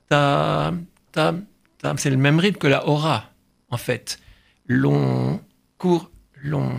t'as- 0.08 0.72
t'as- 1.12 1.34
t'as- 1.78 1.96
C'est 1.98 2.10
le 2.10 2.16
même 2.16 2.38
rythme 2.38 2.58
que 2.58 2.66
la 2.66 2.86
aura, 2.88 3.30
en 3.70 3.76
fait. 3.76 4.18
Long, 4.66 5.40
court, 5.78 6.10
long. 6.42 6.72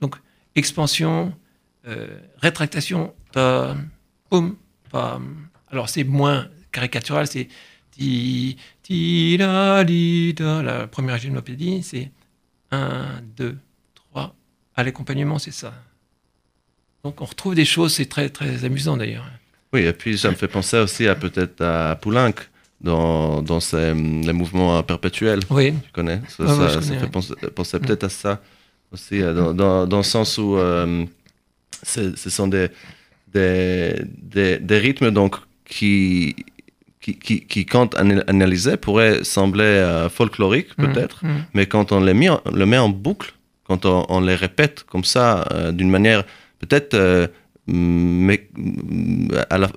Donc, 0.00 0.14
expansion, 0.54 1.32
rétractation, 2.38 3.12
pam. 3.36 4.56
Alors, 5.70 5.88
c'est 5.88 6.04
moins 6.04 6.48
caricatural, 6.72 7.26
c'est. 7.26 7.48
Ti, 7.92 8.56
ti, 8.82 9.36
la, 9.38 9.82
li, 9.82 10.34
da. 10.34 10.62
La 10.62 10.86
première 10.86 11.18
gymnopédie, 11.18 11.82
c'est 11.82 12.10
1, 12.70 13.22
2, 13.36 13.56
3. 13.94 14.34
À 14.74 14.84
l'accompagnement, 14.84 15.38
c'est 15.38 15.52
ça. 15.52 15.72
Donc, 17.04 17.20
on 17.20 17.24
retrouve 17.24 17.54
des 17.54 17.64
choses, 17.64 17.94
c'est 17.94 18.06
très, 18.06 18.28
très 18.28 18.64
amusant 18.64 18.96
d'ailleurs. 18.96 19.24
Oui, 19.72 19.80
et 19.82 19.92
puis 19.92 20.18
ça 20.18 20.30
me 20.30 20.34
fait 20.34 20.48
penser 20.48 20.78
aussi 20.78 21.06
à 21.06 21.14
peut-être 21.14 21.60
à 21.62 21.96
Poulenc 21.96 22.34
dans, 22.80 23.42
dans 23.42 23.60
ses, 23.60 23.94
les 23.94 24.32
mouvements 24.32 24.82
perpétuels. 24.82 25.40
Oui, 25.50 25.72
Tu 25.72 25.92
connais? 25.92 26.20
Ça, 26.28 26.44
connais, 26.44 26.68
fait 26.68 27.00
ouais. 27.02 27.08
penser, 27.08 27.34
penser 27.54 27.80
peut-être 27.80 28.04
à 28.04 28.08
ça 28.08 28.42
aussi, 28.92 29.22
euh, 29.22 29.32
dans, 29.34 29.54
dans, 29.54 29.86
dans 29.86 29.96
le 29.98 30.02
sens 30.02 30.38
où 30.38 30.56
euh, 30.56 31.04
ce 31.82 32.30
sont 32.30 32.48
des, 32.48 32.68
des, 33.36 33.94
des, 34.34 34.52
des 34.70 34.78
rythmes 34.86 35.10
donc, 35.20 35.32
qui, 35.74 36.34
qui, 37.02 37.12
qui, 37.24 37.36
qui, 37.50 37.60
quand 37.74 37.88
ana- 38.02 38.24
analysés, 38.34 38.76
pourraient 38.84 39.18
sembler 39.36 39.64
euh, 39.90 40.08
folkloriques, 40.18 40.72
Mhm, 40.78 40.84
peut-être, 40.84 41.18
mhm. 41.24 41.40
mais 41.54 41.64
quand 41.72 41.86
on 41.96 42.00
les 42.08 42.14
met, 42.20 42.30
en- 42.36 42.42
le 42.60 42.66
met 42.72 42.78
en 42.86 42.90
boucle, 43.04 43.30
quand 43.68 43.80
on, 43.92 43.98
on 44.16 44.20
les 44.28 44.38
répète 44.46 44.76
comme 44.92 45.06
ça, 45.14 45.26
euh, 45.52 45.72
d'une 45.78 45.90
manière 45.98 46.22
peut-être 46.62 46.94
euh, 46.94 47.26
mais, 47.68 48.38
à, 49.54 49.58
la, 49.62 49.68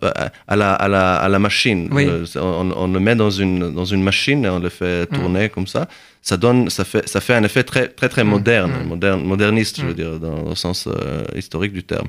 à, 0.47 0.55
la, 0.61 0.69
à, 0.85 0.87
la, 0.95 1.03
à 1.25 1.27
la 1.27 1.39
machine. 1.39 1.81
Oui. 1.91 2.05
Euh, 2.07 2.23
on, 2.35 2.65
on 2.83 2.87
le 2.95 2.99
met 3.07 3.15
dans 3.23 3.31
une, 3.43 3.73
dans 3.79 3.85
une 3.95 4.03
machine 4.03 4.45
et 4.45 4.49
on 4.57 4.59
le 4.67 4.69
fait 4.69 5.07
tourner 5.07 5.49
comme 5.49 5.65
ça. 5.75 5.87
Ça, 6.21 6.37
donne, 6.37 6.69
ça, 6.69 6.83
fait, 6.85 7.05
ça 7.13 7.19
fait 7.19 7.33
un 7.33 7.43
effet 7.49 7.63
très, 7.63 7.87
très, 7.97 8.07
très 8.13 8.23
Mm, 8.23 8.29
moderne, 8.35 8.73
mm. 8.83 8.87
moderne 8.93 9.21
moderniste, 9.23 9.75
je 9.81 9.85
veux 9.87 9.93
Mm. 9.93 10.01
dire, 10.03 10.13
dans 10.19 10.49
le 10.49 10.55
sens 10.65 10.79
euh, 10.87 11.23
historique 11.41 11.73
du 11.73 11.83
terme. 11.83 12.07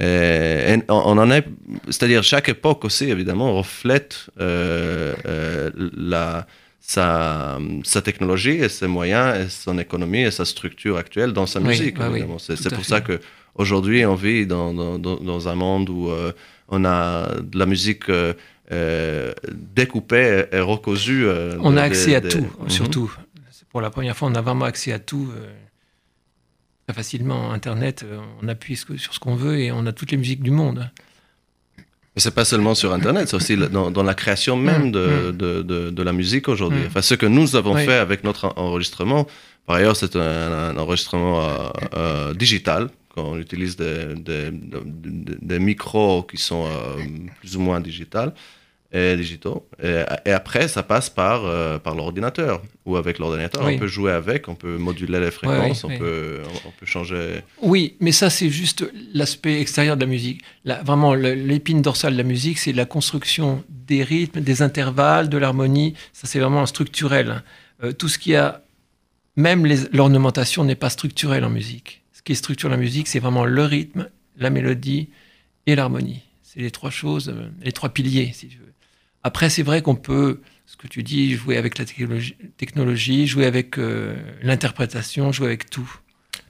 Et, 0.00 0.74
et 0.74 0.82
on, 0.88 1.18
en 1.18 1.30
est, 1.30 1.44
c'est-à-dire 1.86 2.22
chaque 2.24 2.48
époque 2.48 2.84
aussi, 2.84 3.04
évidemment, 3.10 3.54
reflète 3.56 4.26
euh, 4.40 5.14
euh, 5.26 5.70
la, 5.96 6.46
sa, 6.80 7.58
sa 7.84 8.02
technologie 8.02 8.56
et 8.64 8.68
ses 8.68 8.88
moyens 8.88 9.38
et 9.38 9.48
son 9.48 9.78
économie 9.78 10.22
et 10.22 10.30
sa 10.30 10.44
structure 10.44 10.96
actuelle 10.96 11.32
dans 11.32 11.46
sa 11.46 11.60
Oui, 11.60 11.66
musique. 11.68 11.96
bah 11.98 12.08
oui, 12.10 12.22
c'est 12.38 12.74
pour 12.74 12.84
ça 12.84 13.00
que 13.00 13.20
aujourd'hui 13.54 14.04
on 14.04 14.16
vit 14.16 14.46
dans, 14.46 14.74
dans, 14.74 14.98
dans, 14.98 15.48
un 15.48 15.54
monde 15.54 15.88
où 15.90 16.10
euh, 16.10 16.32
on 16.68 16.84
a 16.84 17.28
de 17.40 17.56
la 17.58 17.66
musique 17.66 18.08
euh, 18.08 18.32
euh, 18.72 19.32
découpée 19.52 20.46
et 20.50 20.60
recousue. 20.60 21.24
euh, 21.26 21.56
On 21.60 21.76
a 21.76 21.82
accès 21.82 22.14
à 22.16 22.20
tout, 22.20 22.48
Mhm. 22.60 22.68
surtout. 22.68 23.12
C'est 23.52 23.68
Pour 23.68 23.80
la 23.80 23.90
première 23.90 24.16
fois, 24.16 24.28
on 24.28 24.34
a 24.34 24.40
vraiment 24.40 24.64
accès 24.64 24.92
à 24.92 24.98
tout. 24.98 25.28
Très 26.86 26.94
facilement. 26.94 27.52
Internet, 27.52 28.04
euh, 28.04 28.20
on 28.42 28.48
appuie 28.48 28.76
sur 28.76 29.14
ce 29.14 29.18
qu'on 29.18 29.34
veut 29.34 29.58
et 29.58 29.72
on 29.72 29.86
a 29.86 29.92
toutes 29.92 30.10
les 30.10 30.16
musiques 30.16 30.42
du 30.42 30.50
monde. 30.50 30.90
Mais 31.78 32.20
c'est 32.20 32.34
pas 32.34 32.44
seulement 32.44 32.76
sur 32.76 32.92
Internet, 32.92 33.28
c'est 33.28 33.36
aussi 33.36 33.56
dans, 33.56 33.90
dans, 33.90 34.02
la 34.04 34.14
création 34.14 34.56
même 34.56 34.88
mm, 34.88 34.92
de, 34.92 35.00
mm. 35.00 35.36
de, 35.36 35.62
de, 35.62 35.90
de, 35.90 36.02
la 36.02 36.12
musique 36.12 36.48
aujourd'hui. 36.48 36.82
Mm. 36.82 36.86
Enfin, 36.86 37.02
ce 37.02 37.14
que 37.14 37.26
nous 37.26 37.56
avons 37.56 37.74
fait 37.74 37.94
avec 37.94 38.22
notre 38.22 38.52
enregistrement, 38.56 39.26
par 39.66 39.76
ailleurs, 39.76 39.96
c'est 39.96 40.14
un, 40.16 40.76
enregistrement 40.76 41.40
euh, 41.42 41.68
euh, 41.94 42.34
digital. 42.34 42.90
Quand 43.14 43.24
on 43.24 43.38
utilise 43.38 43.76
des, 43.76 44.14
des, 44.14 44.50
des 44.52 45.58
micros 45.58 46.24
qui 46.24 46.36
sont 46.36 46.66
euh, 46.66 47.02
plus 47.40 47.56
ou 47.56 47.60
moins 47.60 47.80
digitales 47.80 48.34
digitaux. 49.16 49.66
Et, 49.82 50.30
après, 50.30 50.68
ça 50.68 50.82
passe 50.82 51.10
par, 51.10 51.44
euh, 51.44 51.78
par 51.78 51.94
l'ordinateur. 51.94 52.62
Ou 52.86 52.96
avec 52.96 53.18
l'ordinateur, 53.18 53.64
on 53.64 53.78
peut 53.78 53.86
jouer 53.86 54.12
avec, 54.12 54.46
on 54.48 54.54
peut 54.54 54.76
moduler 54.76 55.18
les 55.18 55.30
fréquences, 55.30 55.84
on, 55.84 55.88
Peut, 55.88 56.42
on, 56.66 56.70
peut 56.70 56.86
changer. 56.86 57.42
Oui, 57.62 57.96
mais 58.00 58.12
ça, 58.12 58.30
c'est 58.30 58.50
juste 58.50 58.84
l'aspect 59.12 59.60
extérieur 59.60 59.96
de 59.96 60.02
la 60.02 60.06
musique. 60.06 60.42
vraiment, 60.64 61.14
l'épine 61.14 61.82
dorsale 61.82 62.12
de 62.12 62.18
la 62.18 62.24
musique, 62.24 62.58
c'est 62.58 62.72
la 62.72 62.84
construction 62.84 63.64
des 63.68 64.02
rythmes, 64.02 64.40
des 64.40 64.62
intervalles, 64.62 65.28
de 65.28 65.38
l'harmonie. 65.38 65.94
Ça, 66.12 66.26
c'est 66.26 66.38
vraiment 66.38 66.66
structurel. 66.66 67.42
Euh, 67.82 67.92
tout 67.92 68.08
ce 68.08 68.18
qui 68.18 68.34
a. 68.34 68.60
Même 69.36 69.66
l'ornementation 69.92 70.62
n'est 70.62 70.76
pas 70.76 70.90
structurelle 70.90 71.44
en 71.44 71.50
musique. 71.50 72.02
Ce 72.12 72.22
qui 72.22 72.30
est 72.30 72.36
structurel 72.36 72.76
en 72.76 72.80
musique, 72.80 73.08
c'est 73.08 73.18
vraiment 73.18 73.44
le 73.44 73.64
rythme, 73.64 74.08
la 74.36 74.48
mélodie 74.48 75.08
et 75.66 75.74
l'harmonie. 75.74 76.22
C'est 76.42 76.60
les 76.60 76.70
trois 76.70 76.90
choses, 76.90 77.30
euh, 77.30 77.48
les 77.62 77.72
trois 77.72 77.88
piliers, 77.88 78.30
si 78.32 78.46
tu 78.46 78.58
veux. 78.58 78.63
Après, 79.24 79.48
c'est 79.48 79.62
vrai 79.62 79.80
qu'on 79.80 79.94
peut, 79.94 80.40
ce 80.66 80.76
que 80.76 80.86
tu 80.86 81.02
dis, 81.02 81.32
jouer 81.32 81.56
avec 81.56 81.78
la 81.78 81.86
technologie, 82.58 83.26
jouer 83.26 83.46
avec 83.46 83.78
euh, 83.78 84.14
l'interprétation, 84.42 85.32
jouer 85.32 85.46
avec 85.46 85.70
tout. 85.70 85.90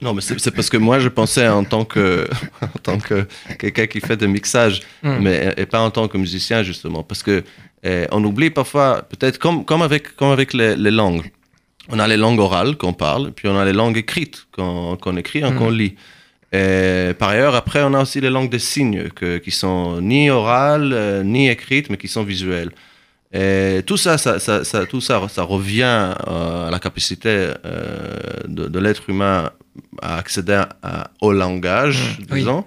Non, 0.01 0.13
mais 0.13 0.21
c'est 0.21 0.51
parce 0.51 0.69
que 0.69 0.75
moi, 0.75 0.99
je 0.99 1.07
pensais 1.07 1.47
en 1.47 1.63
tant 1.63 1.85
que, 1.85 2.27
en 2.61 2.79
tant 2.83 2.99
que 2.99 3.25
quelqu'un 3.57 3.87
qui 3.87 4.01
fait 4.01 4.17
des 4.17 4.27
mixages, 4.27 4.81
hmm. 5.03 5.17
mais 5.21 5.53
et 5.55 5.65
pas 5.65 5.79
en 5.79 5.89
tant 5.89 6.09
que 6.09 6.17
musicien 6.17 6.63
justement, 6.63 7.01
parce 7.01 7.23
que 7.23 7.43
eh, 7.83 8.05
on 8.11 8.21
oublie 8.25 8.49
parfois, 8.49 9.03
peut-être 9.03 9.37
comme 9.37 9.63
comme 9.63 9.81
avec 9.81 10.15
comme 10.17 10.31
avec 10.31 10.53
les, 10.53 10.75
langues, 10.75 11.31
on 11.87 11.99
a 11.99 12.07
les 12.07 12.17
langues 12.17 12.39
orales 12.39 12.75
qu'on 12.75 12.93
parle, 12.93 13.31
puis 13.31 13.47
on 13.47 13.57
a 13.57 13.63
les 13.63 13.73
langues 13.73 13.97
écrites 13.97 14.47
qu'on 14.51 15.17
écrit 15.17 15.39
et 15.39 15.53
qu'on 15.53 15.71
hmm. 15.71 15.77
lit. 15.77 15.95
Et 16.55 17.13
par 17.13 17.29
ailleurs, 17.29 17.55
après, 17.55 17.81
on 17.83 17.93
a 17.93 18.01
aussi 18.01 18.21
les 18.21 18.29
langues 18.29 18.49
des 18.49 18.59
signes 18.59 19.09
que, 19.09 19.37
qui 19.39 19.51
sont 19.51 19.99
ni 20.01 20.29
orales, 20.29 20.91
euh, 20.93 21.23
ni 21.23 21.49
écrites, 21.49 21.89
mais 21.89 21.97
qui 21.97 22.07
sont 22.07 22.23
visuelles. 22.23 22.71
Et 23.33 23.81
tout 23.85 23.97
ça, 23.97 24.17
ça, 24.17 24.39
ça, 24.39 24.85
tout 24.85 25.01
ça, 25.01 25.21
ça 25.27 25.43
revient 25.43 26.13
euh, 26.27 26.67
à 26.67 26.71
la 26.71 26.79
capacité 26.79 27.29
euh, 27.65 28.17
de, 28.47 28.79
l'être 28.79 29.09
humain 29.09 29.49
à 30.01 30.17
accéder 30.19 30.63
au 31.19 31.33
langage, 31.33 32.19
mmh, 32.19 32.35
disons. 32.35 32.63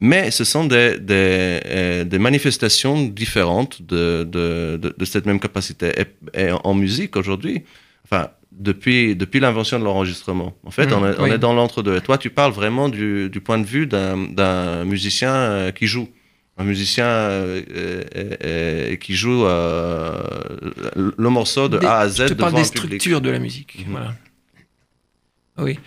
Mais 0.00 0.30
ce 0.30 0.44
sont 0.44 0.64
des, 0.66 0.98
des, 0.98 2.04
des 2.04 2.18
manifestations 2.18 2.96
différentes 3.04 3.80
de, 3.80 4.24
de, 4.24 4.78
de, 5.00 5.04
cette 5.06 5.24
même 5.24 5.40
capacité. 5.40 5.92
Et, 6.00 6.06
et 6.42 6.50
en 6.52 6.74
musique, 6.74 7.16
aujourd'hui, 7.16 7.64
enfin, 8.04 8.28
depuis, 8.58 9.16
depuis 9.16 9.40
l'invention 9.40 9.78
de 9.78 9.84
l'enregistrement. 9.84 10.54
En 10.64 10.70
fait, 10.70 10.92
on, 10.92 11.06
est, 11.06 11.18
on 11.18 11.26
est, 11.26 11.38
dans 11.38 11.52
l'entre-deux. 11.52 11.96
Et 11.96 12.00
toi, 12.00 12.18
tu 12.18 12.30
parles 12.30 12.52
vraiment 12.52 12.88
du, 12.88 13.28
du 13.28 13.40
point 13.40 13.58
de 13.58 13.66
vue 13.66 13.86
d'un 13.86 14.84
musicien 14.84 15.34
euh, 15.34 15.70
qui 15.72 15.86
joue. 15.86 16.08
Un 16.56 16.62
musicien 16.62 17.06
euh, 17.06 17.62
euh, 18.14 18.96
qui 18.96 19.16
joue 19.16 19.42
le 19.44 21.28
morceau 21.28 21.68
de 21.68 21.84
A 21.84 21.98
à 21.98 22.08
Z. 22.08 22.22
Je 22.22 22.24
te 22.28 22.34
parle 22.34 22.54
des 22.54 22.64
structures 22.64 23.20
de 23.20 23.30
la 23.30 23.40
musique. 23.40 23.84
Mhm. 23.86 23.90
Voilà. 23.90 24.14
Oui. 25.58 25.78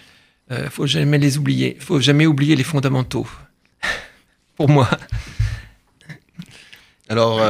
Il 0.51 0.69
faut 0.69 0.87
jamais 0.87 1.17
les 1.17 1.37
oublier. 1.37 1.75
Il 1.77 1.83
faut 1.83 2.01
jamais 2.01 2.25
oublier 2.25 2.55
les 2.55 2.63
fondamentaux. 2.63 3.27
Pour 4.57 4.69
moi. 4.69 4.89
Alors, 7.09 7.41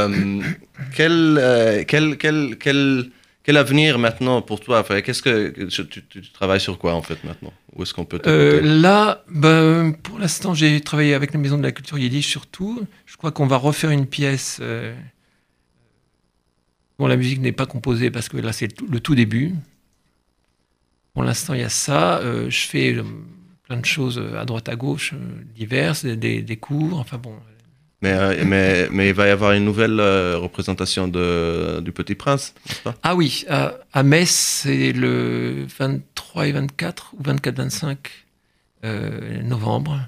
quel, 0.95 1.85
quel, 1.87 2.17
quel, 2.17 2.57
quel 2.59 3.11
quel 3.47 3.55
avenir 3.55 3.97
maintenant 3.97 4.41
pour 4.41 4.59
toi? 4.59 4.81
Enfin, 4.81 4.99
Qu'est-ce 4.99 5.21
que 5.21 5.69
tu, 5.83 6.21
travailles 6.33 6.59
sur 6.59 6.77
quoi 6.77 6.93
en 6.95 7.01
fait 7.01 7.23
maintenant? 7.23 7.53
Où 7.73 7.83
est-ce 7.83 7.93
qu'on 7.93 8.03
peut 8.03 8.19
euh, 8.27 8.59
Là, 8.61 9.23
ben, 9.29 9.93
pour 9.93 10.19
l'instant, 10.19 10.53
j'ai 10.53 10.81
travaillé 10.81 11.13
avec 11.13 11.31
la 11.31 11.39
Maison 11.39 11.57
de 11.57 11.63
la 11.63 11.71
Culture 11.71 11.97
Yiddish 11.97 12.27
surtout. 12.27 12.85
Je 13.05 13.15
crois 13.15 13.31
qu'on 13.31 13.47
va 13.47 13.55
refaire 13.55 13.89
une 13.89 14.05
pièce 14.05 14.57
euh, 14.59 14.93
dont 16.99 17.07
la 17.07 17.15
musique 17.15 17.39
n'est 17.39 17.53
pas 17.53 17.65
composée 17.65 18.11
parce 18.11 18.27
que 18.27 18.35
là, 18.35 18.51
c'est 18.51 18.81
le 18.81 18.99
tout 18.99 19.15
début. 19.15 19.53
Pour 21.13 21.23
l'instant, 21.23 21.53
il 21.53 21.61
y 21.61 21.63
a 21.63 21.69
ça. 21.69 22.17
Euh, 22.17 22.49
je 22.49 22.67
fais 22.67 22.97
plein 23.63 23.77
de 23.77 23.85
choses 23.85 24.21
à 24.37 24.43
droite 24.43 24.67
à 24.67 24.75
gauche, 24.75 25.13
diverses, 25.55 26.03
des, 26.03 26.41
des 26.41 26.57
cours. 26.57 26.99
Enfin 26.99 27.17
bon, 27.17 27.33
mais, 28.01 28.11
euh, 28.13 28.43
mais, 28.45 28.87
mais, 28.91 29.09
il 29.09 29.13
va 29.13 29.27
y 29.27 29.31
avoir 29.31 29.53
une 29.53 29.65
nouvelle 29.65 29.99
euh, 29.99 30.37
représentation 30.37 31.07
de, 31.07 31.79
du 31.81 31.91
Petit 31.91 32.13
Prince, 32.13 32.53
n'est-ce 32.67 32.81
pas? 32.81 32.95
Ah 33.01 33.15
oui, 33.15 33.45
à, 33.49 34.03
Metz, 34.03 34.29
c'est 34.29 34.91
le 34.93 35.65
23 35.79 36.47
et 36.47 36.51
24, 36.51 37.15
ou 37.17 37.23
24-25 37.23 37.97
euh, 38.83 39.41
novembre. 39.41 39.99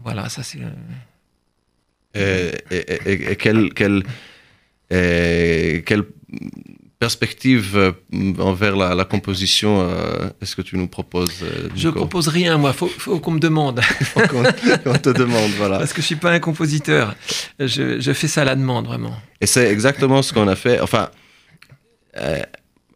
Voilà, 0.00 0.28
ça 0.28 0.42
c'est... 0.44 0.60
Et, 2.14 2.52
et, 2.70 3.30
et, 3.32 3.36
quel, 3.36 3.74
quel, 3.74 4.04
quel 4.88 6.04
perspective 6.98 7.76
euh, 7.76 7.92
envers 8.38 8.76
la, 8.76 9.04
composition, 9.04 9.80
euh, 9.80 10.30
est-ce 10.40 10.56
que 10.56 10.62
tu 10.62 10.76
nous 10.78 10.86
proposes 10.86 11.42
euh, 11.42 11.68
Je 11.74 11.88
propose 11.88 12.28
rien, 12.28 12.56
moi. 12.56 12.72
Faut, 12.72 12.86
faut 12.86 13.18
qu'on 13.20 13.32
me 13.32 13.38
demande. 13.38 13.80
faut 13.82 14.20
qu'on 14.20 14.98
te 14.98 15.10
demande, 15.10 15.50
voilà. 15.58 15.78
Parce 15.78 15.92
que 15.92 16.00
je 16.00 16.06
suis 16.06 16.16
pas 16.16 16.32
un 16.32 16.40
compositeur. 16.40 17.14
Je, 17.58 18.00
je 18.00 18.12
fais 18.12 18.28
ça 18.28 18.42
à 18.42 18.44
la 18.44 18.56
demande, 18.56 18.86
vraiment. 18.86 19.14
Et 19.40 19.46
c'est 19.46 19.70
exactement 19.70 20.22
ce 20.22 20.32
qu'on 20.32 20.48
a 20.48 20.56
fait. 20.56 20.80
Enfin, 20.80 21.10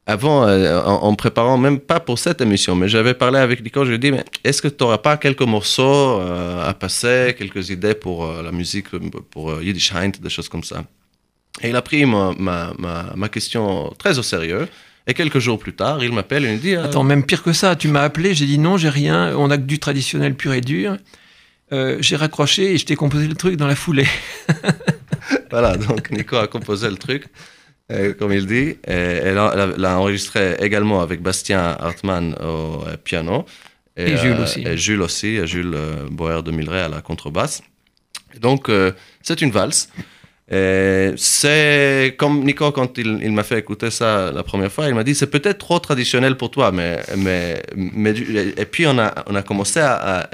avant, 0.06 0.48
en, 0.48 1.14
préparant, 1.14 1.58
même 1.58 1.78
pas 1.78 2.00
pour 2.00 2.18
cette 2.18 2.40
émission, 2.40 2.74
mais 2.74 2.88
j'avais 2.88 3.12
parlé 3.12 3.38
avec 3.38 3.62
Nico, 3.62 3.84
je 3.84 3.90
lui 3.90 3.96
ai 3.96 3.98
dit, 3.98 4.12
mais 4.12 4.24
est-ce 4.44 4.62
que 4.62 4.68
tu 4.68 4.82
n'auras 4.82 4.98
pas 4.98 5.18
quelques 5.18 5.42
morceaux 5.42 6.20
à 6.20 6.72
passer, 6.72 7.34
quelques 7.36 7.68
idées 7.68 7.94
pour 7.94 8.26
la 8.26 8.50
musique, 8.50 8.86
pour 9.30 9.60
Yiddish 9.62 9.92
Heint, 9.92 10.12
des 10.22 10.30
choses 10.30 10.48
comme 10.48 10.64
ça? 10.64 10.84
Et 11.62 11.68
il 11.68 11.76
a 11.76 11.82
pris 11.82 12.06
ma, 12.06 12.32
ma, 12.38 12.72
ma, 13.14 13.28
question 13.28 13.92
très 13.98 14.18
au 14.18 14.22
sérieux. 14.22 14.68
Et 15.06 15.14
quelques 15.14 15.38
jours 15.38 15.58
plus 15.58 15.74
tard, 15.74 16.02
il 16.02 16.12
m'appelle 16.12 16.44
et 16.44 16.48
il 16.48 16.54
me 16.54 16.58
dit... 16.58 16.74
Euh, 16.74 16.84
Attends, 16.84 17.04
même 17.04 17.24
pire 17.24 17.42
que 17.42 17.52
ça, 17.52 17.74
tu 17.76 17.88
m'as 17.88 18.02
appelé, 18.02 18.34
j'ai 18.34 18.46
dit 18.46 18.58
non, 18.58 18.76
j'ai 18.76 18.88
rien, 18.88 19.34
on 19.36 19.50
a 19.50 19.56
que 19.56 19.62
du 19.62 19.78
traditionnel 19.78 20.34
pur 20.34 20.52
et 20.52 20.60
dur. 20.60 20.96
Euh, 21.72 21.98
j'ai 22.00 22.16
raccroché 22.16 22.74
et 22.74 22.78
je 22.78 22.86
t'ai 22.86 22.96
composé 22.96 23.26
le 23.26 23.34
truc 23.34 23.56
dans 23.56 23.66
la 23.66 23.76
foulée. 23.76 24.06
voilà, 25.50 25.76
donc 25.76 26.10
Nico 26.10 26.36
a 26.36 26.46
composé 26.48 26.88
le 26.90 26.96
truc, 26.96 27.26
euh, 27.92 28.12
comme 28.14 28.32
il 28.32 28.46
dit. 28.46 28.76
Et 28.86 29.20
elle 29.24 29.34
l'a 29.34 29.98
enregistré 29.98 30.56
également 30.60 31.00
avec 31.00 31.22
Bastien 31.22 31.76
Hartmann 31.78 32.34
au 32.42 32.84
piano. 33.02 33.46
Et, 33.96 34.16
Jules 34.16 34.40
aussi. 34.40 34.62
Et 34.66 34.76
Jules 34.76 35.02
aussi, 35.02 35.46
Jules 35.46 35.76
Boer 36.10 36.42
de 36.42 36.50
Milray 36.50 36.82
à 36.82 36.88
la 36.88 37.00
contrebasse. 37.00 37.62
donc, 38.40 38.70
c'est 39.22 39.42
une 39.42 39.50
valse. 39.50 39.88
C'est 40.50 42.14
comme 42.18 42.44
Nico, 42.44 42.72
quand 42.72 42.98
il, 42.98 43.20
il 43.22 43.32
m'a 43.32 43.44
fait 43.44 43.58
écouter 43.58 43.90
ça 43.90 44.32
la 44.32 44.42
première 44.42 44.72
fois, 44.72 44.88
il 44.88 44.94
m'a 44.94 45.04
dit 45.04 45.14
c'est 45.14 45.30
peut-être 45.30 45.58
trop 45.58 45.78
traditionnel 45.78 46.36
pour 46.36 46.50
toi, 46.50 46.72
mais, 46.72 47.00
mais, 47.16 47.62
mais 47.76 48.10
et 48.10 48.66
puis 48.66 48.86
on 48.86 48.98
a, 48.98 49.24
on 49.28 49.34
a 49.34 49.42
commencé 49.42 49.80
à, 49.80 50.28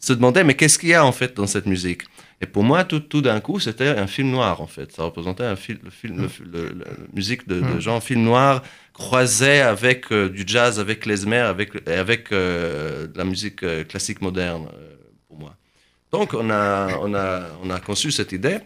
se 0.00 0.12
demander 0.12 0.44
mais 0.44 0.54
qu'est-ce 0.54 0.78
qu'il 0.78 0.90
y 0.90 0.94
a 0.94 1.04
en 1.04 1.12
fait 1.12 1.36
dans 1.36 1.46
cette 1.46 1.66
musique? 1.66 2.02
Et 2.40 2.46
pour 2.46 2.62
moi, 2.62 2.84
tout, 2.84 3.00
tout 3.00 3.20
d'un 3.20 3.40
coup, 3.40 3.58
c'était 3.58 3.88
un 3.88 4.06
film 4.06 4.30
noir 4.30 4.60
en 4.60 4.68
fait. 4.68 4.92
Ça 4.92 5.02
représentait 5.02 5.44
un 5.44 5.56
film, 5.56 5.80
le 5.82 5.90
film, 5.90 6.28
la 6.52 6.90
musique 7.12 7.48
de, 7.48 7.60
de 7.60 7.80
genre 7.80 8.00
film 8.02 8.22
noir 8.22 8.62
croisé 8.92 9.60
avec 9.60 10.12
euh, 10.12 10.28
du 10.28 10.44
jazz, 10.46 10.78
avec 10.78 11.00
klezmer, 11.00 11.38
avec, 11.38 11.88
avec 11.88 12.32
euh, 12.32 13.06
de 13.06 13.16
la 13.16 13.24
musique 13.24 13.62
euh, 13.62 13.84
classique 13.84 14.20
moderne 14.20 14.68
pour 15.28 15.38
moi. 15.38 15.54
Donc 16.12 16.34
on 16.34 16.50
a, 16.50 16.96
on 17.00 17.14
a, 17.14 17.42
on 17.62 17.70
a 17.70 17.80
conçu 17.80 18.10
cette 18.10 18.32
idée 18.32 18.58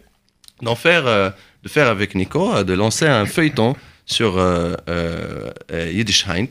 d'en 0.63 0.75
faire, 0.75 1.05
euh, 1.07 1.29
de 1.63 1.69
faire 1.69 1.87
avec 1.87 2.15
Nico, 2.15 2.53
euh, 2.53 2.63
de 2.63 2.73
lancer 2.73 3.05
un 3.05 3.25
feuilleton 3.25 3.75
sur 4.05 4.35
euh, 4.37 4.75
Yiddish 5.71 6.25
Heint, 6.27 6.47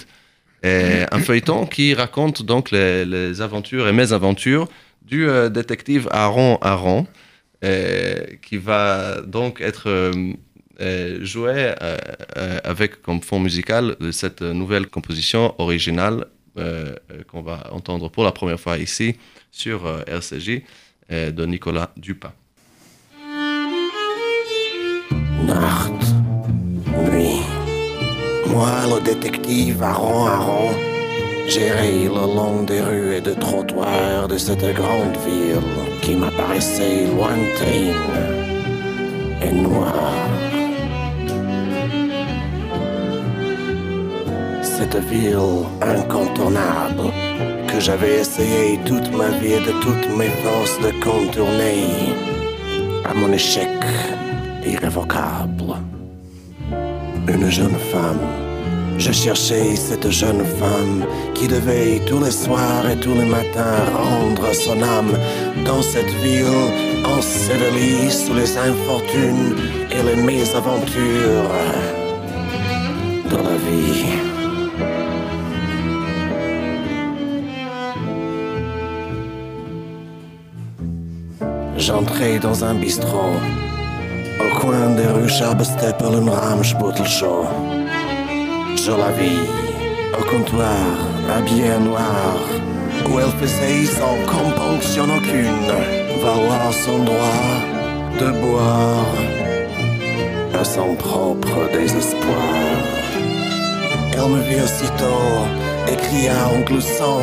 un 0.65 1.19
feuilleton 1.19 1.67
qui 1.67 1.93
raconte 1.95 2.43
donc 2.43 2.71
les, 2.71 3.41
aventures 3.41 3.89
et 3.89 3.93
mes 3.93 4.13
aventures 4.13 4.69
du 5.03 5.27
détective 5.51 6.09
Aaron 6.13 6.57
Aaron, 6.63 7.07
qui 7.61 8.57
va 8.57 9.21
donc 9.21 9.61
être 9.61 10.13
joué 11.21 11.75
avec 12.65 13.03
comme 13.03 13.21
fond 13.21 13.39
musical 13.39 13.97
cette 14.13 14.41
nouvelle 14.41 14.87
composition 14.87 15.55
originale 15.59 16.27
qu'on 17.27 17.43
va 17.43 17.69
entendre 17.73 18.09
pour 18.09 18.25
la 18.25 18.33
première 18.33 18.59
fois 18.59 18.79
ici 18.79 19.17
sur 19.51 19.87
RCJ 20.07 20.63
de 21.11 21.45
Nicolas 21.45 21.91
Dupin. 21.99 22.33
Nacht. 25.55 26.03
Nuit. 27.11 27.43
Moi, 28.47 28.69
le 28.91 29.01
détective 29.01 29.83
Aaron 29.83 30.27
Aaron, 30.27 30.71
J'irai 31.49 32.05
le 32.05 32.27
long 32.37 32.63
des 32.63 32.81
rues 32.81 33.17
et 33.17 33.21
des 33.21 33.35
trottoirs 33.35 34.29
de 34.29 34.39
cette 34.39 34.65
grande 34.75 35.17
ville 35.27 35.75
qui 36.01 36.15
m'apparaissait 36.15 37.07
lointaine 37.15 37.95
et 39.43 39.53
noire. 39.53 40.31
Cette 44.63 44.97
ville 45.11 45.67
incontournable 45.83 47.13
que 47.69 47.81
j'avais 47.81 48.21
essayé 48.21 48.79
toute 48.87 49.11
ma 49.15 49.29
vie 49.41 49.55
et 49.55 49.61
de 49.61 49.75
toutes 49.83 50.17
mes 50.17 50.33
forces 50.45 50.79
de 50.81 50.91
contourner 51.05 52.15
à 53.05 53.13
mon 53.15 53.33
échec 53.33 53.69
irrévocable. 54.65 55.75
Une 57.29 57.51
jeune 57.51 57.79
femme. 57.93 58.21
Je 58.99 59.11
cherchais 59.11 59.75
cette 59.75 60.11
jeune 60.11 60.45
femme 60.45 61.05
qui 61.35 61.49
devait 61.49 62.01
tous 62.07 62.23
les 62.23 62.31
soirs 62.31 62.89
et 62.91 62.97
tous 62.97 63.15
les 63.15 63.25
matins 63.25 63.85
rendre 63.97 64.53
son 64.55 64.83
âme 64.83 65.17
dans 65.65 65.83
cette 65.83 66.13
ville 66.23 66.71
ensevelie 67.05 68.11
sous 68.11 68.35
les 68.35 68.57
infortunes 68.59 69.57
et 69.91 70.03
les 70.03 70.23
mésaventures 70.23 71.51
de 73.31 73.37
la 73.37 73.57
vie. 73.67 74.33
J'entrais 81.79 82.39
dans 82.39 82.65
un 82.65 82.75
bistrot 82.75 83.35
au 84.45 84.61
coin 84.61 84.90
des 84.97 85.07
rues 85.07 85.28
Schabesteppel 85.28 86.14
und 86.16 86.28
Ramsbuttelschau. 86.28 87.45
Je 88.76 88.90
la 88.90 89.11
vis 89.18 89.47
au 90.18 90.22
comptoir, 90.30 90.86
habillée 91.36 91.72
en 91.72 91.80
noir, 91.80 92.36
où 93.09 93.18
elle 93.20 93.34
faisait 93.40 93.84
sans 93.86 94.16
compunction 94.26 95.05
aucune 95.05 95.70
valoir 96.22 96.72
son 96.72 96.99
droit 97.05 97.51
de 98.20 98.30
boire 98.40 99.14
à 100.61 100.64
son 100.64 100.95
propre 100.95 101.59
désespoir. 101.72 102.55
Elle 104.14 104.30
me 104.30 104.40
vit 104.49 104.61
aussitôt 104.61 105.34
et 105.90 105.97
cria 105.97 106.49
en 106.55 106.61
gloussant 106.61 107.22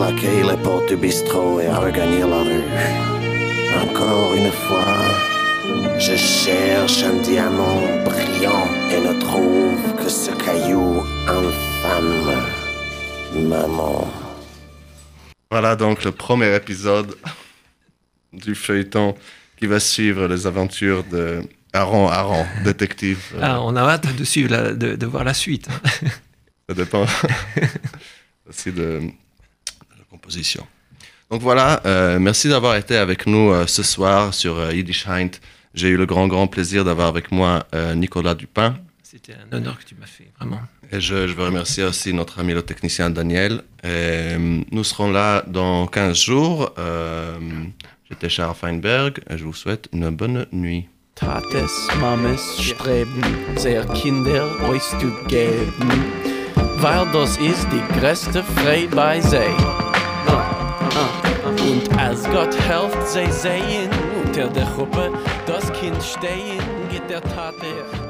Je 0.00 0.06
claquai 0.06 0.42
les 0.42 0.56
portes 0.62 0.88
du 0.88 0.96
bistrot 0.96 1.60
et 1.60 1.68
regagnai 1.68 2.20
la 2.20 2.42
rue. 2.42 2.64
Encore 3.82 4.34
une 4.34 4.50
fois, 4.50 4.96
je 5.98 6.16
cherche 6.16 7.02
un 7.02 7.16
diamant 7.20 7.82
brillant 8.06 8.66
et 8.90 8.98
ne 9.00 9.20
trouve 9.20 9.96
que 10.02 10.08
ce 10.08 10.30
caillou 10.42 11.02
infâme. 11.28 12.46
Maman. 13.46 14.08
Voilà 15.50 15.76
donc 15.76 16.02
le 16.04 16.12
premier 16.12 16.54
épisode 16.56 17.14
du 18.32 18.54
feuilleton 18.54 19.14
qui 19.58 19.66
va 19.66 19.80
suivre 19.80 20.26
les 20.28 20.46
aventures 20.46 21.04
de 21.04 21.42
Aaron 21.74 22.08
Aaron, 22.08 22.46
détective. 22.64 23.20
Ah, 23.42 23.60
on 23.62 23.76
a 23.76 23.82
hâte 23.82 24.16
de, 24.16 24.24
suivre 24.24 24.50
la- 24.50 24.72
de, 24.72 24.96
de 24.96 25.06
voir 25.06 25.24
la 25.24 25.34
suite. 25.34 25.68
hein. 25.70 26.08
Ça 26.70 26.74
dépend 26.74 27.04
aussi 28.48 28.72
de, 28.72 29.00
Donc 31.30 31.42
voilà, 31.42 31.80
euh, 31.86 32.18
merci 32.18 32.48
d'avoir 32.48 32.76
été 32.76 32.96
avec 32.96 33.26
nous 33.26 33.50
euh, 33.50 33.66
ce 33.66 33.82
soir 33.82 34.34
sur 34.34 34.58
euh, 34.58 34.72
Yiddish 34.72 35.06
Heint. 35.06 35.30
J'ai 35.74 35.88
eu 35.88 35.96
le 35.96 36.06
grand, 36.06 36.26
grand 36.26 36.48
plaisir 36.48 36.84
d'avoir 36.84 37.06
avec 37.06 37.30
moi 37.30 37.64
euh, 37.74 37.94
Nicolas 37.94 38.34
Dupin. 38.34 38.76
C'était 39.02 39.34
un 39.34 39.56
honneur 39.56 39.78
que 39.78 39.84
tu 39.84 39.94
m'as 39.94 40.06
fait, 40.06 40.30
vraiment. 40.38 40.60
Et 40.90 41.00
je, 41.00 41.28
je 41.28 41.34
veux 41.34 41.44
remercier 41.44 41.84
aussi 41.84 42.12
notre 42.12 42.40
ami 42.40 42.52
le 42.52 42.62
technicien 42.62 43.10
Daniel. 43.10 43.62
Et, 43.84 44.36
nous 44.72 44.82
serons 44.82 45.12
là 45.12 45.44
dans 45.46 45.86
15 45.86 46.16
jours. 46.16 46.72
Euh, 46.78 47.38
J'étais 48.10 48.28
Charles 48.28 48.56
Feinberg 48.56 49.20
et 49.30 49.38
je 49.38 49.44
vous 49.44 49.54
souhaite 49.54 49.88
une 49.92 50.10
bonne 50.10 50.46
nuit. 50.50 50.88
Tates, 51.14 51.54
Mames 52.00 52.36
streben, 52.38 53.22
sehr 53.56 53.84
Kinder 53.86 54.42
euch 54.68 54.82
zu 54.82 55.12
geben, 55.28 55.90
weil 56.78 57.06
das 57.12 57.36
ist 57.36 57.68
die 57.70 58.00
größte 58.00 58.42
Freude 58.42 58.88
bei. 58.96 59.20
Und 61.56 61.98
als 61.98 62.24
Gott 62.24 62.54
helft, 62.68 63.08
sie 63.08 63.30
sehen 63.30 63.90
unter 64.24 64.48
der 64.48 64.66
Gruppe 64.76 65.10
das 65.46 65.72
Kind 65.72 66.02
stehen, 66.02 66.60
geht 66.90 67.08
der 67.08 67.22
Tate 67.22 67.66